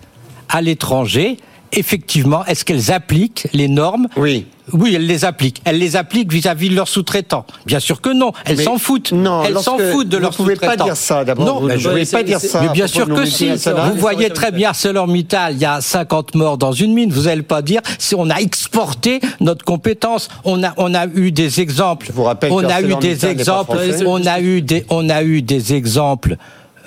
à 0.49 0.63
l'étranger, 0.63 1.37
effectivement, 1.73 2.45
est-ce 2.47 2.65
qu'elles 2.65 2.91
appliquent 2.93 3.47
les 3.53 3.69
normes 3.69 4.09
Oui. 4.17 4.47
Oui, 4.73 4.95
elles 4.95 5.07
les 5.07 5.25
appliquent. 5.25 5.61
Elles 5.65 5.79
les 5.79 5.97
appliquent 5.97 6.33
vis-à-vis 6.33 6.69
de 6.69 6.77
leurs 6.77 6.87
sous-traitants. 6.87 7.45
Bien 7.67 7.81
sûr 7.81 8.01
que 8.01 8.11
non. 8.11 8.33
Elles 8.45 8.61
s'en 8.63 8.79
foutent. 8.79 9.11
non, 9.11 9.43
elles 9.43 9.59
s'en 9.59 9.77
foutent 9.79 10.09
de 10.09 10.17
vous 10.17 10.23
leurs 10.23 10.31
ne 10.31 10.37
pouvez 10.37 10.55
sous-traitants. 10.55 10.77
pas 10.77 10.85
dire 10.85 10.97
ça, 10.97 11.25
d'abord. 11.25 11.45
Non, 11.45 11.61
Vous 11.61 11.67
ben 11.67 11.75
ne 11.75 11.79
je- 11.81 11.89
pouvez 11.89 12.05
pas 12.07 12.23
dire 12.23 12.39
ça. 12.41 12.61
mais 12.63 12.69
bien 12.69 12.87
sûr 12.87 13.09
que 13.09 13.25
si. 13.25 13.49
Vous 13.51 13.95
voyez 13.99 14.31
très 14.31 14.53
bien 14.53 14.69
ArcelorMittal, 14.69 15.55
il 15.55 15.61
y 15.61 15.65
a 15.65 15.81
50 15.81 16.37
morts 16.37 16.57
dans 16.57 16.71
une 16.73 16.95
mine. 16.95 17.11
Vous 17.13 17.23
n'allez 17.23 17.43
pas 17.43 17.63
dire 17.63 17.81
si 17.99 18.15
on 18.15 18.31
a 18.31 18.37
exporté 18.37 19.21
notre 19.41 19.65
compétence. 19.65 20.29
On 20.45 20.63
a, 20.63 20.73
on 20.77 20.95
a 20.95 21.07
eu 21.09 21.33
des 21.33 21.61
exemples. 21.61 22.07
Je 22.07 22.13
vous 22.13 22.23
rappelle 22.25 22.53
on 22.53 22.61
que 22.61 22.67
a 22.67 22.81
eu 22.81 22.95
des 22.97 23.27
exemples. 23.27 23.77
On 24.07 24.25
a 24.27 24.41
eu 24.41 24.63
des, 24.63 24.85
on 24.89 25.09
a 25.09 25.25
eu 25.25 25.43
des 25.43 25.75
exemples 25.75 26.37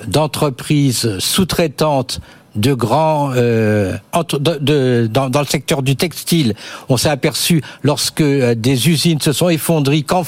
d'entreprises 0.07 1.17
sous-traitantes 1.19 2.19
de 2.55 2.73
grands 2.73 3.31
euh, 3.35 3.97
dans, 4.11 5.39
le 5.39 5.45
secteur 5.45 5.81
du 5.81 5.95
textile, 5.95 6.53
on 6.89 6.97
s'est 6.97 7.09
aperçu 7.09 7.61
lorsque 7.81 8.21
euh, 8.21 8.55
des 8.55 8.89
usines 8.89 9.19
se 9.19 9.33
sont 9.33 9.49
effondrées 9.49 10.03
qu'en- 10.03 10.23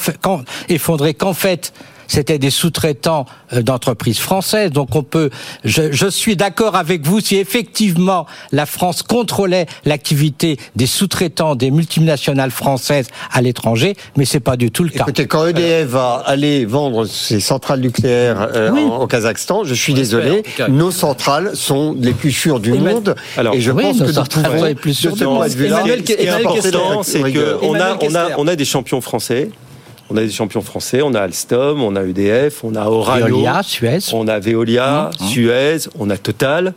effondrées 0.68 1.14
qu'en 1.14 1.34
fait 1.34 1.72
c'était 2.08 2.38
des 2.38 2.50
sous-traitants 2.50 3.26
euh, 3.52 3.62
d'entreprises 3.62 4.18
françaises. 4.18 4.70
Donc 4.70 4.94
on 4.94 5.02
peut, 5.02 5.30
je, 5.64 5.92
je 5.92 6.06
suis 6.08 6.36
d'accord 6.36 6.74
avec 6.76 7.04
vous 7.06 7.20
si 7.20 7.36
effectivement 7.36 8.26
la 8.52 8.66
France 8.66 9.02
contrôlait 9.02 9.66
l'activité 9.84 10.58
des 10.76 10.86
sous-traitants 10.86 11.54
des 11.54 11.70
multinationales 11.70 12.50
françaises 12.50 13.08
à 13.32 13.40
l'étranger, 13.42 13.94
mais 14.16 14.24
c'est 14.24 14.40
pas 14.40 14.56
du 14.56 14.70
tout 14.70 14.84
le 14.84 14.90
cas. 14.90 15.02
Écoutez, 15.02 15.26
quand 15.26 15.46
EDF 15.46 15.86
va 15.88 16.22
aller 16.26 16.64
vendre 16.64 17.04
ses 17.06 17.40
centrales 17.40 17.80
nucléaires 17.80 18.48
euh, 18.54 18.70
Oui. 18.72 18.82
en- 18.82 18.98
au 19.02 19.06
Kazakhstan, 19.06 19.64
je 19.64 19.74
suis 19.74 19.94
désolé, 19.94 20.42
nos 20.68 20.90
centrales 20.90 21.52
sont 21.54 21.96
les 21.98 22.12
plus 22.12 22.32
sûres 22.32 22.60
du 22.60 22.70
Emmanuel- 22.70 22.94
monde. 22.94 23.14
Alors, 23.36 23.54
et 23.54 23.60
je 23.60 23.70
oui, 23.70 23.82
pense 23.82 23.96
nos 23.96 24.02
que 24.04 24.08
nous 24.08 24.14
centrales 24.14 24.44
pouvons, 24.44 24.58
sont 24.58 24.64
les 24.64 24.74
plus 24.74 24.94
sûres 24.94 25.10
de 25.12 25.16
du 25.16 25.20
ce 25.20 25.24
monde. 25.24 25.36
point 25.38 25.48
de 25.48 25.52
vue-là, 25.54 25.76
Emmanuel- 25.78 26.02
Emmanuel 26.18 26.60
c'est 27.02 27.20
qu'on 27.20 27.74
a, 28.14 28.28
on 28.38 28.46
a 28.48 28.56
des 28.56 28.64
champions 28.64 29.00
français. 29.00 29.50
On 30.10 30.16
a 30.16 30.20
des 30.20 30.30
champions 30.30 30.60
français, 30.62 31.02
on 31.02 31.14
a 31.14 31.20
Alstom, 31.20 31.82
on 31.82 31.96
a 31.96 32.02
EDF, 32.04 32.62
on 32.64 32.74
a 32.76 32.86
Orano, 32.86 33.26
Veolia, 33.26 33.60
Suez. 33.64 33.98
on 34.12 34.28
a 34.28 34.38
Veolia, 34.38 35.10
Mmh. 35.20 35.24
Suez, 35.26 35.78
on 35.98 36.10
a 36.10 36.16
Total. 36.16 36.74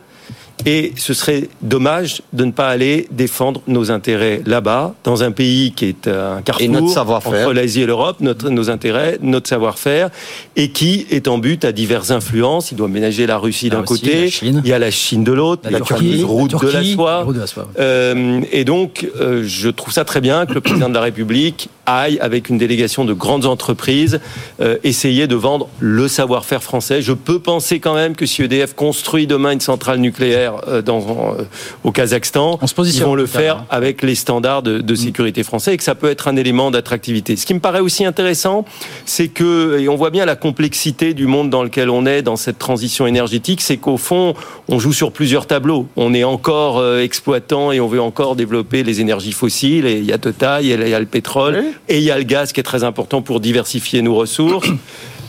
Et 0.66 0.92
ce 0.98 1.14
serait 1.14 1.48
dommage 1.62 2.20
de 2.34 2.44
ne 2.44 2.50
pas 2.52 2.68
aller 2.68 3.08
défendre 3.10 3.62
nos 3.66 3.90
intérêts 3.90 4.42
là-bas, 4.44 4.94
dans 5.04 5.22
un 5.22 5.30
pays 5.30 5.72
qui 5.72 5.86
est 5.86 6.06
euh, 6.06 6.36
un 6.36 6.42
carrefour 6.42 6.62
Et 6.66 6.68
notre 6.68 6.90
savoir-faire. 6.90 7.46
entre 7.46 7.54
l'Asie 7.54 7.80
et 7.80 7.86
l'Europe, 7.86 8.18
notre, 8.20 8.50
nos 8.50 8.68
intérêts, 8.68 9.16
notre 9.22 9.48
savoir-faire, 9.48 10.10
et 10.56 10.68
qui 10.70 11.06
est 11.10 11.28
en 11.28 11.38
but 11.38 11.64
à 11.64 11.72
diverses 11.72 12.10
influences. 12.10 12.72
Il 12.72 12.76
doit 12.76 12.88
ménager 12.88 13.26
la 13.26 13.38
Russie 13.38 13.70
d'un 13.70 13.80
Russie, 13.80 14.02
côté, 14.02 14.30
il 14.42 14.66
y 14.66 14.74
a 14.74 14.78
la 14.78 14.90
Chine 14.90 15.24
de 15.24 15.32
l'autre, 15.32 15.62
La 15.64 15.78
la, 15.78 15.80
Turquie, 15.80 16.10
fameuse 16.20 16.24
route 16.24 16.52
la 16.52 16.58
de 16.58 16.66
la 16.72 16.84
soie. 16.84 17.10
la 17.10 17.22
route 17.22 17.36
de 17.36 17.40
la 17.40 17.46
soie, 17.46 17.62
ouais. 17.62 17.68
Euh, 17.80 18.40
et 18.52 18.64
donc, 18.66 19.08
euh, 19.18 19.42
je 19.46 19.70
trouve 19.70 19.94
ça 19.94 20.04
très 20.04 20.20
bien 20.20 20.44
que 20.44 20.52
le 20.52 20.60
président 20.60 20.90
de 20.90 20.94
la 20.94 21.00
République 21.00 21.70
aille 21.98 22.18
avec 22.20 22.48
une 22.48 22.58
délégation 22.58 23.04
de 23.04 23.12
grandes 23.12 23.46
entreprises 23.46 24.20
euh, 24.60 24.76
essayer 24.84 25.26
de 25.26 25.34
vendre 25.34 25.68
le 25.78 26.08
savoir-faire 26.08 26.62
français. 26.62 27.02
Je 27.02 27.12
peux 27.12 27.38
penser 27.38 27.80
quand 27.80 27.94
même 27.94 28.16
que 28.16 28.26
si 28.26 28.42
EDF 28.42 28.74
construit 28.74 29.26
demain 29.26 29.52
une 29.52 29.60
centrale 29.60 29.98
nucléaire 29.98 30.60
euh, 30.68 30.82
dans, 30.82 31.00
euh, 31.38 31.44
au 31.84 31.92
Kazakhstan, 31.92 32.58
On 32.60 32.66
se 32.66 32.74
ils 32.80 33.02
vont 33.02 33.14
le 33.14 33.26
faire 33.26 33.58
hein. 33.58 33.66
avec 33.70 34.02
les 34.02 34.14
standards 34.14 34.62
de, 34.62 34.78
de 34.78 34.94
sécurité 34.94 35.42
français 35.42 35.74
et 35.74 35.76
que 35.76 35.82
ça 35.82 35.94
peut 35.94 36.10
être 36.10 36.28
un 36.28 36.36
élément 36.36 36.70
d'attractivité. 36.70 37.36
Ce 37.36 37.46
qui 37.46 37.54
me 37.54 37.60
paraît 37.60 37.80
aussi 37.80 38.04
intéressant, 38.04 38.64
c'est 39.04 39.28
que, 39.28 39.78
et 39.78 39.88
on 39.88 39.96
voit 39.96 40.10
bien 40.10 40.24
la 40.24 40.36
complexité 40.36 41.14
du 41.14 41.26
monde 41.26 41.50
dans 41.50 41.62
lequel 41.62 41.90
on 41.90 42.06
est 42.06 42.22
dans 42.22 42.36
cette 42.36 42.58
transition 42.58 43.06
énergétique, 43.06 43.60
c'est 43.60 43.76
qu'au 43.76 43.96
fond, 43.96 44.34
on 44.68 44.78
joue 44.78 44.92
sur 44.92 45.12
plusieurs 45.12 45.46
tableaux. 45.46 45.86
On 45.96 46.14
est 46.14 46.24
encore 46.24 46.78
euh, 46.78 47.02
exploitant 47.02 47.72
et 47.72 47.80
on 47.80 47.88
veut 47.88 48.00
encore 48.00 48.36
développer 48.36 48.82
les 48.82 49.00
énergies 49.00 49.32
fossiles. 49.32 49.86
Et 49.86 49.98
il 49.98 50.04
y 50.04 50.12
a 50.12 50.18
Total, 50.18 50.62
il 50.62 50.68
y 50.68 50.74
a, 50.74 50.76
il 50.76 50.88
y 50.88 50.94
a 50.94 51.00
le 51.00 51.06
pétrole 51.06 51.64
et 51.88 51.98
il 51.98 52.04
y 52.04 52.10
a 52.10 52.18
le 52.18 52.24
gaz 52.24 52.52
qui 52.52 52.60
est 52.60 52.64
très 52.64 52.84
important 52.84 53.22
pour 53.22 53.40
diversifier 53.40 54.02
nos 54.02 54.14
ressources. 54.14 54.68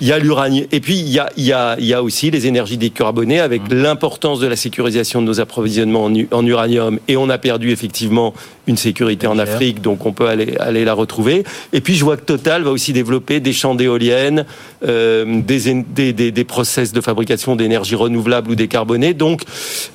Il 0.01 0.07
y 0.07 0.11
a 0.11 0.17
l'uranium. 0.17 0.65
Et 0.71 0.79
puis, 0.79 0.97
il 0.97 1.09
y 1.09 1.19
a, 1.19 1.29
il 1.37 1.43
y, 1.43 1.53
a, 1.53 1.75
il 1.77 1.85
y 1.85 1.93
a 1.93 2.01
aussi 2.01 2.31
les 2.31 2.47
énergies 2.47 2.77
décarbonées 2.77 3.39
avec 3.39 3.61
l'importance 3.69 4.39
de 4.39 4.47
la 4.47 4.55
sécurisation 4.55 5.21
de 5.21 5.27
nos 5.27 5.39
approvisionnements 5.39 6.09
en 6.31 6.45
uranium. 6.45 6.97
Et 7.07 7.17
on 7.17 7.29
a 7.29 7.37
perdu 7.37 7.69
effectivement 7.69 8.33
une 8.65 8.77
sécurité 8.77 9.27
en 9.27 9.37
Afrique, 9.37 9.79
donc 9.79 10.07
on 10.07 10.11
peut 10.11 10.27
aller, 10.27 10.55
aller 10.59 10.85
la 10.85 10.95
retrouver. 10.95 11.43
Et 11.71 11.81
puis, 11.81 11.93
je 11.93 12.03
vois 12.03 12.17
que 12.17 12.25
Total 12.25 12.63
va 12.63 12.71
aussi 12.71 12.93
développer 12.93 13.39
des 13.39 13.53
champs 13.53 13.75
d'éoliennes, 13.75 14.47
euh, 14.83 15.41
des, 15.41 15.83
des, 15.83 16.13
des, 16.13 16.31
des 16.31 16.43
process 16.43 16.91
de 16.91 17.01
fabrication 17.01 17.55
d'énergie 17.55 17.95
renouvelable 17.95 18.51
ou 18.51 18.55
décarbonée. 18.55 19.13
Donc, 19.13 19.43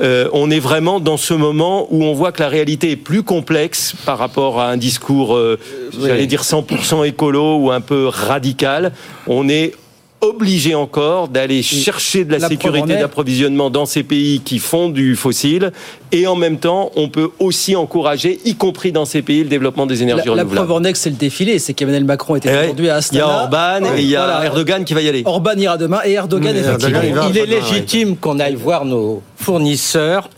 euh, 0.01 0.29
on 0.33 0.51
est 0.51 0.61
vraiment 0.61 1.01
dans 1.01 1.17
ce 1.17 1.35
moment 1.35 1.89
où 1.91 2.05
on 2.05 2.15
voit 2.15 2.33
que 2.33 2.43
la 2.43 2.49
réalité 2.49 2.93
est 2.93 2.97
plus 2.97 3.23
complexe 3.23 3.95
par 4.05 4.19
rapport 4.19 4.61
à 4.61 4.69
un 4.71 4.77
discours, 4.77 5.35
euh, 5.37 5.59
j'allais 6.01 6.27
dire 6.27 6.43
100% 6.43 7.07
écolo 7.07 7.57
ou 7.57 7.71
un 7.71 7.81
peu 7.81 8.07
radical. 8.07 8.93
On 9.27 9.49
est 9.49 9.75
obligé 10.23 10.75
encore 10.75 11.29
d'aller 11.29 11.63
chercher 11.63 12.25
de 12.25 12.33
la, 12.33 12.39
la 12.39 12.49
sécurité 12.49 12.97
d'approvisionnement 12.97 13.69
dans 13.71 13.85
ces 13.87 14.03
pays 14.03 14.41
qui 14.41 14.59
font 14.59 14.89
du 14.89 15.15
fossile 15.15 15.73
et 16.11 16.27
en 16.27 16.37
même 16.37 16.57
temps 16.59 16.91
on 16.97 17.09
peut 17.09 17.31
aussi 17.39 17.77
encourager 17.77 18.39
y 18.47 18.55
compris 18.55 18.93
dans 18.93 19.05
ces 19.05 19.21
pays 19.23 19.43
le 19.43 19.49
développement 19.49 19.85
des 19.87 19.97
La, 19.97 20.03
énergies 20.03 20.25
la 20.27 20.33
renouvelable. 20.33 20.55
preuve 20.55 20.73
en 20.73 20.85
est 20.85 20.93
que 20.93 20.99
c'est 20.99 21.11
le 21.11 21.17
défilé, 21.17 21.59
c'est 21.59 21.75
qu'Emmanuel 21.75 22.05
Macron 22.05 22.37
était 22.37 22.49
Eh 22.51 22.53
ouais, 22.57 22.65
aujourd'hui 22.65 22.89
à 22.89 22.95
il 22.95 22.95
y 22.95 22.99
Astana. 22.99 23.25
a 23.27 23.43
Orban 23.43 23.95
et 23.97 24.01
il 24.03 24.09
y 24.09 24.17
a 24.17 24.25
Voilà. 24.27 24.45
Erdogan 24.47 24.85
qui 24.85 24.95
va 24.95 25.03
y 25.03 25.09
aller. 25.09 25.23
Orban 25.27 25.53
ira 25.57 25.77
demain 25.77 26.01
et 26.05 26.13
Erdogan, 26.13 26.55
Mais 26.55 26.61
effectivement. 26.61 26.99
Erdogan, 27.03 27.09
il 27.09 27.15
va. 27.15 27.29
Il 27.31 27.37
est 27.39 27.41
ouais. 27.43 27.61
légitime 27.61 28.17
qu'on 28.17 28.41
aille 28.41 28.55
voir 28.57 28.85
nos 28.87 29.23
fournisseurs 29.37 30.31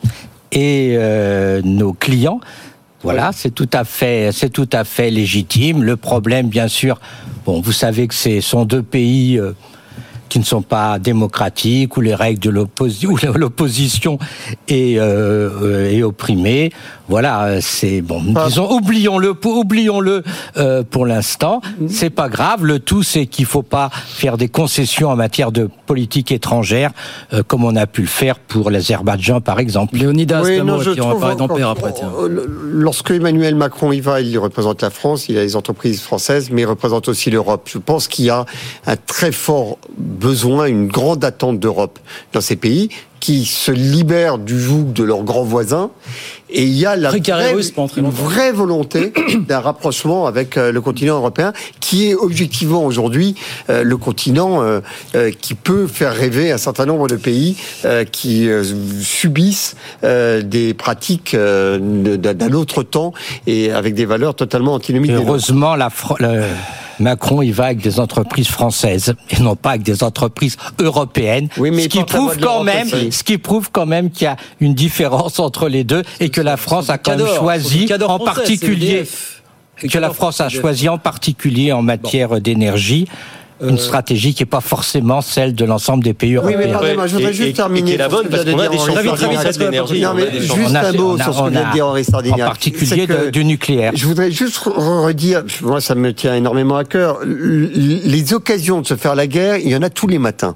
et 0.51 0.95
euh, 0.97 1.61
nos 1.65 1.93
clients. 1.93 2.41
Voilà, 3.05 3.31
c'est 3.33 3.55
tout 3.55 3.69
à 3.73 3.85
fait, 3.85 4.31
c'est 4.33 4.51
tout 4.51 4.69
à 4.73 4.83
fait 4.83 5.11
légitime. 5.11 5.85
Le 5.85 5.97
problème, 5.97 6.49
bien 6.49 6.67
sûr, 6.67 6.99
bon, 7.49 7.63
vous 7.63 7.73
savez 7.73 8.07
que 8.07 8.15
ce 8.15 8.43
sont 8.43 8.67
deux 8.67 8.83
pays 8.83 9.39
euh, 9.39 9.53
qui 10.29 10.39
ne 10.39 10.45
sont 10.45 10.63
pas 10.63 10.99
démocratiques, 10.99 11.97
où 11.97 12.01
les 12.01 12.15
règles 12.15 12.41
de 12.41 12.51
l'opposition, 12.51 14.19
est, 14.69 14.99
euh, 14.99 15.91
est 15.91 16.03
opprimée. 16.03 16.71
Voilà, 17.09 17.61
c'est 17.63 18.03
bon. 18.03 18.23
Disons, 18.47 18.71
oublions-le, 18.71 19.35
oublions-le 19.45 20.23
euh, 20.59 20.83
pour 20.89 21.07
l'instant. 21.07 21.61
C'est 21.89 22.11
pas 22.11 22.29
grave. 22.29 22.65
Le 22.67 22.79
tout, 22.81 23.03
c'est 23.03 23.27
qu'il 23.27 23.47
faut 23.47 23.63
pas 23.63 23.91
faire 23.93 24.37
des 24.37 24.49
concessions 24.49 25.09
en 25.09 25.17
matière 25.17 25.51
de 25.51 25.71
politique 25.87 26.31
étrangère, 26.33 26.91
euh, 27.33 27.43
comme 27.43 27.65
on 27.65 27.77
a 27.77 27.87
pu 27.87 28.03
le 28.03 28.07
faire 28.09 28.39
pour 28.39 28.71
l'Azerbaïdjan, 28.71 29.41
par 29.41 29.59
exemple. 29.59 29.97
Léonidas, 29.97 30.43
Oui, 30.43 30.61
non, 30.63 30.81
je 30.83 30.91
on 30.91 30.95
va 30.95 31.01
trouve 31.01 31.21
parler 31.21 31.37
d'Ampère 31.37 31.71
encore- 31.71 31.87
après. 31.89 31.93
tiens. 31.99 32.11
euh, 32.21 32.47
Lorsque 32.71 33.11
Emmanuel 33.11 33.55
Macron 33.55 33.91
y 33.93 34.01
va, 34.01 34.21
il 34.21 34.37
représente 34.39 34.83
la 34.83 34.91
France, 34.91 35.29
il 35.31 35.39
a 35.39 35.43
les 35.43 35.57
entreprises 35.57 36.03
françaises, 36.03 36.51
mais 36.53 36.63
il 36.63 36.67
représente 36.67 37.09
aussi 37.09 37.31
l'Europe. 37.31 37.63
Je 37.73 37.79
pense 37.79 38.07
qu'il 38.07 38.27
y 38.27 38.31
a 38.31 38.45
un 38.87 38.97
très 38.97 39.33
fort 39.33 39.79
besoin, 40.19 40.67
une 40.67 40.89
grande 40.89 41.25
attente 41.25 41.59
d'Europe 41.61 41.99
dans 42.33 42.41
ces 42.41 42.57
pays 42.57 42.91
qui 43.21 43.45
se 43.45 43.73
libèrent 43.73 44.39
du 44.39 44.61
joug 44.61 44.93
de 44.93 45.03
leurs 45.03 45.23
grands 45.23 45.43
voisins. 45.43 45.91
Et 46.51 46.63
il 46.63 46.73
y 46.73 46.87
a 46.87 46.97
la 46.97 47.11
vraie, 47.11 47.55
une 47.97 48.11
volonté 48.55 49.13
d'un 49.49 49.61
rapprochement 49.61 50.27
avec 50.27 50.57
euh, 50.57 50.73
le 50.73 50.81
continent 50.81 51.17
européen, 51.17 51.53
qui 51.81 52.09
est 52.09 52.15
objectivement 52.15 52.87
aujourd'hui 52.87 53.35
euh, 53.69 53.83
le 53.83 53.97
continent 53.99 54.63
euh, 54.63 54.81
euh, 55.15 55.31
qui 55.31 55.55
peut 55.55 55.87
faire 55.87 56.15
rêver 56.15 56.51
un 56.53 56.59
certain 56.59 56.87
nombre 56.87 57.07
de 57.09 57.17
pays 57.17 57.57
qui 58.13 58.49
subissent 59.01 59.77
des 60.03 60.75
pratiques 60.75 61.35
d'un 61.35 62.53
autre 62.53 62.83
temps 62.83 63.13
et 63.47 63.73
avec 63.73 63.95
des 63.95 64.07
valeurs 64.07 64.35
totalement 64.35 64.75
antinomiques. 64.75 65.13
Heureusement, 65.13 65.75
la 65.75 65.91
Macron, 67.01 67.43
il 67.43 67.53
va 67.53 67.67
avec 67.67 67.81
des 67.81 68.01
entreprises 68.01 68.49
françaises 68.49 69.15
et 69.31 69.41
non 69.41 69.57
pas 69.57 69.71
avec 69.71 69.83
des 69.83 70.03
entreprises 70.03 70.57
européennes. 70.79 71.49
Oui, 71.59 71.71
mais 71.71 71.83
ce 71.83 71.89
qui 71.89 72.05
prouve 72.05 72.39
quand 72.39 72.63
même, 72.63 72.87
aussi. 72.87 73.13
ce 73.13 73.25
qui 73.25 73.39
prouve 73.39 73.71
quand 73.71 73.87
même 73.87 74.11
qu'il 74.11 74.25
y 74.25 74.29
a 74.29 74.37
une 74.61 74.75
différence 74.75 75.39
entre 75.39 75.69
les 75.69 75.85
deux 75.85 76.03
et 76.21 76.31
que 76.31 76.41
la 76.41 76.57
France 76.57 76.91
a 76.91 76.99
quand 76.99 77.17
même 77.17 77.27
choisi, 77.27 77.89
en 78.07 78.19
particulier, 78.19 79.05
que 79.91 79.99
la 79.99 80.11
France 80.11 80.41
a 80.41 80.49
choisi 80.49 80.89
en 80.89 80.99
particulier 80.99 81.73
en 81.73 81.83
matière 81.83 82.41
d'énergie 82.41 83.07
Euh, 83.63 83.69
une 83.71 83.79
stratégie 83.79 84.35
qui 84.35 84.43
n'est 84.43 84.47
pas 84.47 84.61
forcément 84.61 85.21
celle 85.21 85.55
de 85.55 85.65
l'ensemble 85.65 86.05
des 86.05 86.15
pays 86.15 86.31
Oui, 86.31 86.37
européens. 86.37 86.59
mais 86.59 86.73
pardonnez-moi, 86.73 87.07
je 87.09 87.15
voudrais 87.17 87.31
Et- 87.31 87.35
juste 87.35 87.49
et- 87.49 87.53
terminer. 87.55 87.81
et 87.81 87.85
qui 87.85 87.95
est 87.95 87.99
la 87.99 88.09
sur 88.09 88.19
ce 88.19 88.23
bonne, 88.23 88.31
parce 88.31 88.45
qu'on 88.45 88.59
a 88.59 88.63
des 88.69 88.69
d'intervention 89.09 89.59
d'énergie, 89.59 89.95
juste 90.41 90.77
un 90.77 90.93
mot 90.93 91.17
sur 91.19 91.35
ce 91.35 91.43
que 91.43 91.51
vient 91.51 91.69
de 91.69 91.73
dire 91.73 91.87
Henri. 91.87 92.05
En 92.31 92.37
particulier 92.37 93.07
du 93.33 93.45
nucléaire. 93.45 93.93
Je 93.95 94.07
voudrais 94.07 94.31
juste 94.31 94.59
re- 94.59 95.05
redire, 95.07 95.43
moi 95.63 95.81
ça 95.81 95.95
me 95.97 96.13
tient 96.13 96.35
énormément 96.37 96.77
à 96.77 96.85
cœur, 96.85 97.19
les 97.25 98.33
occasions 98.35 98.81
de 98.81 98.87
se 98.87 98.95
faire 98.97 99.15
la 99.15 99.27
guerre, 99.27 99.57
il 99.59 99.69
y 99.69 99.77
en 99.77 99.83
a 99.83 99.91
tous 99.91 100.07
les 100.07 100.19
matins. 100.19 100.55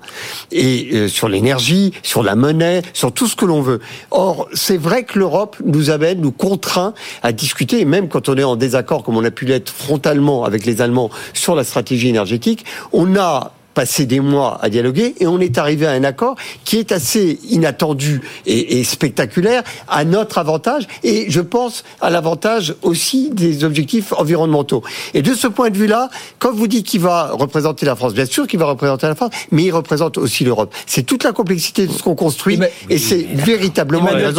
Et 0.50 0.88
euh, 0.92 1.08
sur 1.08 1.28
l'énergie, 1.28 1.92
sur 2.02 2.22
la 2.22 2.34
monnaie, 2.36 2.82
sur 2.92 3.12
tout 3.12 3.26
ce 3.26 3.36
que 3.36 3.44
l'on 3.44 3.62
veut. 3.62 3.80
Or, 4.10 4.48
c'est 4.52 4.76
vrai 4.76 5.04
que 5.04 5.18
l'Europe 5.18 5.56
nous 5.64 5.90
amène, 5.90 6.20
nous 6.20 6.32
contraint 6.32 6.94
à 7.22 7.32
discuter, 7.32 7.80
et 7.80 7.84
même 7.84 8.08
quand 8.08 8.28
on 8.28 8.36
est 8.36 8.44
en 8.44 8.56
désaccord, 8.56 9.02
comme 9.02 9.16
on 9.16 9.24
a 9.24 9.30
pu 9.30 9.44
l'être 9.44 9.70
frontalement 9.72 10.44
avec 10.44 10.64
les 10.66 10.80
Allemands 10.80 11.10
sur 11.34 11.54
la 11.54 11.64
stratégie 11.64 12.08
énergétique, 12.08 12.64
on 12.92 13.16
a 13.16 13.61
passé 13.74 14.06
des 14.06 14.20
mois 14.20 14.58
à 14.62 14.68
dialoguer 14.68 15.14
et 15.20 15.26
on 15.26 15.40
est 15.40 15.58
arrivé 15.58 15.86
à 15.86 15.92
un 15.92 16.04
accord 16.04 16.36
qui 16.64 16.78
est 16.78 16.92
assez 16.92 17.38
inattendu 17.48 18.20
et, 18.46 18.80
et 18.80 18.84
spectaculaire 18.84 19.62
à 19.88 20.04
notre 20.04 20.38
avantage 20.38 20.86
et 21.02 21.26
je 21.30 21.40
pense 21.40 21.84
à 22.00 22.10
l'avantage 22.10 22.74
aussi 22.82 23.30
des 23.30 23.64
objectifs 23.64 24.12
environnementaux. 24.12 24.82
Et 25.14 25.22
de 25.22 25.34
ce 25.34 25.46
point 25.46 25.70
de 25.70 25.76
vue-là, 25.76 26.10
quand 26.38 26.52
vous 26.52 26.66
dites 26.66 26.86
qu'il 26.86 27.00
va 27.00 27.30
représenter 27.32 27.86
la 27.86 27.96
France, 27.96 28.14
bien 28.14 28.26
sûr 28.26 28.46
qu'il 28.46 28.58
va 28.58 28.66
représenter 28.66 29.06
la 29.06 29.14
France, 29.14 29.30
mais 29.50 29.64
il 29.64 29.70
représente 29.70 30.18
aussi 30.18 30.44
l'Europe. 30.44 30.74
C'est 30.86 31.04
toute 31.04 31.24
la 31.24 31.32
complexité 31.32 31.86
de 31.86 31.92
ce 31.92 32.02
qu'on 32.02 32.14
construit 32.14 32.58
et 32.88 32.98
c'est 32.98 33.26
véritablement 33.32 34.08
Emmanuel 34.08 34.34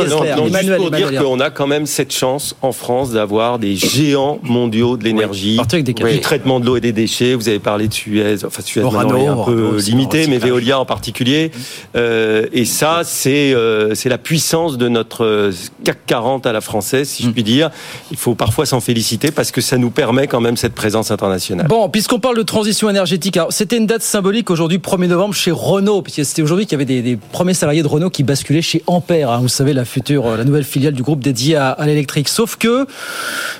Emmanuel, 0.47 0.77
pour 0.77 0.91
dire 0.91 1.21
qu'on 1.21 1.39
a 1.39 1.49
quand 1.49 1.67
même 1.67 1.85
cette 1.85 2.13
chance 2.13 2.55
en 2.61 2.71
France 2.71 3.11
d'avoir 3.11 3.59
des 3.59 3.75
géants 3.75 4.39
mondiaux 4.43 4.97
de 4.97 5.03
l'énergie, 5.03 5.59
des 5.71 5.83
du 5.93 6.21
traitement 6.21 6.59
de 6.59 6.65
l'eau 6.65 6.77
et 6.77 6.81
des 6.81 6.91
déchets. 6.91 7.35
Vous 7.35 7.49
avez 7.49 7.59
parlé 7.59 7.87
de 7.87 7.93
Suez, 7.93 8.43
enfin 8.45 8.61
Suez 8.61 8.81
Orano, 8.81 9.22
est 9.23 9.27
un 9.27 9.43
peu 9.43 9.61
aussi, 9.75 9.91
limité, 9.91 10.19
Orano, 10.19 10.31
mais 10.31 10.37
Veolia 10.37 10.79
en 10.79 10.85
particulier. 10.85 11.51
Euh, 11.95 12.45
et 12.53 12.65
ça, 12.65 13.01
c'est 13.03 13.53
euh, 13.53 13.95
c'est 13.95 14.09
la 14.09 14.17
puissance 14.17 14.77
de 14.77 14.87
notre 14.87 15.25
euh, 15.25 15.51
CAC 15.83 16.05
40 16.05 16.45
à 16.45 16.53
la 16.53 16.61
française, 16.61 17.09
si 17.09 17.23
je 17.23 17.29
Mm. 17.29 17.33
puis 17.33 17.43
dire. 17.43 17.69
Il 18.11 18.17
faut 18.17 18.35
parfois 18.35 18.65
s'en 18.65 18.79
féliciter 18.79 19.31
parce 19.31 19.51
que 19.51 19.61
ça 19.61 19.77
nous 19.77 19.89
permet 19.89 20.27
quand 20.27 20.41
même 20.41 20.57
cette 20.57 20.73
présence 20.73 21.11
internationale. 21.11 21.67
Bon, 21.67 21.89
puisqu'on 21.89 22.19
parle 22.19 22.37
de 22.37 22.43
transition 22.43 22.89
énergétique, 22.89 23.39
c'était 23.49 23.77
une 23.77 23.87
date 23.87 24.03
symbolique 24.03 24.49
aujourd'hui, 24.49 24.77
1er 24.77 25.07
novembre, 25.07 25.33
chez 25.33 25.51
Renault, 25.51 26.01
puisque 26.01 26.25
c'était 26.25 26.41
aujourd'hui 26.41 26.65
qu'il 26.65 26.73
y 26.73 26.75
avait 26.81 26.85
des, 26.85 27.01
des 27.01 27.17
premiers 27.17 27.53
salariés 27.53 27.83
de 27.83 27.87
Renault 27.87 28.09
qui 28.09 28.23
basculaient 28.23 28.61
chez 28.61 28.83
Ampère, 28.87 29.31
hein, 29.31 29.39
vous 29.41 29.47
savez, 29.47 29.73
la 29.73 29.85
future, 29.85 30.27
euh, 30.27 30.37
la 30.37 30.43
nouvelle 30.43 30.63
filiale 30.63 30.93
du 30.93 31.03
groupe 31.03 31.21
dédié 31.21 31.55
à, 31.55 31.69
à 31.69 31.85
l'électrique. 31.85 32.29
Sauf 32.29 32.55
que 32.55 32.85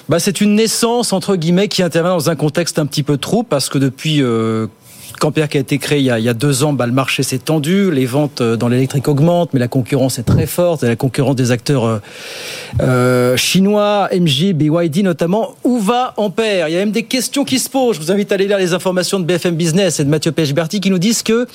bah, 0.10 0.20
c'est 0.20 0.42
une 0.42 0.56
naissance, 0.56 1.14
entre 1.14 1.36
guillemets, 1.36 1.68
qui 1.68 1.84
intervient 1.84 2.14
dans 2.14 2.30
un 2.30 2.36
contexte 2.36 2.80
un 2.80 2.86
petit 2.86 3.04
peu 3.04 3.18
trop, 3.18 3.44
parce 3.44 3.70
que 3.70 3.78
depuis... 3.78 4.22
Euh, 4.22 4.68
Campère 5.20 5.50
qui 5.50 5.58
a 5.58 5.62
été 5.62 5.78
créé 5.78 6.00
il 6.00 6.06
y 6.06 6.30
a, 6.30 6.34
deux 6.34 6.64
ans, 6.64 6.74
bah, 6.74 6.86
le 6.86 6.92
marché 6.92 7.24
s'est 7.24 7.38
tendu, 7.38 7.92
les 7.92 8.06
ventes 8.06 8.42
euh, 8.42 8.56
dans 8.56 8.68
l'électrique 8.68 9.08
augmentent, 9.08 9.54
mais 9.54 9.60
la 9.60 9.68
concurrence 9.68 10.20
est 10.20 10.24
très 10.24 10.46
forte, 10.46 10.84
et 10.84 10.88
la 10.88 10.96
concurrence 10.96 11.36
des 11.36 11.52
acteurs 11.52 11.86
euh, 11.86 12.00
euh, 12.82 13.38
chinois, 13.38 14.10
MJ, 14.14 14.54
BYD 14.54 15.04
notamment. 15.04 15.56
Où 15.64 15.80
va 15.80 16.14
Ampère 16.18 16.68
Il 16.68 16.74
y 16.74 16.76
a 16.76 16.80
même 16.80 16.92
des 16.92 17.04
questions 17.04 17.44
qui 17.44 17.60
se 17.60 17.70
posent. 17.70 17.96
Je 17.98 18.02
vous 18.02 18.12
invite 18.12 18.32
à 18.32 18.36
aller 18.36 18.48
lire 18.48 18.58
les 18.58 18.74
informations 18.74 19.20
de 19.20 19.26
BFM 19.26 19.56
Business 19.56 20.00
et 20.00 20.04
de 20.04 20.10
Mathieu 20.10 20.32
Pechberti 20.32 20.80
qui 20.80 20.90
nous 20.90 21.00
disent 21.00 21.24
que 21.24 21.48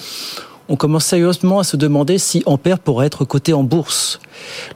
on 0.69 0.77
commence 0.77 1.05
sérieusement 1.07 1.59
à 1.61 1.65
se 1.65 1.77
demander 1.77 2.19
si 2.19 2.43
Ampère 2.47 2.79
pourrait 2.79 3.07
être 3.07 3.25
coté 3.25 3.53
en 3.53 3.63
bourse. 3.63 4.21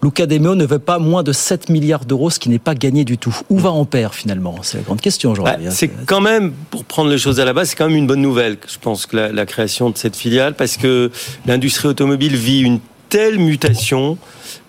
Luca 0.03 0.27
De 0.27 0.39
Meo 0.39 0.55
ne 0.55 0.65
veut 0.65 0.79
pas 0.79 0.99
moins 0.99 1.23
de 1.23 1.33
7 1.33 1.69
milliards 1.69 2.05
d'euros, 2.05 2.31
ce 2.31 2.39
qui 2.39 2.49
n'est 2.49 2.59
pas 2.59 2.75
gagné 2.75 3.05
du 3.05 3.19
tout. 3.19 3.37
Où 3.51 3.59
va 3.59 3.71
Ampère 3.71 4.15
finalement? 4.15 4.57
C'est 4.63 4.79
la 4.79 4.83
grande 4.85 5.01
question 5.01 5.33
Bah, 5.33 5.43
aujourd'hui. 5.43 5.67
hein. 5.69 5.71
c'est 5.71 5.89
quand 6.07 6.21
même, 6.21 6.53
pour 6.71 6.85
prendre 6.85 7.11
les 7.11 7.19
choses 7.19 7.41
à 7.41 7.45
la 7.45 7.53
base, 7.53 7.71
c'est 7.71 7.77
quand 7.77 7.89
même 7.89 7.97
une 7.97 8.07
bonne 8.07 8.23
nouvelle, 8.23 8.57
je 8.67 8.79
pense, 8.81 9.07
que 9.07 9.17
la, 9.17 9.33
la 9.33 9.47
création 9.47 9.91
de 9.91 9.99
cette 9.99 10.17
filiale, 10.17 10.55
parce 10.55 10.77
que 10.77 11.11
l'industrie 11.47 11.89
automobile 11.89 12.37
vit 12.37 12.61
une 12.61 12.81
telle 13.09 13.39
mutation, 13.39 14.17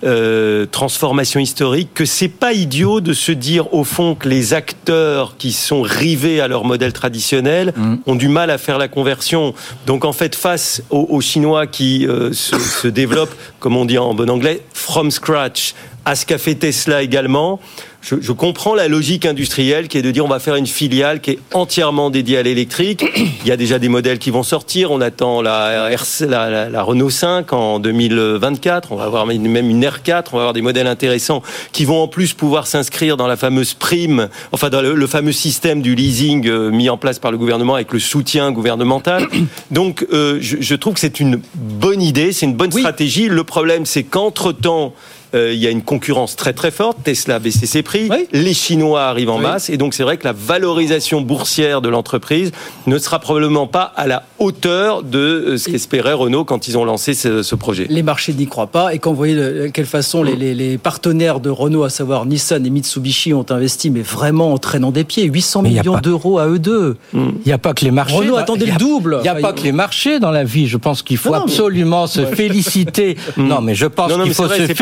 euh, 0.04 0.66
transformation 0.66 1.40
historique, 1.40 1.94
que 1.94 2.06
c'est 2.06 2.28
pas 2.28 2.54
idiot 2.54 3.02
de 3.02 3.14
se 3.14 3.32
dire 3.32 3.74
au 3.74 3.84
fond 3.84 4.16
que 4.16 4.28
les 4.28 4.54
acteurs 4.54 5.36
qui 5.38 5.52
sont 5.52 5.82
rivés 5.82 6.42
à 6.42 6.48
leur 6.48 6.66
modèle 6.66 6.94
traditionnel 6.94 7.74
ont 8.06 8.16
du 8.16 8.28
mal 8.28 8.50
à 8.50 8.58
faire 8.58 8.78
la 8.78 8.88
conversion. 8.88 9.54
Donc 9.86 10.06
en 10.06 10.14
fait, 10.14 10.36
face 10.36 10.84
aux, 10.90 11.08
aux 11.10 11.22
Chinois 11.22 11.68
qui 11.68 12.06
euh, 12.06 12.34
se, 12.34 12.60
se 12.82 12.88
développent, 12.88 13.36
comme 13.60 13.78
on 13.78 13.86
dit 13.86 13.98
en 13.98 14.14
bon 14.14 14.30
anglais, 14.30 14.62
from 14.74 15.12
scratch, 15.12 15.74
à 16.06 16.16
ce 16.16 16.26
qu'a 16.26 16.38
fait 16.38 16.56
Tesla 16.56 17.02
également. 17.02 17.60
Je, 18.06 18.16
je 18.20 18.34
comprends 18.34 18.76
la 18.76 18.90
logique 18.90 19.26
industrielle 19.26 19.88
qui 19.88 19.98
est 19.98 20.02
de 20.02 20.12
dire 20.12 20.26
on 20.26 20.28
va 20.28 20.40
faire 20.40 20.58
une 20.58 20.68
filiale 20.68 21.22
qui 21.22 21.32
est 21.32 21.40
entièrement 21.54 22.10
dédiée 22.10 22.38
à 22.38 22.44
l'électrique. 22.44 23.06
Il 23.16 23.48
y 23.48 23.52
a 23.52 23.56
déjà 23.56 23.80
des 23.80 23.88
modèles 23.88 24.20
qui 24.20 24.30
vont 24.30 24.44
sortir. 24.44 24.92
On 24.92 25.00
attend 25.00 25.42
la, 25.42 25.90
RC 25.90 26.28
la, 26.28 26.50
la- 26.50 26.70
la 26.70 26.84
Renault 26.84 27.10
5 27.10 27.54
en 27.54 27.80
2024. 27.80 28.92
On 28.92 28.98
va 28.98 29.06
avoir 29.06 29.26
même 29.26 29.70
une 29.70 29.86
R4. 29.86 30.26
On 30.34 30.36
va 30.36 30.42
avoir 30.42 30.52
des 30.54 30.62
modèles 30.62 30.88
intéressants 30.88 31.42
qui 31.72 31.86
vont 31.86 32.02
en 32.02 32.10
plus 32.10 32.34
pouvoir 32.34 32.68
s'inscrire 32.68 33.16
dans 33.16 33.26
la 33.28 33.38
fameuse 33.38 33.74
prime, 33.74 34.28
enfin 34.52 34.70
dans 34.70 34.82
le, 34.82 34.96
le 34.96 35.08
fameux 35.08 35.32
système 35.32 35.82
du 35.82 35.96
leasing 35.96 36.46
euh, 36.48 36.72
mis 36.72 36.90
en 36.90 36.98
place 36.98 37.20
par 37.20 37.32
le 37.32 37.38
gouvernement 37.38 37.76
avec 37.76 37.94
le 37.94 38.00
soutien 38.00 38.52
gouvernemental. 38.52 39.28
Donc 39.72 40.06
euh, 40.12 40.40
je, 40.42 40.58
je 40.60 40.76
trouve 40.76 40.96
que 40.96 41.00
c'est 41.00 41.22
une 41.22 41.40
bonne 41.56 42.02
idée, 42.02 42.34
c'est 42.34 42.46
une 42.48 42.56
bonne 42.56 42.72
stratégie. 42.72 43.30
Le 43.30 43.44
problème 43.46 43.86
c'est 43.86 44.04
qu'entre 44.04 44.52
temps 44.52 44.94
il 45.34 45.58
y 45.60 45.68
a 45.68 45.70
une 45.70 45.82
concurrence 45.82 46.36
très 46.36 46.54
très 46.54 46.72
forte. 46.72 46.98
Tesla 47.04 47.36
a 47.36 47.40
baissé 47.40 47.66
ses 47.66 47.82
prix. 47.84 48.10
Les 48.32 48.54
Chinois 48.54 49.04
arrivent 49.04 49.30
en 49.30 49.38
Oui. 49.38 49.44
masse. 49.44 49.70
Et 49.70 49.78
donc, 49.78 49.94
c'est 49.94 50.04
vrai 50.04 50.18
que 50.18 50.26
la 50.26 50.34
valorisation 50.34 51.22
boursière 51.22 51.82
de 51.82 51.90
l'entreprise 51.90 52.52
ne 52.88 52.98
sera 52.98 53.20
probablement 53.20 53.68
pas 53.68 53.92
à 53.96 54.08
la 54.08 54.24
hauteur 54.40 55.04
de 55.04 55.18
euh, 55.20 55.58
ce 55.58 55.70
qu'espérait 55.70 56.14
Renault 56.14 56.44
quand 56.46 56.68
ils 56.68 56.78
ont 56.78 56.86
lancé 56.86 57.14
ce, 57.14 57.44
ce 57.44 57.56
projet. 57.56 57.88
Les 57.90 58.04
marchés 58.04 58.34
n'y 58.34 58.48
croient 58.48 58.68
pas. 58.68 58.94
Et 58.94 59.00
quand 59.00 59.12
vous 59.12 59.18
voyez 59.18 59.36
de 59.36 59.68
quelle 59.74 59.86
façon 59.86 60.22
les, 60.24 60.36
les- 60.36 60.54
les 60.54 60.78
partenaires 60.78 61.40
de 61.40 61.50
Renault, 61.50 61.84
à 61.84 61.90
savoir 61.90 62.26
Nissan 62.26 62.66
et 62.66 62.70
Mitsubishi, 62.70 63.34
ont 63.34 63.46
investi, 63.50 63.90
mais 63.90 64.02
vraiment 64.02 64.54
en 64.54 64.58
traînant 64.58 64.92
des 64.92 65.04
pieds, 65.04 65.24
800 65.26 65.62
Mais 65.64 65.70
il 65.70 65.76
y 65.76 65.80
a 65.80 65.82
millions 65.82 65.94
pas- 65.96 66.02
d'euros 66.02 66.40
à 66.40 66.48
eux 66.48 66.60
deux. 66.60 66.98
Il 67.14 67.22
n'y 67.46 67.52
a 67.54 67.58
pas 67.58 67.74
que 67.74 67.86
les 67.86 67.92
marchés. 67.92 68.16
Renault 68.16 68.38
attendait 68.38 68.66
le 68.68 68.78
double. 68.78 69.18
Il 69.20 69.24
n'y 69.24 69.30
a 69.30 69.36
pas 69.36 69.54
que 69.54 69.62
les 69.64 69.72
marchés 69.72 70.20
dans 70.20 70.32
la 70.32 70.44
vie. 70.44 70.68
Je 70.68 70.78
pense 70.78 71.02
qu'il 71.02 71.18
faut 71.18 71.30
Non, 71.30 71.40
non, 71.40 71.46
mais- 71.48 71.52
absolument 71.52 72.08
se 72.08 72.26
féliciter. 72.26 73.18
non, 73.38 73.62
mais 73.62 73.76
je 73.76 73.86
pense 73.86 74.12
qu'il 74.14 74.34
faut 74.34 74.48
se 74.48 74.68
c'est 74.68 74.76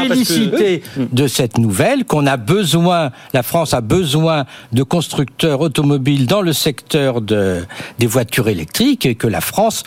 féliciter 0.49 0.83
de 1.11 1.27
cette 1.27 1.57
nouvelle 1.57 2.05
qu'on 2.05 2.25
a 2.27 2.37
besoin. 2.37 3.11
La 3.33 3.43
France 3.43 3.73
a 3.73 3.81
besoin 3.81 4.45
de 4.71 4.83
constructeurs 4.83 5.61
automobiles 5.61 6.25
dans 6.27 6.41
le 6.41 6.53
secteur 6.53 7.21
de, 7.21 7.65
des 7.99 8.07
voitures 8.07 8.47
électriques 8.49 9.05
et 9.05 9.15
que 9.15 9.27
la 9.27 9.41
France 9.41 9.83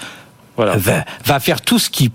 Voilà. 0.57 0.77
va, 0.77 1.05
va 1.25 1.41
faire 1.41 1.61
tout 1.61 1.79
ce 1.79 1.91
qui 1.91 2.11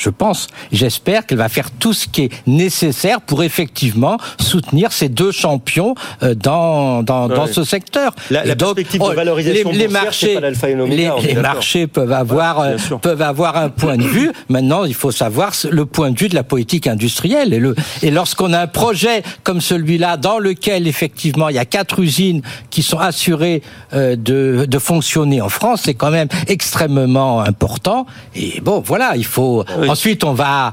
je 0.00 0.08
pense, 0.10 0.48
j'espère 0.72 1.26
qu'elle 1.26 1.38
va 1.38 1.48
faire 1.48 1.70
tout 1.70 1.92
ce 1.92 2.08
qui 2.08 2.22
est 2.22 2.30
nécessaire 2.46 3.20
pour 3.20 3.42
effectivement 3.42 4.16
soutenir 4.40 4.92
ces 4.92 5.08
deux 5.10 5.30
champions 5.30 5.94
euh, 6.22 6.34
dans, 6.34 7.02
dans, 7.02 7.28
dans 7.28 7.46
ce 7.46 7.64
secteur. 7.64 8.12
La, 8.30 8.44
la 8.44 8.54
donc, 8.54 8.76
perspective 8.76 9.00
de 9.00 9.06
oh, 9.06 9.14
valorisation 9.14 9.70
les, 9.70 9.78
les 9.78 9.88
marchés, 9.88 10.40
pas 10.40 10.68
et 10.68 10.74
les, 10.86 11.34
marchés 11.34 11.86
peuvent 11.86 12.12
avoir, 12.12 12.60
euh, 12.60 12.76
peuvent 13.02 13.20
avoir 13.20 13.56
un 13.56 13.68
point 13.68 13.98
de 13.98 14.02
vue. 14.04 14.32
Maintenant, 14.48 14.84
il 14.84 14.94
faut 14.94 15.10
savoir 15.10 15.52
le 15.70 15.84
point 15.84 16.10
de 16.10 16.18
vue 16.18 16.28
de 16.28 16.34
la 16.34 16.44
politique 16.44 16.86
industrielle. 16.86 17.52
Et, 17.52 17.58
le, 17.58 17.74
et 18.02 18.10
lorsqu'on 18.10 18.54
a 18.54 18.60
un 18.60 18.66
projet 18.66 19.22
comme 19.44 19.60
celui-là, 19.60 20.16
dans 20.16 20.38
lequel 20.38 20.88
effectivement 20.88 21.50
il 21.50 21.56
y 21.56 21.58
a 21.58 21.66
quatre 21.66 22.00
usines 22.00 22.40
qui 22.70 22.82
sont 22.82 22.98
assurées 22.98 23.62
euh, 23.92 24.16
de, 24.16 24.64
de 24.66 24.78
fonctionner 24.78 25.42
en 25.42 25.50
France, 25.50 25.82
c'est 25.84 25.94
quand 25.94 26.10
même 26.10 26.28
extrêmement 26.48 27.40
important. 27.40 28.06
Et 28.34 28.60
bon, 28.62 28.80
voilà, 28.80 29.12
il 29.16 29.26
faut. 29.26 29.64
Ensuite, 29.90 30.22
on 30.22 30.34
va. 30.34 30.72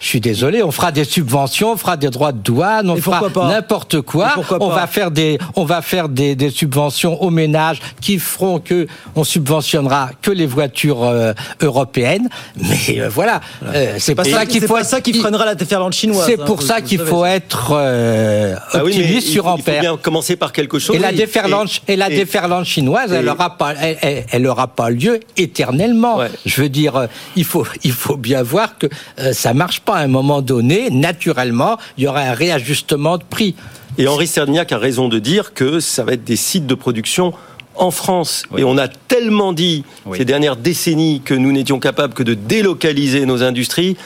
Je 0.00 0.06
suis 0.06 0.20
désolé, 0.20 0.62
on 0.62 0.70
fera 0.70 0.92
des 0.92 1.04
subventions, 1.04 1.72
on 1.72 1.76
fera 1.76 1.98
des 1.98 2.08
droits 2.08 2.32
de 2.32 2.38
douane, 2.38 2.88
on 2.88 2.96
Et 2.96 3.00
fera 3.02 3.20
n'importe 3.48 4.00
quoi. 4.00 4.32
On 4.58 4.68
va 4.70 4.86
faire 4.86 5.10
des, 5.10 5.38
on 5.56 5.64
va 5.64 5.82
faire 5.82 6.08
des, 6.08 6.34
des 6.34 6.48
subventions 6.48 7.22
aux 7.22 7.28
ménages 7.28 7.80
qui 8.00 8.18
feront 8.18 8.60
que 8.60 8.86
on 9.14 9.24
subventionnera 9.24 10.10
que 10.22 10.30
les 10.30 10.46
voitures 10.46 11.04
euh, 11.04 11.34
européennes. 11.60 12.28
Mais 12.56 12.98
euh, 13.00 13.08
voilà, 13.10 13.40
Euh, 13.62 13.96
c'est 13.98 14.14
pour 14.14 14.24
pas 14.24 14.30
ça 14.30 14.46
qu'il 14.46 14.60
c'est 14.62 14.66
faut. 14.66 14.74
pas 14.74 14.84
ça 14.84 15.02
qui 15.02 15.12
freinera 15.12 15.44
la 15.44 15.54
déferlante 15.54 15.92
chinoise, 15.92 16.24
C'est 16.24 16.40
hein, 16.40 16.44
pour 16.46 16.62
ça 16.62 16.80
qu'il 16.80 16.98
faut 17.00 17.26
être 17.26 17.72
euh, 17.74 18.56
Ah 18.72 18.82
oui, 18.82 18.92
mais 18.96 19.02
optimiste 19.02 19.28
il 19.28 19.32
sur 19.32 19.44
faut- 19.44 19.50
il 19.50 19.62
faut 19.62 19.70
ampère. 19.70 19.80
bien 19.82 19.96
commencer 19.98 20.36
par 20.36 20.52
quelque 20.52 20.78
chose. 20.78 20.96
Et 20.96 20.98
la 20.98 21.12
déferlante, 21.12 21.82
et, 21.88 21.96
la 21.96 22.08
déferlante 22.08 22.64
chinoise, 22.64 23.12
elle 23.12 23.26
et- 23.26 23.28
aura 23.30 23.58
pas, 23.58 23.74
elle, 23.78 23.98
elle- 24.00 24.24
elle 24.32 24.46
aura 24.46 24.68
pas 24.68 24.88
lieu 24.88 25.20
éternellement. 25.36 26.20
Je 26.46 26.62
veux 26.62 26.70
dire, 26.70 27.06
il 27.36 27.44
faut, 27.44 27.66
il 27.84 27.92
faut 27.92 28.16
bien 28.16 28.42
voir 28.42 28.78
que 28.78 28.86
euh, 29.18 29.34
ça 29.34 29.52
marche 29.52 29.80
pas 29.80 29.89
à 29.96 30.00
un 30.00 30.08
moment 30.08 30.42
donné. 30.42 30.90
Naturellement, 30.90 31.78
il 31.98 32.04
y 32.04 32.06
aura 32.06 32.20
un 32.20 32.34
réajustement 32.34 33.18
de 33.18 33.24
prix. 33.24 33.54
Et 33.98 34.06
Henri 34.08 34.26
Serniac 34.26 34.72
a 34.72 34.78
raison 34.78 35.08
de 35.08 35.18
dire 35.18 35.52
que 35.52 35.80
ça 35.80 36.04
va 36.04 36.12
être 36.12 36.24
des 36.24 36.36
sites 36.36 36.66
de 36.66 36.74
production 36.74 37.32
en 37.76 37.90
France. 37.90 38.44
Et 38.56 38.64
on 38.64 38.78
a 38.78 38.88
tellement 38.88 39.52
dit 39.52 39.84
ces 40.14 40.24
dernières 40.24 40.56
décennies 40.56 41.22
que 41.24 41.34
nous 41.34 41.52
n'étions 41.52 41.78
capables 41.78 42.14
que 42.14 42.22
de 42.22 42.34
délocaliser 42.34 43.26
nos 43.26 43.42
industries. 43.42 43.96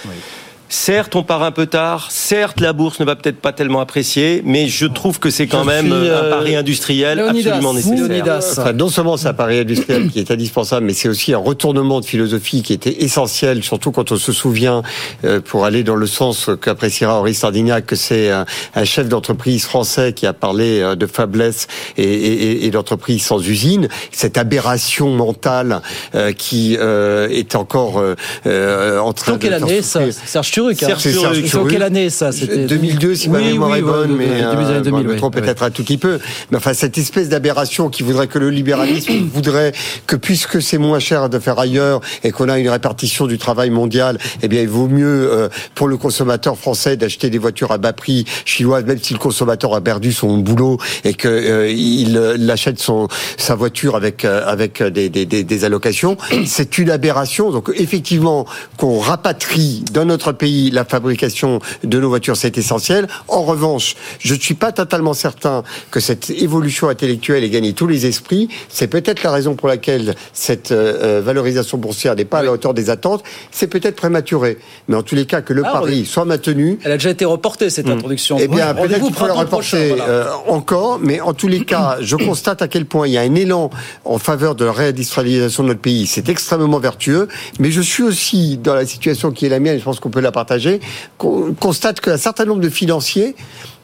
Certes, 0.75 1.14
on 1.14 1.22
part 1.22 1.45
un 1.45 1.53
peu 1.53 1.66
tard. 1.66 2.09
Certes, 2.11 2.61
la 2.61 2.72
bourse 2.72 2.99
ne 2.99 3.05
va 3.05 3.14
peut-être 3.14 3.41
pas 3.41 3.53
tellement 3.53 3.81
apprécier, 3.81 4.43
mais 4.45 4.66
je 4.66 4.87
trouve 4.87 5.20
que 5.20 5.31
c'est 5.31 5.47
quand 5.47 5.62
Je 5.62 5.68
même 5.68 5.87
suis, 5.87 5.95
un 6.11 6.25
euh, 6.25 6.31
pari 6.31 6.57
industriel 6.57 7.20
absolument 7.20 7.72
nécessaire. 7.72 8.43
Enfin, 8.59 8.72
non 8.72 8.89
seulement 8.89 9.16
c'est 9.16 9.29
un 9.29 9.35
pari 9.35 9.61
industriel 9.61 10.11
qui 10.11 10.18
est 10.18 10.33
indispensable, 10.33 10.85
mais 10.85 10.93
c'est 10.93 11.09
aussi 11.09 11.33
un 11.33 11.39
retournement 11.39 12.01
de 12.01 12.05
philosophie 12.05 12.62
qui 12.62 12.72
était 12.72 13.05
essentiel, 13.05 13.62
surtout 13.62 13.93
quand 13.93 14.11
on 14.11 14.16
se 14.16 14.33
souvient, 14.33 14.83
euh, 15.25 15.41
pour 15.41 15.64
aller 15.64 15.85
dans 15.85 15.95
le 15.95 16.09
sens 16.09 16.51
qu'appréciera 16.61 17.20
Henri 17.20 17.35
Sardignac, 17.35 17.87
que 17.87 17.97
c'est 17.97 18.31
un, 18.31 18.45
un 18.75 18.85
chef 18.85 19.09
d'entreprise 19.09 19.64
français 19.66 20.12
qui 20.12 20.27
a 20.27 20.33
parlé 20.33 20.81
euh, 20.81 20.97
de 20.97 21.07
faiblesse 21.07 21.68
et, 21.97 22.03
et, 22.03 22.66
et 22.66 22.70
d'entreprise 22.70 23.22
sans 23.22 23.39
usine. 23.49 23.89
Cette 24.11 24.37
aberration 24.37 25.11
mentale 25.11 25.83
euh, 26.16 26.33
qui 26.33 26.77
euh, 26.81 27.29
est 27.29 27.55
encore 27.55 28.01
euh, 28.01 28.16
euh, 28.47 28.99
en 28.99 29.12
train 29.12 29.39
quelle 29.39 29.51
de 29.51 29.57
année 29.64 29.75
faire 29.75 29.85
ça 29.85 30.05
souffrir. 30.07 30.29
Serge 30.29 30.64
Turuc. 30.73 30.83
hein. 30.83 30.97
C'est 31.45 31.57
en 31.57 31.65
quelle 31.67 31.83
année 31.83 32.11
ça 32.11 32.33
C'était 32.33 32.67
2002, 32.67 33.15
si 33.15 33.29
ma 33.29 33.39
Oui, 33.39 33.45
mémoire 33.53 33.71
oui, 33.73 33.79
est 33.79 33.83
bonne, 33.83 34.17
mais 34.17 34.27
début 34.27 34.62
des 34.65 34.71
années 34.71 34.79
euh, 34.79 34.81
2000, 34.81 35.03
je 35.03 35.07
me 35.07 35.12
oui. 35.12 35.17
trompe 35.19 35.35
peut-être 35.35 35.62
un 35.62 35.71
tout 35.71 35.83
petit 35.83 35.99
peu. 35.99 36.19
Mais 36.51 36.57
enfin, 36.57 36.75
cette 36.75 36.97
espèce 36.99 37.29
d'aberration 37.29 37.89
qui 37.89 38.03
voudrait 38.03 38.27
que 38.27 38.39
le 38.39 38.51
libéralisme 38.51 39.12
voudrait 39.33 39.73
que 40.07 40.17
puisque 40.17 40.62
c'est 40.62 40.79
moins 40.79 40.99
cher 40.99 41.29
de 41.29 41.39
faire 41.39 41.59
ailleurs 41.59 42.01
et 42.23 42.31
qu'on 42.31 42.49
a 42.49 42.59
une 42.59 42.69
répartition 42.69 43.27
du 43.27 43.39
travail 43.39 43.71
mondial, 43.71 44.19
eh 44.43 44.49
bien, 44.49 44.62
il 44.62 44.69
vaut 44.69 44.89
mieux 44.89 45.07
euh, 45.33 45.49
pour 45.75 45.89
le 45.89 45.97
consommateur 45.97 46.57
français 46.57 46.97
d'acheter 46.97 47.31
des 47.31 47.39
voitures 47.39 47.73
à 47.73 47.79
bas 47.79 47.93
prix 47.93 48.25
chinoises, 48.45 48.85
même 48.85 48.99
si 49.03 49.12
le 49.12 49.19
consommateur 49.19 49.75
a 49.75 49.81
perdu 49.81 50.12
son 50.12 50.39
boulot 50.39 50.79
et 51.05 51.15
que 51.15 51.29
euh, 51.29 51.71
il, 51.71 52.17
euh, 52.17 52.37
il 52.39 52.51
achète 52.51 52.79
son 52.81 53.09
sa 53.37 53.55
voiture 53.55 53.97
avec 53.97 54.25
euh, 54.25 54.43
avec 54.47 54.83
des, 54.83 55.09
des, 55.09 55.27
des, 55.27 55.45
des 55.45 55.65
allocations. 55.65 56.17
C'est 56.47 56.79
une 56.79 56.91
aberration. 56.91 57.51
Donc 57.51 57.71
effectivement, 57.75 58.47
qu'on 58.77 58.99
rapatrie 58.99 59.85
dans 59.93 60.05
notre 60.05 60.33
pays 60.33 60.54
la 60.73 60.85
fabrication 60.85 61.61
de 61.83 62.01
nos 62.01 62.09
voitures, 62.09 62.37
c'est 62.37 62.57
essentiel. 62.59 63.07
En 63.29 63.43
revanche, 63.43 63.95
je 64.21 64.35
ne 64.35 64.39
suis 64.41 64.55
pas 64.55 64.73
totalement 64.73 65.15
certain 65.15 65.63
que 65.91 66.01
cette 66.01 66.31
évolution 66.31 66.89
intellectuelle 66.89 67.45
ait 67.45 67.51
gagné 67.51 67.73
tous 67.73 67.87
les 67.87 68.07
esprits. 68.07 68.49
C'est 68.69 68.87
peut-être 68.89 69.23
la 69.23 69.31
raison 69.31 69.55
pour 69.55 69.69
laquelle 69.69 70.15
cette 70.33 70.73
euh, 70.73 71.19
euh, 71.19 71.23
valorisation 71.25 71.79
boursière 71.79 72.15
n'est 72.15 72.25
pas 72.25 72.39
à 72.39 72.43
la 72.43 72.53
hauteur 72.53 72.75
des 72.75 72.91
attentes. 72.91 73.23
C'est 73.51 73.67
peut-être 73.69 73.97
prématuré. 73.97 74.59
Mais 74.89 74.97
en 74.97 75.03
tous 75.03 75.15
les 75.15 75.27
cas, 75.27 75.41
que 75.43 75.53
le 75.53 75.63
Ah, 75.65 75.73
pari 75.73 76.01
oui. 76.01 76.07
soit 76.07 76.25
maintenu. 76.25 76.79
Elle 76.85 76.93
a 76.93 76.97
déjà 76.97 77.11
été 77.11 77.25
reportée 77.25 77.71
cette 77.71 77.89
introduction. 77.89 78.37
Eh 78.41 78.49
bien, 78.49 78.75
peut-être 78.75 79.05
qu'il 79.05 79.15
faut 79.15 79.27
la 79.27 79.45
prochain, 79.45 79.79
reporter 79.79 79.89
voilà. 79.97 80.05
euh, 80.09 80.27
encore, 80.49 80.99
mais 81.01 81.21
en 81.21 81.33
tous 81.35 81.49
les 81.49 81.65
cas, 81.73 81.97
je 82.01 82.17
constate 82.17 82.63
à 82.63 82.69
quel 82.69 82.87
point 82.87 83.07
il 83.07 83.13
y 83.15 83.19
a 83.19 83.23
un 83.23 83.35
élan 83.35 83.71
en 84.05 84.19
faveur 84.19 84.55
de 84.55 84.65
la 84.65 84.73
réindustrialisation 84.73 85.63
de 85.63 85.69
notre 85.69 85.81
pays. 85.81 86.07
C'est 86.07 86.29
extrêmement 86.29 86.79
vertueux, 86.79 87.29
mais 87.59 87.71
je 87.71 87.81
suis 87.81 88.03
aussi 88.03 88.59
dans 88.59 88.75
la 88.75 88.87
situation 88.87 89.31
qui 89.31 89.47
est 89.47 89.49
la 89.49 89.61
mienne, 89.61 89.79
je 89.79 89.85
pense 89.85 90.01
qu'on 90.01 90.11
peut 90.11 90.21
la 90.21 90.33
partager, 90.35 90.80
qu'on 91.16 91.55
constate 91.55 92.01
qu'un 92.01 92.18
certain 92.18 92.45
nombre 92.45 92.61
de 92.61 92.68
financiers 92.68 93.35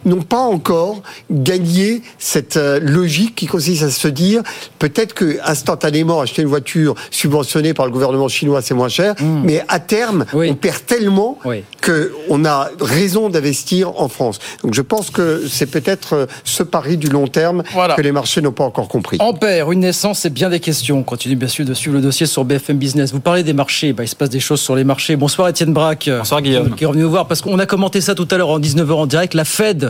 n'ont 0.04 0.22
pas 0.22 0.38
encore 0.40 1.02
gagné 1.30 2.02
cette 2.18 2.56
euh, 2.56 2.80
logique 2.80 3.34
qui 3.34 3.46
consiste 3.46 3.82
à 3.82 3.90
se 3.90 4.08
dire 4.08 4.42
peut-être 4.78 5.14
que 5.14 5.38
instantanément 5.44 6.20
acheter 6.20 6.42
une 6.42 6.48
voiture 6.48 6.94
subventionnée 7.10 7.74
par 7.74 7.86
le 7.86 7.92
gouvernement 7.92 8.28
chinois 8.28 8.62
c'est 8.62 8.74
moins 8.74 8.88
cher, 8.88 9.14
Hmm. 9.20 9.42
mais 9.44 9.62
à 9.68 9.78
terme 9.80 10.24
on 10.32 10.54
perd 10.54 10.86
tellement 10.86 11.38
que 11.80 12.12
on 12.28 12.44
a 12.44 12.70
raison 12.80 13.28
d'investir 13.28 14.00
en 14.00 14.08
France. 14.08 14.38
Donc 14.62 14.74
je 14.74 14.82
pense 14.82 15.10
que 15.10 15.44
c'est 15.48 15.66
peut-être 15.66 16.12
euh, 16.14 16.26
ce 16.44 16.62
pari 16.62 16.96
du 16.96 17.08
long 17.08 17.26
terme 17.26 17.62
Voilà. 17.72 17.94
que 17.94 18.02
les 18.02 18.12
marchés 18.12 18.40
n'ont 18.40 18.52
pas 18.52 18.64
encore 18.64 18.88
compris. 18.88 19.16
Ampère, 19.20 19.72
une 19.72 19.80
naissance, 19.80 20.20
c'est 20.20 20.32
bien 20.32 20.48
des 20.50 20.60
questions. 20.60 20.98
On 20.98 21.02
continue 21.02 21.36
bien 21.36 21.48
sûr 21.48 21.64
de 21.64 21.74
suivre 21.74 21.96
le 21.96 22.02
dossier 22.02 22.26
sur 22.26 22.44
BFM 22.44 22.78
Business. 22.78 23.12
Vous 23.12 23.20
parlez 23.20 23.42
des 23.42 23.52
marchés, 23.52 23.92
bah, 23.92 24.04
il 24.04 24.08
se 24.08 24.16
passe 24.16 24.30
des 24.30 24.40
choses 24.40 24.60
sur 24.60 24.76
les 24.76 24.84
marchés. 24.84 25.16
Bonsoir 25.16 25.48
Étienne 25.48 25.72
Braque. 25.72 26.08
Bonsoir 26.08 26.40
Guillaume. 26.42 26.74
Qui 26.74 26.84
est 26.84 26.86
revenu 26.86 27.02
nous 27.02 27.10
voir 27.10 27.26
parce 27.26 27.40
qu'on 27.42 27.58
a 27.58 27.66
commenté 27.66 28.00
ça 28.00 28.14
tout 28.14 28.28
à 28.30 28.36
l'heure 28.36 28.50
en 28.50 28.60
19h 28.60 28.92
en 28.92 29.06
direct. 29.06 29.34
La 29.34 29.44
Fed, 29.44 29.89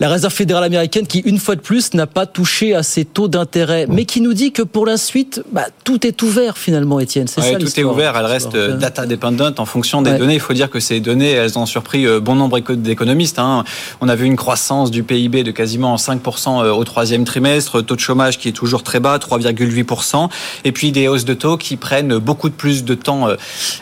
la 0.00 0.08
réserve 0.08 0.32
fédérale 0.32 0.64
américaine 0.64 1.06
qui, 1.06 1.18
une 1.20 1.38
fois 1.38 1.56
de 1.56 1.60
plus, 1.60 1.92
n'a 1.94 2.06
pas 2.06 2.24
touché 2.26 2.74
à 2.74 2.82
ses 2.82 3.04
taux 3.04 3.26
d'intérêt, 3.28 3.86
mais 3.88 4.04
qui 4.04 4.20
nous 4.20 4.32
dit 4.32 4.52
que 4.52 4.62
pour 4.62 4.86
la 4.86 4.96
suite, 4.96 5.42
bah, 5.52 5.66
tout 5.84 6.06
est 6.06 6.22
ouvert 6.22 6.56
finalement, 6.56 7.00
Étienne. 7.00 7.26
C'est 7.26 7.40
Ouais, 7.40 7.52
ça 7.52 7.58
tout 7.58 7.80
est 7.80 7.84
ouvert, 7.84 8.16
elle 8.16 8.26
reste 8.26 8.54
euh, 8.54 8.76
data 8.76 9.06
dependent 9.06 9.54
en 9.58 9.64
fonction 9.64 10.00
des 10.02 10.12
Ouais. 10.12 10.18
données. 10.18 10.34
Il 10.34 10.40
faut 10.40 10.52
dire 10.52 10.70
que 10.70 10.78
ces 10.80 11.00
données, 11.00 11.30
elles 11.32 11.58
ont 11.58 11.66
surpris 11.66 12.06
euh, 12.06 12.20
bon 12.20 12.34
nombre 12.36 12.58
éco- 12.58 12.76
d'économistes. 12.76 13.38
hein. 13.40 13.64
On 14.00 14.08
a 14.08 14.14
vu 14.14 14.26
une 14.26 14.36
croissance 14.36 14.90
du 14.92 15.02
PIB 15.02 15.42
de 15.42 15.50
quasiment 15.50 15.96
5% 15.96 16.62
euh, 16.64 16.70
au 16.72 16.84
troisième 16.84 17.24
trimestre, 17.24 17.82
taux 17.82 17.96
de 17.96 18.00
chômage 18.00 18.38
qui 18.38 18.48
est 18.48 18.52
toujours 18.52 18.84
très 18.84 19.00
bas, 19.00 19.18
3,8%, 19.18 20.28
et 20.64 20.72
puis 20.72 20.92
des 20.92 21.08
hausses 21.08 21.24
de 21.24 21.34
taux 21.34 21.56
qui 21.56 21.76
prennent 21.76 22.18
beaucoup 22.18 22.48
de 22.48 22.54
plus 22.54 22.84
de 22.84 22.94
temps 22.94 23.28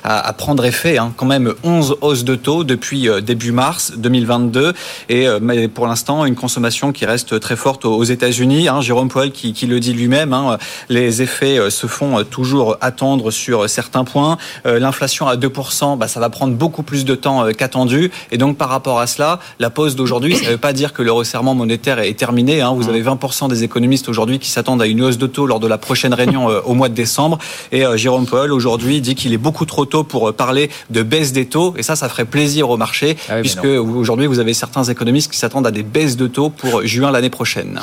à, 0.02 0.26
à 0.28 0.32
prendre 0.32 0.64
effet. 0.64 0.96
hein. 0.98 1.12
Quand 1.16 1.26
même 1.26 1.52
11 1.62 1.96
hausses 2.00 2.24
de 2.24 2.34
taux 2.36 2.64
depuis 2.64 3.08
début 3.22 3.52
mars 3.52 3.92
2022, 3.98 4.72
et 5.10 5.26
mais 5.42 5.68
pour 5.68 5.86
l'instant 5.86 6.05
une 6.08 6.34
consommation 6.36 6.92
qui 6.92 7.04
reste 7.04 7.40
très 7.40 7.56
forte 7.56 7.84
aux 7.84 8.04
États-Unis. 8.04 8.68
hein. 8.68 8.80
Jérôme 8.80 9.08
Powell 9.08 9.32
qui, 9.32 9.52
qui 9.52 9.66
le 9.66 9.80
dit 9.80 9.92
lui-même, 9.92 10.32
hein, 10.32 10.56
les 10.88 11.20
effets 11.22 11.58
euh, 11.58 11.68
se 11.70 11.86
font 11.88 12.18
euh, 12.18 12.22
toujours 12.22 12.76
attendre 12.80 13.30
sur 13.32 13.68
certains 13.68 14.04
points. 14.04 14.36
Euh, 14.66 14.78
L'inflation 14.78 15.26
à 15.26 15.36
2%, 15.36 15.98
bah, 15.98 16.06
ça 16.06 16.20
va 16.20 16.30
prendre 16.30 16.54
beaucoup 16.54 16.82
plus 16.84 17.04
de 17.04 17.14
temps 17.14 17.44
qu'attendu. 17.58 18.10
Et 18.30 18.38
donc 18.38 18.56
par 18.56 18.68
rapport 18.68 19.00
à 19.00 19.06
cela, 19.08 19.40
la 19.58 19.68
pause 19.70 19.96
d'aujourd'hui, 19.96 20.36
ça 20.36 20.44
ne 20.46 20.50
veut 20.50 20.56
pas 20.58 20.72
dire 20.72 20.92
que 20.92 21.02
le 21.02 21.10
resserrement 21.10 21.54
monétaire 21.54 21.98
est 21.98 22.14
terminé. 22.14 22.60
hein. 22.60 22.72
Vous 22.72 22.88
avez 22.88 23.02
20% 23.02 23.48
des 23.48 23.64
économistes 23.64 24.08
aujourd'hui 24.08 24.38
qui 24.38 24.50
s'attendent 24.50 24.82
à 24.82 24.86
une 24.86 25.02
hausse 25.02 25.18
de 25.18 25.26
taux 25.26 25.46
lors 25.46 25.58
de 25.60 25.66
la 25.66 25.78
prochaine 25.78 26.14
réunion 26.14 26.46
au 26.64 26.74
mois 26.74 26.88
de 26.88 26.94
décembre. 26.94 27.38
Et 27.72 27.82
Jérôme 27.96 28.26
Powell 28.26 28.52
aujourd'hui 28.52 29.00
dit 29.00 29.14
qu'il 29.16 29.32
est 29.32 29.38
beaucoup 29.38 29.66
trop 29.66 29.84
tôt 29.86 30.04
pour 30.04 30.32
parler 30.34 30.70
de 30.90 31.02
baisse 31.02 31.32
des 31.32 31.46
taux. 31.46 31.74
Et 31.76 31.82
ça, 31.82 31.96
ça 31.96 32.08
ferait 32.08 32.24
plaisir 32.26 32.70
au 32.70 32.76
marché, 32.76 33.16
Ah 33.28 33.40
puisque 33.40 33.64
aujourd'hui 33.64 34.26
vous 34.26 34.38
avez 34.38 34.54
certains 34.54 34.84
économistes 34.84 35.32
qui 35.32 35.38
s'attendent 35.38 35.66
à 35.66 35.70
des 35.70 35.82
baisses 35.96 36.16
de 36.16 36.26
taux 36.26 36.50
pour 36.50 36.82
juin 36.86 37.10
l'année 37.10 37.30
prochaine. 37.30 37.80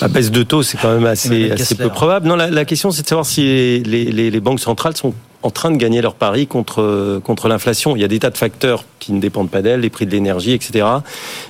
La 0.00 0.08
baisse 0.08 0.30
de 0.30 0.42
taux, 0.42 0.62
c'est 0.62 0.76
quand 0.76 0.92
même 0.92 1.06
assez, 1.06 1.50
peu 1.76 1.88
probable. 1.88 2.26
Non, 2.26 2.36
la, 2.36 2.50
la 2.50 2.64
question, 2.64 2.90
c'est 2.90 3.02
de 3.02 3.08
savoir 3.08 3.26
si 3.26 3.42
les, 3.42 4.04
les- 4.10 4.30
les 4.30 4.40
banques 4.40 4.60
centrales 4.60 4.96
sont 4.96 5.14
en 5.42 5.50
train 5.50 5.70
de 5.70 5.76
gagner 5.76 6.00
leur 6.02 6.14
pari 6.14 6.46
contre, 6.46 7.20
contre 7.22 7.48
l'inflation. 7.48 7.94
Il 7.96 8.00
y 8.00 8.04
a 8.04 8.08
des 8.08 8.18
tas 8.18 8.30
de 8.30 8.36
facteurs 8.36 8.84
qui 8.98 9.12
ne 9.12 9.20
dépendent 9.20 9.50
pas 9.50 9.62
d'elles, 9.62 9.80
les 9.80 9.90
prix 9.90 10.06
de 10.06 10.10
l'énergie, 10.10 10.52
etc. 10.52 10.86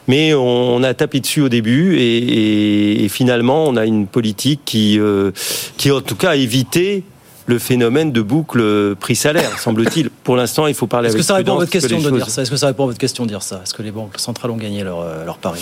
Mais 0.08 0.34
on, 0.34 0.74
on 0.74 0.82
a 0.82 0.92
tapé 0.94 1.20
dessus 1.20 1.40
au 1.42 1.48
début 1.48 1.96
et, 1.96 2.18
et- 2.18 3.04
et 3.04 3.08
finalement, 3.08 3.64
on 3.66 3.76
a 3.76 3.86
une 3.86 4.06
politique 4.06 4.60
qui, 4.64 4.98
euh, 4.98 5.30
qui 5.78 5.90
en 5.90 6.00
tout 6.00 6.16
cas, 6.16 6.30
a 6.30 6.36
évité 6.36 7.04
le 7.46 7.58
phénomène 7.58 8.10
de 8.12 8.22
boucle 8.22 8.94
prix-salaire, 8.96 9.58
semble-t-il. 9.58 10.08
Pour 10.10 10.36
l'instant, 10.36 10.66
il 10.66 10.74
faut 10.74 10.86
parler 10.86 11.08
Est-ce 11.08 11.14
avec 11.16 11.22
que 11.22 11.26
ça 11.26 11.34
répond 11.34 11.52
à 11.52 11.56
votre 11.56 11.66
que 11.66 11.72
question 11.72 11.98
les 11.98 12.02
de 12.04 12.08
choses- 12.08 12.18
dire 12.18 12.30
ça? 12.30 12.42
Est-ce 12.42 12.50
que 12.50 12.56
ça 12.56 12.66
répond 12.68 12.84
à 12.84 12.86
votre 12.86 12.98
question 12.98 13.24
de 13.24 13.28
dire 13.28 13.42
ça? 13.42 13.60
Est-ce 13.62 13.74
que 13.74 13.82
les 13.82 13.90
banques 13.90 14.18
centrales 14.18 14.50
ont 14.50 14.56
gagné 14.56 14.82
leur, 14.82 15.00
euh, 15.00 15.24
leur 15.24 15.36
pari? 15.38 15.60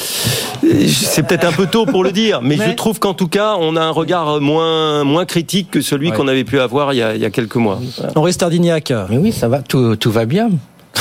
C'est 0.89 1.27
peut-être 1.27 1.45
un 1.45 1.53
peu 1.53 1.67
tôt 1.67 1.85
pour 1.87 2.05
le 2.05 2.13
dire, 2.13 2.41
mais, 2.43 2.57
Mais- 2.57 2.67
je 2.71 2.73
trouve 2.77 2.99
qu'en 3.01 3.15
tout 3.15 3.29
cas, 3.29 3.57
on 3.59 3.75
a 3.77 3.81
un 3.81 3.91
regard 3.91 4.41
moins, 4.41 5.03
moins 5.05 5.25
critique 5.25 5.71
que 5.71 5.81
celui 5.81 6.11
Ouais. 6.11 6.17
qu'on 6.17 6.29
avait 6.29 6.45
pu 6.45 6.61
avoir 6.61 6.93
il 6.93 6.99
y 6.99 7.03
a, 7.03 7.15
il 7.15 7.21
y 7.21 7.25
a 7.25 7.31
quelques 7.31 7.57
mois. 7.57 7.81
Henri 8.15 8.33
Stardignac, 8.33 8.93
Mais 9.11 9.19
oui, 9.19 9.33
ça 9.33 9.49
va, 9.49 9.61
tout, 9.63 9.97
tout 9.97 10.13
va 10.13 10.25
bien. 10.25 10.51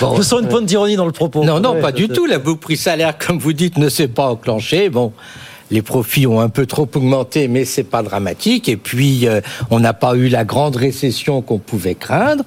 Bon. 0.00 0.16
je 0.16 0.22
sens 0.22 0.40
une 0.42 0.48
pointe 0.48 0.66
d'ironie 0.66 0.96
dans 0.96 1.06
le 1.06 1.12
propos. 1.12 1.44
Non, 1.44 1.60
non, 1.60 1.74
Ouais, 1.74 1.80
pas 1.80 1.92
du 1.92 2.08
tout. 2.08 2.26
La 2.26 2.38
boucle 2.38 2.60
prix 2.60 2.76
salaire, 2.76 3.16
comme 3.18 3.38
vous 3.38 3.52
dites, 3.52 3.78
ne 3.78 3.88
s'est 3.88 4.08
pas 4.08 4.26
enclenchée. 4.26 4.88
Bon. 4.90 5.12
Les 5.74 5.82
profits 5.82 6.28
ont 6.28 6.38
un 6.38 6.50
peu 6.50 6.66
trop 6.66 6.88
augmenté, 6.94 7.48
mais 7.48 7.64
c'est 7.64 7.82
pas 7.82 8.04
dramatique. 8.04 8.68
Et 8.68 8.76
puis, 8.76 9.26
euh, 9.26 9.40
on 9.72 9.80
n'a 9.80 9.92
pas 9.92 10.14
eu 10.14 10.28
la 10.28 10.44
grande 10.44 10.76
récession 10.76 11.42
qu'on 11.42 11.58
pouvait 11.58 11.96
craindre. 11.96 12.44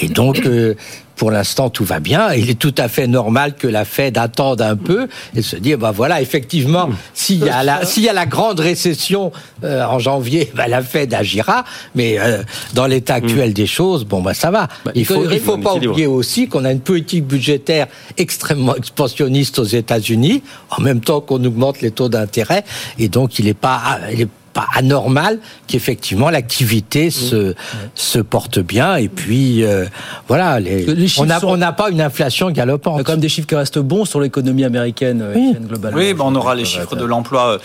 Et 0.00 0.08
donc, 0.08 0.46
euh, 0.46 0.76
pour 1.20 1.30
l'instant, 1.30 1.68
tout 1.68 1.84
va 1.84 2.00
bien. 2.00 2.32
Il 2.32 2.48
est 2.48 2.58
tout 2.58 2.74
à 2.78 2.88
fait 2.88 3.06
normal 3.06 3.54
que 3.54 3.68
la 3.68 3.84
Fed 3.84 4.16
attende 4.16 4.62
un 4.62 4.74
peu 4.74 5.06
et 5.36 5.42
se 5.42 5.54
dise, 5.54 5.76
bah 5.76 5.92
voilà, 5.94 6.22
effectivement, 6.22 6.88
s'il 7.12 7.44
y 7.44 7.50
a 7.50 7.62
la, 7.62 7.84
s'il 7.84 8.04
y 8.04 8.08
a 8.08 8.14
la 8.14 8.24
grande 8.24 8.58
récession 8.58 9.30
euh, 9.62 9.84
en 9.84 9.98
janvier, 9.98 10.50
bah, 10.54 10.66
la 10.66 10.80
Fed 10.80 11.12
agira. 11.12 11.66
Mais 11.94 12.18
euh, 12.18 12.42
dans 12.72 12.86
l'état 12.86 13.16
actuel 13.16 13.52
des 13.52 13.66
choses, 13.66 14.06
bon, 14.06 14.22
bah 14.22 14.32
ça 14.32 14.50
va. 14.50 14.68
il 14.94 15.04
faut, 15.04 15.30
il 15.30 15.40
faut 15.40 15.58
pas 15.58 15.74
oublier 15.74 16.06
aussi 16.06 16.48
qu'on 16.48 16.64
a 16.64 16.72
une 16.72 16.80
politique 16.80 17.26
budgétaire 17.26 17.88
extrêmement 18.16 18.74
expansionniste 18.74 19.58
aux 19.58 19.64
États-Unis, 19.64 20.42
en 20.70 20.80
même 20.80 21.02
temps 21.02 21.20
qu'on 21.20 21.44
augmente 21.44 21.82
les 21.82 21.90
taux 21.90 22.08
d'intérêt, 22.08 22.64
et 22.98 23.10
donc 23.10 23.38
il 23.38 23.44
n'est 23.44 23.52
pas, 23.52 23.98
il 24.10 24.22
est 24.22 24.28
pas 24.52 24.66
anormal 24.74 25.38
qu'effectivement 25.66 26.28
l'activité 26.30 27.10
se 27.10 27.54
se 27.94 28.18
porte 28.18 28.58
bien 28.58 28.96
et 28.96 29.08
puis 29.08 29.64
euh, 29.64 29.86
voilà 30.28 30.58
les, 30.60 30.84
Les 30.86 31.08
chiffres 31.08 31.22
on 31.22 31.26
n'a 31.26 31.40
sont- 31.40 31.48
on 31.48 31.56
n'a 31.56 31.72
pas 31.72 31.90
une 31.90 32.00
inflation 32.00 32.48
Il 32.48 32.56
y 32.56 32.60
a 32.60 32.66
galopante. 32.66 33.02
quand 33.04 33.12
même 33.12 33.20
des 33.20 33.28
chiffres 33.28 33.46
qui 33.46 33.54
restent 33.54 33.78
bons 33.78 34.04
sur 34.04 34.20
l'économie 34.20 34.64
américaine, 34.64 35.22
euh, 35.22 35.30
Étienne, 35.34 35.66
globalement. 35.68 35.96
Oui, 35.98 36.14
ben 36.14 36.24
on 36.26 36.34
aura 36.34 36.54
les 36.54 36.64
chiffres 36.64 36.96
de 36.96 37.04
l'emploi 37.04 37.52
euh, 37.54 37.58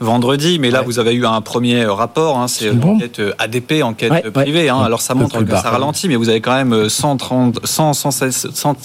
vendredi, 0.00 0.58
mais 0.58 0.70
là 0.70 0.80
Ouais. 0.80 0.86
vous 0.86 0.98
avez 0.98 1.12
eu 1.14 1.26
un 1.26 1.40
premier 1.40 1.84
rapport, 1.84 2.38
hein, 2.38 2.48
c'est 2.48 2.70
bon. 2.72 2.96
enquête 2.96 3.20
ADP, 3.38 3.82
enquête 3.82 4.10
Ouais, 4.10 4.24
ouais. 4.24 4.30
privée. 4.30 4.68
hein. 4.68 4.80
alors 4.80 5.00
ça 5.00 5.14
montre 5.14 5.38
que 5.38 5.44
bas. 5.44 5.62
ça 5.62 5.70
ralentit, 5.70 6.08
mais 6.08 6.16
vous 6.16 6.28
avez 6.28 6.40
quand 6.40 6.54
même 6.54 6.72
euh, 6.72 6.88
130, 6.88 7.60
100, 7.64 7.92
116, 7.94 8.48
100, 8.52 8.76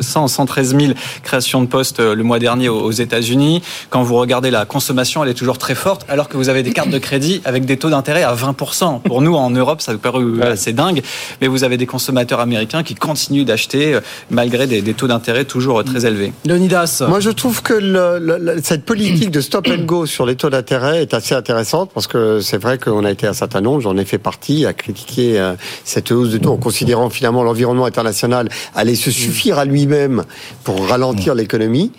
100, 0.00 0.28
113 0.28 0.76
000 0.78 0.92
créations 1.22 1.62
de 1.62 1.66
postes 1.66 2.00
le 2.00 2.22
mois 2.22 2.38
dernier 2.38 2.68
aux 2.68 2.78
aux 2.88 2.92
États-Unis. 2.92 3.62
Quand 3.90 4.02
vous 4.02 4.14
regardez 4.16 4.50
la 4.50 4.64
consommation, 4.64 5.22
elle 5.24 5.30
est 5.30 5.34
toujours 5.34 5.58
très 5.58 5.74
forte, 5.74 6.06
alors 6.08 6.28
que 6.28 6.36
vous 6.36 6.48
avez 6.48 6.62
des 6.62 6.72
cartes 6.72 6.90
de 6.90 6.97
crédit 6.98 7.40
avec 7.44 7.64
des 7.64 7.76
taux 7.76 7.90
d'intérêt 7.90 8.22
à 8.22 8.34
20%. 8.34 9.00
Pour 9.02 9.22
nous, 9.22 9.34
en 9.34 9.50
Europe, 9.50 9.80
ça 9.80 9.92
nous 9.92 9.98
paraît 9.98 10.18
assez 10.48 10.72
dingue, 10.72 11.02
mais 11.40 11.46
vous 11.48 11.64
avez 11.64 11.76
des 11.76 11.86
consommateurs 11.86 12.40
américains 12.40 12.82
qui 12.82 12.94
continuent 12.94 13.44
d'acheter 13.44 13.94
euh, 13.94 14.00
malgré 14.30 14.66
des, 14.66 14.82
des 14.82 14.94
taux 14.94 15.06
d'intérêt 15.08 15.44
toujours 15.44 15.82
très 15.84 16.06
élevés. 16.06 16.32
Leonidas, 16.46 17.04
Moi, 17.08 17.20
je 17.20 17.30
trouve 17.30 17.62
que 17.62 17.72
le- 17.74 18.18
le- 18.18 18.38
le- 18.38 18.60
cette 18.62 18.84
politique 18.84 19.30
de 19.30 19.40
stop 19.40 19.68
and 19.68 19.84
go 19.84 20.06
sur 20.06 20.26
les 20.26 20.36
taux 20.36 20.50
d'intérêt 20.50 21.02
est 21.02 21.14
assez 21.14 21.34
intéressante 21.34 21.90
parce 21.94 22.06
que 22.06 22.40
c'est 22.40 22.58
vrai 22.58 22.78
qu'on 22.78 23.04
a 23.04 23.10
été 23.10 23.26
un 23.26 23.32
certain 23.32 23.60
nombre, 23.60 23.80
j'en 23.80 23.96
ai 23.96 24.04
fait 24.04 24.18
partie, 24.18 24.66
à 24.66 24.72
critiquer 24.72 25.38
euh, 25.38 25.54
cette 25.84 26.10
hausse 26.12 26.30
de 26.30 26.38
taux 26.38 26.52
en 26.52 26.56
considérant 26.56 27.08
finalement 27.10 27.42
l'environnement 27.42 27.84
international 27.86 28.48
allait 28.74 28.94
se 28.94 29.10
suffire 29.10 29.58
à 29.58 29.64
lui-même 29.64 30.24
pour 30.64 30.86
ralentir 30.88 31.34
l'économie. 31.34 31.92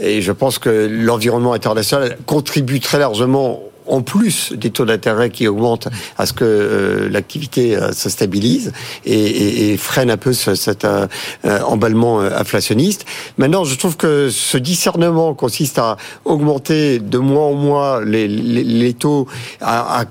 Et 0.00 0.22
je 0.22 0.32
pense 0.32 0.58
que 0.58 0.88
l'environnement 0.90 1.52
international 1.52 2.16
contribue 2.26 2.80
très 2.80 2.98
largement 2.98 3.62
en 3.92 4.00
plus 4.00 4.52
des 4.54 4.70
taux 4.70 4.86
d'intérêt 4.86 5.28
qui 5.28 5.46
augmentent 5.46 5.88
à 6.16 6.24
ce 6.24 6.32
que 6.32 6.44
euh, 6.44 7.08
l'activité 7.10 7.76
euh, 7.76 7.92
se 7.92 8.08
stabilise 8.08 8.72
et, 9.04 9.76
freine 9.76 10.10
un 10.10 10.16
peu 10.16 10.32
ce- 10.32 10.54
cet 10.54 10.84
euh, 10.84 11.06
emballement 11.44 12.20
inflationniste. 12.20 13.04
Maintenant, 13.36 13.64
je 13.64 13.76
trouve 13.76 13.96
que 13.96 14.30
ce 14.30 14.56
discernement 14.56 15.34
consiste 15.34 15.78
à 15.78 15.96
augmenter 16.24 16.98
de 17.00 17.18
mois 17.18 17.44
en 17.44 17.52
mois 17.54 18.02
les, 18.04 18.94
taux, 18.94 19.26
à, 19.60 20.04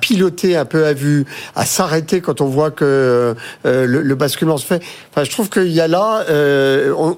piloter 0.00 0.56
un 0.56 0.64
peu 0.64 0.84
à 0.86 0.92
vue, 0.92 1.24
à 1.54 1.64
s'arrêter 1.64 2.20
quand 2.20 2.40
on 2.40 2.46
voit 2.46 2.70
que 2.70 3.34
le, 3.64 3.86
le 3.86 4.14
basculement 4.14 4.56
se 4.56 4.66
fait. 4.66 4.82
Enfin, 5.10 5.24
je 5.24 5.30
trouve 5.30 5.48
qu'il 5.48 5.72
y 5.72 5.80
a 5.80 5.88
là, 5.88 6.24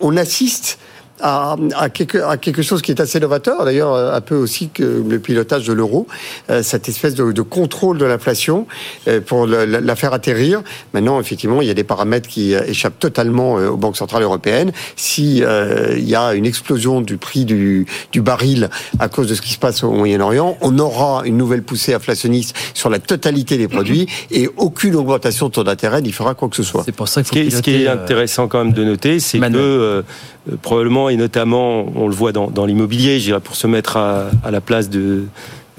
on 0.01 0.17
assiste 0.17 0.79
à, 1.21 1.57
à, 1.77 1.89
quelque, 1.89 2.19
à 2.19 2.37
quelque 2.37 2.63
chose 2.63 2.83
qui 2.83 2.91
est 2.93 3.01
assez 3.01 3.19
novateur, 3.21 3.65
d'ailleurs 3.65 3.95
un 3.95 4.21
peu 4.21 4.35
aussi 4.37 4.69
que 4.69 5.03
le 5.09 5.19
pilotage 5.19 5.67
de 5.67 5.73
l'euro, 5.73 6.07
euh, 6.51 6.63
cette 6.63 6.89
espèce 6.89 7.15
de, 7.15 7.33
de 7.33 7.43
contrôle 7.43 7.99
de 7.99 8.05
l'inflation 8.05 8.67
euh, 9.09 9.21
pour 9.21 9.47
le- 9.47 9.65
la, 9.65 9.81
la 9.81 9.97
faire 9.97 10.13
atterrir. 10.13 10.63
Maintenant, 10.93 11.21
effectivement, 11.21 11.63
il 11.63 11.69
y 11.69 11.71
a 11.71 11.75
des 11.75 11.85
paramètres 11.85 12.29
qui 12.29 12.55
euh, 12.55 12.63
échappent 12.67 12.99
totalement 12.99 13.59
euh, 13.59 13.69
aux 13.71 13.77
banques 13.77 13.97
centrales 13.97 14.23
européennes. 14.23 14.73
Si 14.97 15.43
euh, 15.43 15.95
il 15.97 16.09
y 16.09 16.15
a 16.15 16.35
une 16.35 16.47
explosion 16.47 17.01
du 17.01 17.17
prix 17.17 17.45
du, 17.45 17.87
du 18.13 18.21
baril 18.23 18.69
à 18.99 19.09
cause 19.09 19.27
de 19.29 19.35
ce 19.35 19.43
qui 19.43 19.53
se 19.53 19.59
passe 19.59 19.83
au 19.85 19.91
Moyen-Orient, 19.91 20.59
on 20.61 20.79
aura 20.79 21.23
une 21.25 21.37
nouvelle 21.37 21.63
poussée 21.63 21.95
inflationniste 21.95 22.55
sur 22.75 22.91
la 22.91 22.99
totalité 22.99 23.57
des 23.59 23.69
produits 23.69 24.07
et 24.31 24.49
aucune 24.57 24.97
augmentation 24.97 25.47
de 25.49 25.53
taux 25.53 25.65
d'intérêt 25.65 26.03
n'y 26.03 26.13
fera 26.13 26.35
quoi 26.35 26.49
que 26.49 26.57
ce 26.57 26.63
soit. 26.63 26.83
c'est 26.85 26.93
pour 26.93 27.09
ça 27.09 27.23
qu'il 27.23 27.51
Ce 27.51 27.57
faut 27.57 27.63
qui 27.63 27.71
est, 27.71 27.77
ce 27.77 27.79
qui 27.79 27.83
est 27.85 27.89
euh, 27.89 27.95
intéressant 27.95 28.49
quand 28.49 28.63
même 28.65 28.73
de 28.73 28.85
noter, 28.85 29.21
c'est 29.21 29.39
que 29.39 29.45
euh, 29.45 29.59
euh, 29.59 30.03
probablement 30.63 31.09
et 31.09 31.17
notamment, 31.17 31.87
on 31.97 32.09
le 32.09 32.15
voit 32.15 32.33
dans, 32.33 32.49
dans 32.51 32.67
l'immobilier, 32.67 33.19
je 33.19 33.25
dirais 33.27 33.41
pour 33.41 33.57
se 33.57 33.67
mettre 33.67 33.97
à, 33.97 34.27
à 34.45 34.51
la 34.51 34.61
place 34.61 34.89
de, 34.91 35.25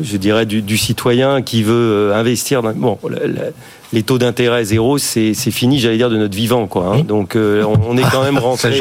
je 0.01 0.18
dirais 0.18 0.45
du, 0.45 0.61
du 0.61 0.78
citoyen 0.78 1.41
qui 1.41 1.63
veut 1.63 1.74
euh, 2.11 2.15
investir. 2.15 2.61
Dans, 2.61 2.74
bon, 2.74 2.97
la- 3.09 3.28
la- 3.28 3.49
les 3.93 4.03
taux 4.03 4.18
d'intérêt 4.18 4.65
zéro, 4.65 4.97
c'est 4.97 5.34
c'est 5.34 5.51
fini, 5.51 5.80
j'allais 5.80 5.95
dire 5.97 6.09
de 6.09 6.18
notre 6.18 6.36
vivant, 6.36 6.68
quoi. 6.68 6.95
hein. 6.97 7.01
Donc 7.03 7.36
euh, 7.38 7.63
on, 7.63 7.91
on 7.91 7.97
est 7.97 8.03
quand 8.11 8.24
même 8.24 8.38
rentré. 8.39 8.78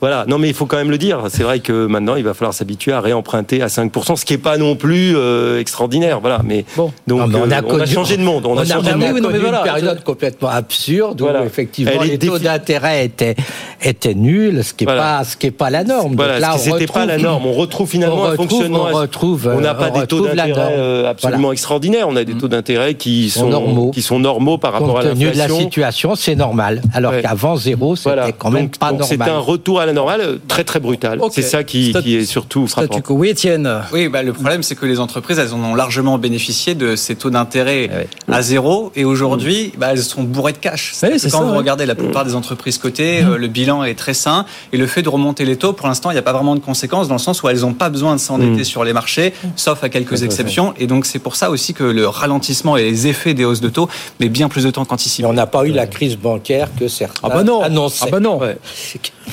Voilà, 0.00 0.24
non 0.28 0.38
mais 0.38 0.48
il 0.48 0.54
faut 0.54 0.66
quand 0.66 0.76
même 0.76 0.90
le 0.90 0.98
dire. 0.98 1.22
C'est 1.28 1.42
vrai 1.42 1.60
que 1.60 1.86
maintenant 1.86 2.14
il 2.16 2.24
va 2.24 2.34
falloir 2.34 2.54
s'habituer 2.54 2.92
à 2.92 3.00
réemprunter 3.00 3.62
à 3.62 3.66
5%, 3.66 4.16
ce 4.16 4.24
qui 4.24 4.34
est 4.34 4.38
pas 4.38 4.56
non 4.56 4.76
plus 4.76 5.16
euh, 5.16 5.60
extraordinaire. 5.60 6.20
Voilà, 6.20 6.40
mais 6.44 6.64
Bon. 6.76 6.92
donc 7.06 7.20
Non, 7.20 7.26
mais 7.26 7.36
euh, 7.36 7.40
on, 7.46 7.50
a 7.50 7.62
connu- 7.62 7.86
changé 7.86 8.16
de 8.16 8.22
monde. 8.22 8.46
On, 8.46 8.52
On 8.54 8.58
a 8.58 8.62
a, 8.62 8.64
changé 8.64 8.90
de 8.90 8.94
on 8.94 8.98
monde. 8.98 9.08
a 9.08 9.12
oui, 9.12 9.20
non, 9.20 9.28
mais 9.28 9.38
connu 9.38 9.48
voilà. 9.50 9.58
une 9.58 9.64
période 9.64 10.04
complètement 10.04 10.48
absurde 10.48 11.20
Voilà. 11.20 11.42
où 11.42 11.44
effectivement 11.46 11.92
Elle 12.02 12.08
les 12.10 12.18
taux 12.18 12.38
d'intérêt 12.38 13.04
étaient 13.06 13.34
étaient 13.82 14.14
nuls, 14.14 14.62
ce 14.64 14.72
qui 14.74 14.84
est 14.84 14.86
Voilà. 14.86 15.18
pas 15.18 15.24
ce 15.24 15.36
qui 15.36 15.46
est 15.46 15.50
pas 15.50 15.70
la 15.70 15.84
norme. 15.84 16.14
Voilà, 16.16 16.34
Donc 16.34 16.42
là, 16.42 16.52
ce 16.58 16.64
c'était 16.64 16.86
pas 16.86 17.00
retrouve- 17.00 17.06
la 17.06 17.18
norme. 17.18 17.46
On 17.46 17.52
retrouve 17.52 17.88
finalement 17.90 18.22
on 18.22 18.24
un 18.26 18.34
fonctionnement. 18.36 18.86
on 18.92 18.96
retrouve, 18.96 19.50
On 19.54 19.60
n'a 19.60 19.70
euh, 19.70 19.74
pas 19.74 19.90
on 19.94 20.00
des 20.00 20.06
taux 20.06 20.20
d'intérêt 20.26 21.06
absolument 21.06 21.38
Voilà. 21.40 21.52
extraordinaires. 21.52 22.06
On 22.08 22.16
a 22.16 22.24
des 22.24 22.34
taux 22.34 22.48
d'intérêt 22.48 22.94
qui 22.94 23.30
Sont 23.30 23.48
normaux. 23.48 23.90
qui 23.90 24.02
sont 24.02 24.18
normaux 24.18 24.58
par 24.58 24.72
rapport 24.72 24.94
Compte 24.94 25.04
à 25.06 25.10
tenu 25.10 25.24
de 25.26 25.30
la 25.30 25.34
l'inflation. 25.46 25.58
situation, 25.60 26.14
c'est 26.14 26.34
normal. 26.36 26.82
Alors 26.94 27.12
qu'avant 27.20 27.56
zéro, 27.56 27.96
c'était 27.96 28.32
quand 28.38 28.50
même 28.50 28.68
pas 28.70 28.92
normal. 28.92 29.08
c'est 29.08 29.20
un 29.22 29.38
retour 29.38 29.80
à 29.80 29.86
la 29.88 29.92
normale 29.94 30.20
euh, 30.20 30.36
très 30.46 30.64
très 30.64 30.80
brutal. 30.80 31.18
Ok. 31.20 31.32
C'est 31.34 31.42
ça 31.42 31.64
qui, 31.64 31.92
qui 32.02 32.16
est 32.16 32.24
surtout 32.24 32.66
frappant. 32.66 33.00
quo. 33.00 33.14
Oui, 33.14 33.30
Étienne. 33.30 33.68
Oui, 33.92 34.08
bah, 34.08 34.22
le 34.22 34.32
problème, 34.32 34.62
c'est 34.62 34.74
que 34.74 34.86
les 34.86 35.00
entreprises, 35.00 35.38
elles 35.38 35.52
en 35.54 35.60
ont 35.64 35.74
largement 35.74 36.18
bénéficié 36.18 36.74
de 36.74 36.94
ces 36.96 37.16
taux 37.16 37.30
d'intérêt 37.30 37.88
Ouais. 37.88 38.08
à 38.30 38.42
zéro. 38.42 38.92
Et 38.96 39.04
aujourd'hui, 39.04 39.72
bah, 39.78 39.88
elles 39.92 40.02
sont 40.02 40.22
bourrées 40.22 40.52
de 40.52 40.58
cash. 40.58 40.92
Oui, 41.02 41.18
c'est 41.18 41.30
Quand 41.30 41.38
ça, 41.38 41.44
vous 41.44 41.50
ouais. 41.52 41.58
regardez 41.58 41.86
la 41.86 41.94
plupart 41.94 42.24
des 42.24 42.34
entreprises 42.34 42.78
cotées, 42.78 43.22
euh, 43.24 43.36
le 43.38 43.48
bilan 43.48 43.84
est 43.84 43.94
très 43.94 44.14
sain. 44.14 44.44
Et 44.72 44.76
le 44.76 44.86
fait 44.86 45.02
de 45.02 45.08
remonter 45.08 45.44
les 45.44 45.56
taux, 45.56 45.72
pour 45.72 45.88
l'instant, 45.88 46.10
il 46.10 46.14
n'y 46.14 46.18
a 46.18 46.22
pas 46.22 46.32
vraiment 46.32 46.54
de 46.54 46.60
conséquences 46.60 47.08
dans 47.08 47.14
le 47.14 47.20
sens 47.20 47.42
où 47.42 47.48
elles 47.48 47.60
n'ont 47.60 47.72
pas 47.74 47.88
besoin 47.88 48.14
de 48.14 48.20
s'endetter 48.20 48.64
sur 48.64 48.84
les 48.84 48.92
marchés, 48.92 49.32
sauf 49.56 49.82
à 49.82 49.88
quelques 49.88 50.22
exceptions. 50.22 50.74
Et 50.78 50.86
donc, 50.86 51.06
c'est 51.06 51.18
pour 51.18 51.36
ça 51.36 51.50
aussi 51.50 51.74
que 51.74 51.84
le 51.84 52.06
ralentissement 52.06 52.76
et 52.76 52.84
les 52.84 53.06
effets 53.06 53.34
des 53.34 53.44
hausses 53.44 53.60
de 53.60 53.68
taux 53.68 53.88
met 54.20 54.28
bien 54.28 54.48
plus 54.48 54.64
de 54.64 54.70
temps 54.70 54.84
qu'anticipé. 54.84 55.26
on 55.26 55.32
n'a 55.32 55.46
pas 55.46 55.64
eu 55.64 55.70
la 55.72 55.86
crise 55.86 56.16
bancaire 56.16 56.68
que 56.78 56.88
certains 56.88 57.20
Ah 57.22 57.28
bah 57.28 57.42
non. 57.42 57.62
annonçaient. 57.62 58.04
Ah 58.08 58.10
bah 58.10 58.20
non. 58.20 58.38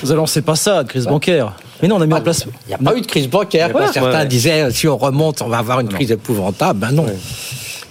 Vous 0.03 0.11
annoncez 0.11 0.41
pas 0.45 0.55
ça, 0.55 0.83
de 0.83 0.87
crise 0.89 1.05
bancaire. 1.05 1.53
Mais 1.81 1.87
non, 1.87 1.97
on 1.97 2.01
a 2.01 2.05
mis 2.05 2.13
en 2.13 2.21
place. 2.21 2.45
Il 2.65 2.69
n'y 2.69 2.73
a 2.75 2.77
pas 2.77 2.97
eu 2.97 3.01
de 3.01 3.05
crise 3.07 3.27
bancaire. 3.27 3.75
Ouais. 3.75 3.87
Certains 3.91 4.19
Ouais. 4.19 4.25
disaient 4.25 4.71
si 4.71 4.87
on 4.87 4.97
remonte, 4.97 5.41
on 5.41 5.47
va 5.49 5.57
avoir 5.57 5.79
une 5.81 5.89
crise 5.89 6.11
épouvantable. 6.11 6.79
Ben 6.79 6.91
non. 6.91 7.05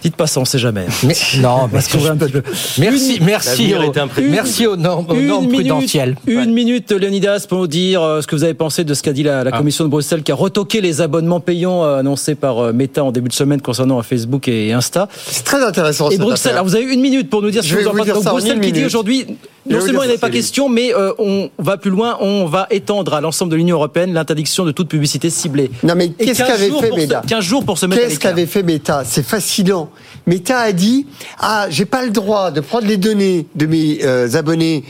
Dites 0.02 0.16
pas 0.16 0.26
ça, 0.26 0.38
on 0.38 0.44
sait 0.44 0.58
jamais. 0.58 0.84
Mais, 1.04 1.14
non, 1.40 1.66
parce 1.72 1.88
que 1.88 1.98
je 1.98 2.08
Merci, 2.78 3.20
merci, 3.22 3.74
au, 3.74 3.90
merci 4.28 4.66
aux 4.66 4.76
normes, 4.76 5.06
aux 5.08 5.14
normes 5.14 5.44
minute, 5.46 5.60
prudentielles. 5.60 6.16
Une 6.26 6.52
minute, 6.52 6.92
Leonidas, 6.92 7.46
pour 7.48 7.60
nous 7.60 7.66
dire 7.66 8.02
euh, 8.02 8.20
ce 8.20 8.26
que 8.26 8.36
vous 8.36 8.44
avez 8.44 8.52
pensé 8.52 8.84
de 8.84 8.92
ce 8.92 9.02
qu'a 9.02 9.14
dit 9.14 9.22
la, 9.22 9.44
la 9.44 9.50
Ah. 9.54 9.56
Commission 9.56 9.82
de 9.84 9.88
Bruxelles, 9.88 10.22
qui 10.22 10.30
a 10.30 10.34
retoqué 10.34 10.82
les 10.82 11.00
abonnements 11.00 11.40
payants 11.40 11.84
euh, 11.84 12.00
annoncés 12.00 12.34
par 12.34 12.58
euh, 12.58 12.72
Meta 12.74 13.02
en 13.02 13.12
début 13.12 13.28
de 13.30 13.34
semaine 13.34 13.62
concernant 13.62 13.98
euh, 13.98 14.02
Facebook 14.02 14.46
et 14.46 14.74
Insta. 14.74 15.08
C'est 15.26 15.44
très 15.44 15.64
intéressant. 15.64 16.08
Et 16.10 16.16
cette 16.16 16.20
Bruxelles, 16.20 16.52
alors 16.52 16.66
vous 16.66 16.76
avez 16.76 16.84
une 16.84 17.00
minute 17.00 17.30
pour 17.30 17.40
nous 17.40 17.50
dire 17.50 17.64
ce 17.64 17.72
que 17.74 17.80
vous 17.80 17.88
en 17.88 17.94
pensez. 17.94 18.28
Bruxelles 18.28 18.60
qui 18.60 18.72
dit 18.72 18.84
aujourd'hui, 18.84 19.26
non 19.66 19.80
seulement 19.80 20.02
il 20.02 20.06
n'y 20.06 20.12
avait 20.12 20.18
pas 20.18 20.30
question, 20.30 20.68
mais 20.68 20.94
euh, 20.94 21.12
on 21.18 21.50
va 21.58 21.76
plus 21.76 21.90
loin, 21.90 22.16
on 22.20 22.46
va 22.46 22.66
étendre 22.70 23.14
à 23.14 23.20
l'ensemble 23.20 23.52
de 23.52 23.56
l'Union 23.56 23.76
européenne 23.76 24.12
l'interdiction 24.12 24.64
de 24.64 24.72
toute 24.72 24.88
publicité 24.88 25.30
ciblée. 25.30 25.70
Non 25.82 25.94
mais 25.94 26.10
qu'est-ce 26.10 26.38
15 26.38 26.48
qu'avait 26.48 26.70
fait 26.70 26.90
Meta 26.96 27.22
15 27.26 27.44
jours 27.44 27.64
pour 27.64 27.78
se 27.78 27.86
mettre 27.86 28.02
à 28.02 28.06
Qu'est-ce 28.06 28.20
qu'avait 28.20 28.46
fait 28.46 28.62
Meta? 28.62 29.02
C'est 29.04 29.24
fascinant. 29.24 29.90
Meta 30.26 30.58
a 30.58 30.72
dit 30.72 31.06
ah 31.38 31.66
j'ai 31.70 31.84
pas 31.86 32.04
le 32.04 32.10
droit 32.10 32.50
de 32.50 32.60
prendre 32.60 32.86
les 32.86 32.96
données 32.96 33.46
de 33.54 33.66
mes 33.66 34.04
euh, 34.04 34.34
abonnés 34.34 34.84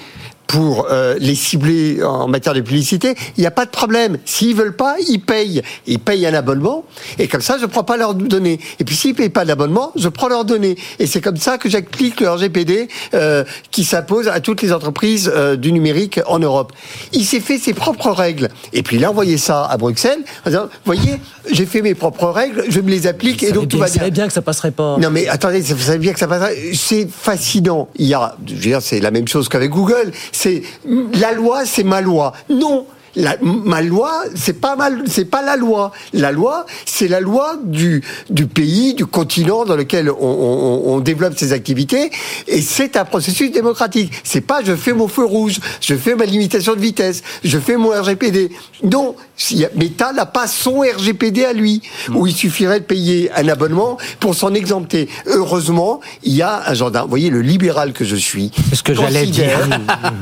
pour 0.47 0.87
euh, 0.91 1.17
les 1.19 1.35
cibler 1.35 2.03
en 2.03 2.29
matière 2.29 2.55
de 2.55 2.61
publicité, 2.61 3.15
il 3.37 3.41
n'y 3.41 3.47
a 3.47 3.51
pas 3.51 3.65
de 3.65 3.71
problème. 3.71 4.19
S'ils 4.25 4.55
veulent 4.55 4.77
pas, 4.77 4.97
ils 5.09 5.19
payent. 5.19 5.63
Ils 5.87 5.99
payent 5.99 6.27
un 6.27 6.35
abonnement 6.35 6.85
et 7.19 7.29
comme 7.29 7.41
ça, 7.41 7.57
je 7.61 7.67
prends 7.67 7.85
pas 7.85 7.97
leurs 7.97 8.15
données. 8.15 8.61
Et 8.79 8.85
puis 8.85 8.95
s'ils 8.95 9.15
payent 9.15 9.29
pas 9.29 9.45
d'abonnement, 9.45 9.93
je 9.97 10.09
prends 10.09 10.29
leurs 10.29 10.45
données. 10.45 10.77
Et 10.99 11.07
c'est 11.07 11.21
comme 11.21 11.37
ça 11.37 11.59
que 11.59 11.69
j'applique 11.69 12.21
le 12.21 12.31
RGPD 12.31 12.89
euh, 13.15 13.45
qui 13.71 13.85
s'impose 13.85 14.29
à 14.29 14.41
toutes 14.41 14.63
les 14.63 14.73
entreprises 14.73 15.31
euh, 15.35 15.57
du 15.57 15.73
numérique 15.73 16.21
en 16.27 16.39
Europe. 16.39 16.73
Il 17.13 17.25
s'est 17.25 17.41
fait 17.41 17.59
ses 17.59 17.75
propres 17.75 18.11
règles. 18.11 18.49
Et 18.73 18.83
puis 18.83 18.97
il 18.97 19.05
a 19.05 19.11
envoyé 19.11 19.39
ça 19.39 19.65
à 19.65 19.77
Bruxelles 19.77 20.21
en 20.47 20.51
disant, 20.51 20.69
voyez, 20.85 21.21
j'ai 21.51 21.67
fait 21.67 21.83
mes 21.83 21.95
propres 21.95 22.29
règles, 22.29 22.65
je 22.69 22.81
me 22.81 22.91
les 22.91 23.07
applique 23.07 23.43
et 23.43 23.53
donc 23.53 23.69
tout 23.69 23.79
va 23.79 23.87
Vous 23.87 23.93
savez 23.93 24.11
bien. 24.11 24.23
bien 24.23 24.27
que 24.29 24.33
ça 24.33 24.43
passerait 24.43 24.71
pas. 24.71 24.97
Non 24.99 25.11
mais 25.11 25.29
attendez, 25.29 25.61
vous 25.61 25.79
savez 25.83 25.99
bien 25.99 26.13
que 26.13 26.19
ça 26.19 26.27
passe. 26.29 26.53
C'est 26.75 27.09
fascinant. 27.11 27.89
Il 27.97 28.07
y 28.07 28.15
a, 28.15 28.37
je 28.47 28.55
veux 28.55 28.61
dire, 28.61 28.83
c'est 28.83 29.01
la 29.01 29.11
même 29.11 29.29
chose 29.29 29.49
qu'avec 29.49 29.71
Google. 29.71 30.13
C'est 30.35 30.63
la 31.21 31.33
loi, 31.33 31.65
c'est 31.65 31.85
ma 31.85 32.01
loi. 32.01 32.33
Non. 32.51 32.87
La, 33.17 33.37
ma 33.41 33.81
loi, 33.83 34.25
c'est 34.35 34.61
pas 34.61 34.77
mal, 34.77 35.05
c'est 35.07 35.25
pas 35.25 35.43
la 35.43 35.57
loi. 35.57 35.93
La 36.13 36.33
loi, 36.33 36.67
c'est 36.85 37.09
la 37.09 37.21
loi 37.21 37.57
du 37.63 38.03
du 38.31 38.47
pays, 38.47 38.95
du 38.95 39.07
continent 39.07 39.65
dans 39.65 39.77
lequel 39.77 40.11
on, 40.11 40.17
on, 40.21 40.95
on 40.95 41.01
développe 41.01 41.39
ses 41.39 41.53
activités, 41.53 42.11
et 42.49 42.61
c'est 42.61 42.97
un 42.97 43.05
processus 43.05 43.53
démocratique. 43.53 44.13
C'est 44.25 44.41
pas 44.41 44.63
je 44.65 44.75
fais 44.75 44.93
mon 44.93 45.09
feu 45.09 45.25
rouge, 45.25 45.61
je 45.81 45.95
fais 45.95 46.15
ma 46.15 46.25
limitation 46.25 46.75
de 46.75 46.81
vitesse, 46.81 47.23
je 47.45 47.59
fais 47.59 47.77
mon 47.77 47.91
RGPD. 47.91 48.51
Non, 48.83 49.15
Meta 49.75 50.13
n'a 50.13 50.27
pas 50.27 50.47
son 50.47 50.81
RGPD 50.81 51.45
à 51.45 51.53
lui, 51.53 51.83
où 52.15 52.27
il 52.27 52.35
suffirait 52.35 52.81
de 52.81 52.85
payer 52.85 53.31
un 53.35 53.49
abonnement 53.49 53.99
pour 54.21 54.35
s'en 54.35 54.55
exempter. 54.55 55.09
Heureusement, 55.27 56.01
il 56.23 56.35
y 56.35 56.43
a 56.43 56.63
un 56.67 56.75
gendarme. 56.75 57.07
Vous 57.07 57.11
voyez, 57.11 57.31
le 57.31 57.43
libéral 57.43 57.93
que 57.93 58.05
je 58.05 58.17
suis, 58.17 58.51
ce 58.73 58.83
que 58.83 58.95
j'allais 58.95 59.27
dire. 59.27 59.69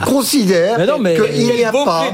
considère 0.04 0.78
Mais 0.78 0.86
non, 0.86 0.98
mais 0.98 1.16
qu'il 1.16 1.54
n'y 1.54 1.64
a 1.64 1.72
pas 1.72 2.12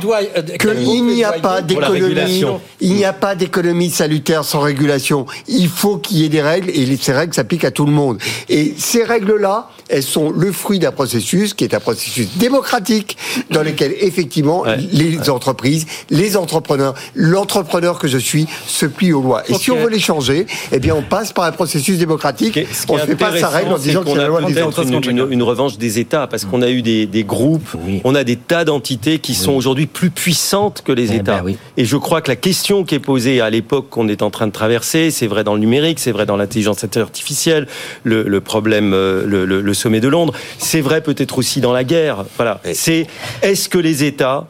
qu'il 0.74 1.04
n'y 1.06 1.24
a 1.24 1.32
pas 1.32 1.60
d'économie, 1.62 2.44
il 2.80 2.92
n'y 2.94 3.04
a 3.04 3.12
pas 3.12 3.34
d'économie 3.34 3.90
salutaire 3.90 4.44
sans 4.44 4.60
régulation. 4.60 5.26
Il 5.48 5.68
faut 5.68 5.98
qu'il 5.98 6.18
y 6.18 6.24
ait 6.24 6.28
des 6.28 6.42
règles 6.42 6.70
et 6.70 6.96
ces 7.00 7.12
règles 7.12 7.34
s'appliquent 7.34 7.64
à 7.64 7.70
tout 7.70 7.84
le 7.86 7.92
monde. 7.92 8.18
Et 8.48 8.74
ces 8.78 9.02
règles-là, 9.04 9.68
elles 9.88 10.02
sont 10.02 10.30
le 10.30 10.52
fruit 10.52 10.78
d'un 10.78 10.92
processus 10.92 11.54
qui 11.54 11.64
est 11.64 11.74
un 11.74 11.80
processus 11.80 12.28
démocratique 12.36 13.16
dans 13.50 13.62
lequel 13.62 13.94
effectivement 14.00 14.60
Ouais. 14.62 14.76
les 14.92 15.30
entreprises, 15.30 15.86
les 16.10 16.36
entrepreneurs, 16.36 16.94
l'entrepreneur 17.14 17.98
que 17.98 18.08
je 18.08 18.18
suis 18.18 18.46
se 18.66 18.86
plient 18.86 19.12
aux 19.12 19.22
lois. 19.22 19.42
Et 19.48 19.54
si 19.54 19.70
on 19.70 19.76
veut 19.76 19.88
les 19.90 20.00
changer, 20.00 20.46
eh 20.72 20.78
bien 20.78 20.94
on 20.94 21.02
passe 21.02 21.32
par 21.32 21.44
un 21.44 21.52
processus 21.52 21.98
démocratique. 21.98 22.54
Ce 22.72 22.84
on 22.88 22.94
ne 22.96 23.00
fait 23.00 23.14
pas 23.16 23.36
sa 23.38 23.48
règle 23.48 23.72
en 23.72 23.78
disant 23.78 24.00
que 24.00 24.06
qu'on 24.06 24.12
c'est 24.12 24.18
la 24.18 24.24
a 24.24 24.28
loi 24.28 24.42
des 24.42 24.58
une, 24.82 25.10
une- 25.18 25.32
une 25.32 25.42
revanche 25.42 25.78
des 25.78 25.98
États 25.98 26.26
parce 26.26 26.44
qu'on 26.44 26.62
a 26.62 26.70
eu 26.70 26.82
des, 26.82 27.06
des 27.06 27.24
groupes, 27.24 27.68
Oui. 27.86 28.00
on 28.04 28.14
a 28.14 28.24
des 28.24 28.36
tas 28.36 28.64
d'entités 28.64 29.18
qui 29.18 29.34
sont 29.34 29.52
aujourd'hui 29.52 29.86
plus 29.86 30.10
puissantes 30.10 30.57
que 30.84 30.92
les 30.92 31.12
Eh 31.12 31.16
États. 31.16 31.38
ben 31.38 31.42
oui. 31.44 31.58
Et 31.76 31.84
je 31.84 31.96
crois 31.96 32.20
que 32.20 32.28
la 32.30 32.36
question 32.36 32.84
qui 32.84 32.94
est 32.94 32.98
posée 33.00 33.40
à 33.40 33.50
l'époque 33.50 33.88
qu'on 33.90 34.08
est 34.08 34.22
en 34.22 34.30
train 34.30 34.46
de 34.46 34.52
traverser, 34.52 35.10
c'est 35.10 35.26
vrai 35.26 35.44
dans 35.44 35.54
le 35.54 35.60
numérique, 35.60 35.98
c'est 35.98 36.12
vrai 36.12 36.26
dans 36.26 36.36
l'intelligence 36.36 36.84
artificielle, 36.96 37.66
le, 38.04 38.22
le 38.24 38.40
problème, 38.40 38.92
euh, 38.94 39.24
le, 39.26 39.44
le- 39.44 39.60
le 39.60 39.74
sommet 39.74 40.00
de 40.00 40.08
Londres, 40.08 40.34
c'est 40.58 40.80
vrai 40.80 41.00
peut-être 41.02 41.38
aussi 41.38 41.60
dans 41.60 41.72
la 41.72 41.84
guerre. 41.84 42.24
Voilà. 42.36 42.60
C'est 42.72 43.06
est-ce 43.42 43.68
que 43.68 43.78
les 43.78 44.04
États 44.04 44.46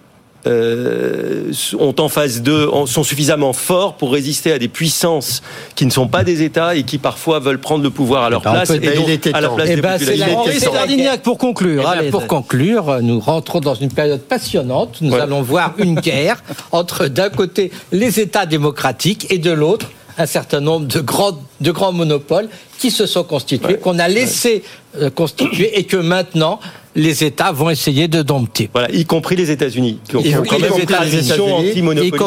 euh, 0.46 1.52
ont 1.78 1.94
en 1.98 2.08
phase 2.08 2.42
2, 2.42 2.68
sont 2.86 3.02
suffisamment 3.04 3.52
forts 3.52 3.94
pour 3.96 4.12
résister 4.12 4.52
à 4.52 4.58
des 4.58 4.68
puissances 4.68 5.42
qui 5.74 5.84
ne 5.84 5.90
sont 5.90 6.08
pas 6.08 6.24
des 6.24 6.42
États 6.42 6.74
et 6.76 6.84
qui 6.84 6.98
parfois 6.98 7.38
veulent 7.40 7.58
prendre 7.60 7.82
le 7.82 7.90
pouvoir 7.90 8.24
à 8.24 8.30
leur 8.30 8.40
ben, 8.42 8.50
on 8.50 8.54
place 8.54 8.68
peut- 8.68 8.76
et 8.76 8.78
ben, 8.80 8.94
donc 8.96 9.04
il 9.08 9.12
était 9.14 9.34
à 9.34 9.40
la 9.40 9.48
place 9.50 9.68
Eh 9.70 9.76
des 9.76 9.82
ben, 9.82 9.98
populations. 9.98 10.44
c'est 10.46 10.52
la- 10.52 10.70
Stardignac, 10.70 11.22
pour 11.22 11.38
conclure. 11.38 11.82
Eh 11.84 11.98
Allez, 11.98 12.10
pour 12.10 12.26
conclure, 12.26 12.98
nous 13.02 13.20
rentrons 13.20 13.60
dans 13.60 13.74
une 13.74 13.90
période 13.90 14.20
passionnante. 14.20 14.98
Nous 15.00 15.12
Ouais. 15.12 15.20
allons 15.20 15.42
voir 15.42 15.74
une 15.78 15.94
guerre 16.00 16.42
entre 16.72 17.06
d'un 17.06 17.30
côté 17.30 17.70
les 17.92 18.20
États 18.20 18.46
démocratiques 18.46 19.26
et 19.30 19.38
de 19.38 19.50
l'autre 19.50 19.90
un 20.20 20.26
certain 20.26 20.60
nombre 20.60 20.86
de 20.86 21.00
grands, 21.00 21.38
de 21.60 21.70
grands 21.70 21.92
monopoles 21.92 22.48
qui 22.80 22.90
se 22.90 23.06
sont 23.06 23.22
constitués, 23.22 23.76
qu'on 23.78 24.00
a 24.00 24.08
laissé 24.08 24.64
euh, 25.00 25.10
constituer 25.10 25.78
et 25.78 25.84
que 25.84 25.96
maintenant 25.96 26.58
les 26.98 27.24
États 27.24 27.52
vont 27.52 27.70
essayer 27.70 28.08
de 28.08 28.22
dompter. 28.22 28.68
Voilà, 28.72 28.90
y 28.90 29.04
compris 29.04 29.36
les 29.36 29.50
États-Unis, 29.50 30.00
qui 30.08 30.16
ont 30.16 30.20
Y 30.20 30.32
quand 30.48 30.58
même 30.58 30.72
une 30.78 30.86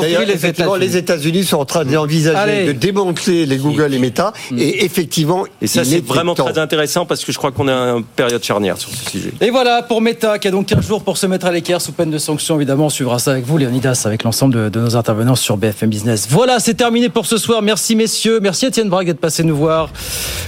D'ailleurs, 0.02 0.22
les 0.26 0.34
effectivement, 0.34 0.76
États-Unis. 0.76 0.92
les 0.94 0.98
États-Unis 0.98 1.44
sont 1.44 1.58
en 1.58 1.66
train 1.66 1.86
d'envisager 1.86 2.38
Allez. 2.38 2.66
de 2.68 2.72
démanteler 2.72 3.46
les 3.46 3.58
Google 3.58 3.94
et 3.94 4.00
Meta, 4.00 4.34
et 4.58 4.84
effectivement, 4.86 5.46
Et 5.62 5.68
ça, 5.68 5.84
c'est 5.84 6.04
vraiment 6.04 6.34
temps. 6.36 6.46
très 6.46 6.58
intéressant 6.60 7.06
parce 7.06 7.24
que 7.26 7.32
je 7.32 7.38
crois 7.38 7.52
qu'on 7.52 7.68
est 7.68 7.72
à 7.72 7.92
une 7.98 8.04
période 8.04 8.44
charnière 8.44 8.78
sur 8.78 8.90
ce 8.90 9.10
sujet. 9.12 9.32
Et 9.42 9.50
voilà 9.50 9.84
pour 9.84 10.02
Meta 10.02 10.40
qui 10.40 10.48
a 10.48 10.52
donc 10.52 10.68
15 10.68 10.88
jours 10.88 11.04
pour 11.04 11.18
se 11.18 11.28
mettre 11.28 11.46
à 11.46 11.52
l'équerre 11.52 11.82
sous 11.82 11.92
peine 11.92 12.10
de 12.10 12.18
sanctions. 12.18 12.56
Évidemment, 12.56 12.86
on 12.86 12.90
suivra 12.90 13.20
ça 13.20 13.32
avec 13.32 13.46
vous, 13.46 13.58
Léonidas, 13.58 14.04
avec 14.06 14.24
l'ensemble 14.24 14.54
de, 14.56 14.70
de 14.70 14.80
nos 14.80 14.96
intervenants 14.96 15.36
sur 15.36 15.58
BFM 15.58 15.90
Business. 15.90 16.28
Voilà, 16.30 16.60
c'est 16.60 16.74
terminé 16.76 17.10
pour 17.10 17.26
ce 17.26 17.38
soir. 17.38 17.62
Merci 17.62 17.96
messieurs. 17.96 18.40
Merci 18.42 18.68
Étienne 18.68 18.90
Brague 18.90 19.08
d'être 19.08 19.20
passé 19.20 19.44
nous 19.44 19.56
voir 19.56 19.90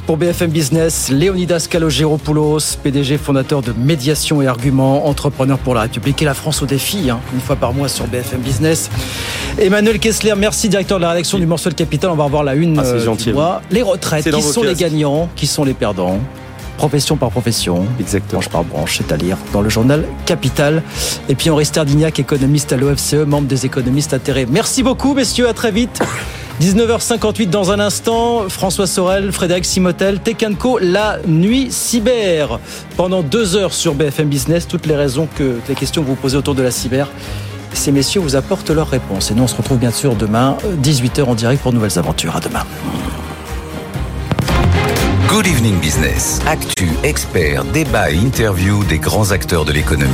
pour 0.07 0.17
BFM 0.17 0.49
Business. 0.51 1.09
Léonidas 1.09 1.67
Kalogeropoulos, 1.69 2.77
PDG 2.81 3.17
fondateur 3.17 3.61
de 3.61 3.73
Médiation 4.13 4.43
et 4.43 4.47
Arguments, 4.47 5.07
entrepreneur 5.07 5.57
pour 5.57 5.73
la 5.73 5.81
République 5.81 6.21
et 6.21 6.25
la 6.25 6.35
France 6.35 6.61
au 6.61 6.67
défi, 6.67 7.09
hein, 7.09 7.19
une 7.33 7.39
fois 7.39 7.55
par 7.55 7.73
mois 7.73 7.87
sur 7.87 8.05
BFM 8.05 8.41
Business. 8.41 8.91
Emmanuel 9.57 9.97
Kessler, 9.97 10.35
merci 10.37 10.69
directeur 10.69 10.99
de 10.99 11.01
la 11.01 11.09
rédaction 11.09 11.39
du 11.39 11.47
Morceau 11.47 11.71
de 11.71 11.73
Capital. 11.73 12.11
On 12.11 12.15
va 12.15 12.25
revoir 12.25 12.43
la 12.43 12.53
une 12.53 12.77
Ah, 12.77 12.83
euh, 12.83 13.03
gentil, 13.03 13.29
du 13.29 13.33
mois. 13.33 13.63
Les 13.71 13.81
retraites, 13.81 14.29
qui 14.29 14.41
sont 14.43 14.61
les 14.61 14.75
gagnants, 14.75 15.29
qui 15.35 15.47
sont 15.47 15.63
les 15.63 15.73
perdants 15.73 16.19
profession 16.77 17.17
par 17.17 17.31
profession, 17.31 17.85
Exactement. 17.99 18.39
branche 18.39 18.49
par 18.49 18.63
branche, 18.63 18.97
c'est 18.99 19.11
à 19.11 19.17
lire 19.17 19.37
dans 19.51 19.61
le 19.61 19.69
journal 19.69 20.05
Capital. 20.27 20.83
Et 21.29 21.33
puis 21.33 21.49
Henri 21.49 21.65
Stardignac, 21.65 22.19
économiste 22.19 22.71
à 22.71 22.77
l'OFCE, 22.77 23.25
membre 23.25 23.47
des 23.47 23.65
économistes 23.65 24.13
atterrés. 24.13 24.45
Merci 24.47 24.83
beaucoup, 24.83 25.13
messieurs, 25.15 25.47
à 25.47 25.53
très 25.53 25.71
vite. 25.71 26.01
19h58 26.61 27.49
dans 27.49 27.71
un 27.71 27.79
instant, 27.79 28.47
François 28.47 28.85
Sorel, 28.85 29.31
Frédéric 29.31 29.65
Simotel, 29.65 30.19
Tekenco, 30.19 30.77
la 30.79 31.17
nuit 31.27 31.71
cyber. 31.71 32.59
Pendant 32.95 33.23
deux 33.23 33.55
heures 33.55 33.73
sur 33.73 33.95
BFM 33.95 34.29
Business, 34.29 34.67
toutes 34.67 34.85
les 34.85 34.95
raisons 34.95 35.27
que, 35.35 35.57
les 35.67 35.75
questions 35.75 36.03
que 36.03 36.07
vous 36.07 36.15
posez 36.15 36.37
autour 36.37 36.53
de 36.53 36.61
la 36.61 36.71
cyber, 36.71 37.09
ces 37.73 37.91
messieurs 37.91 38.21
vous 38.21 38.35
apportent 38.35 38.69
leurs 38.69 38.89
réponses. 38.89 39.31
Et 39.31 39.33
nous, 39.33 39.43
on 39.43 39.47
se 39.47 39.55
retrouve 39.55 39.79
bien 39.79 39.91
sûr 39.91 40.15
demain, 40.15 40.57
18h 40.83 41.23
en 41.23 41.35
direct 41.35 41.61
pour 41.61 41.73
nouvelles 41.73 41.97
aventures. 41.97 42.35
À 42.35 42.39
demain. 42.39 42.63
Good 45.27 45.47
Evening 45.47 45.79
Business. 45.79 46.39
Actu, 46.45 46.89
experts, 47.03 47.65
débat 47.65 48.11
et 48.11 48.15
interview 48.15 48.83
des 48.83 48.99
grands 48.99 49.31
acteurs 49.31 49.65
de 49.65 49.71
l'économie. 49.71 50.13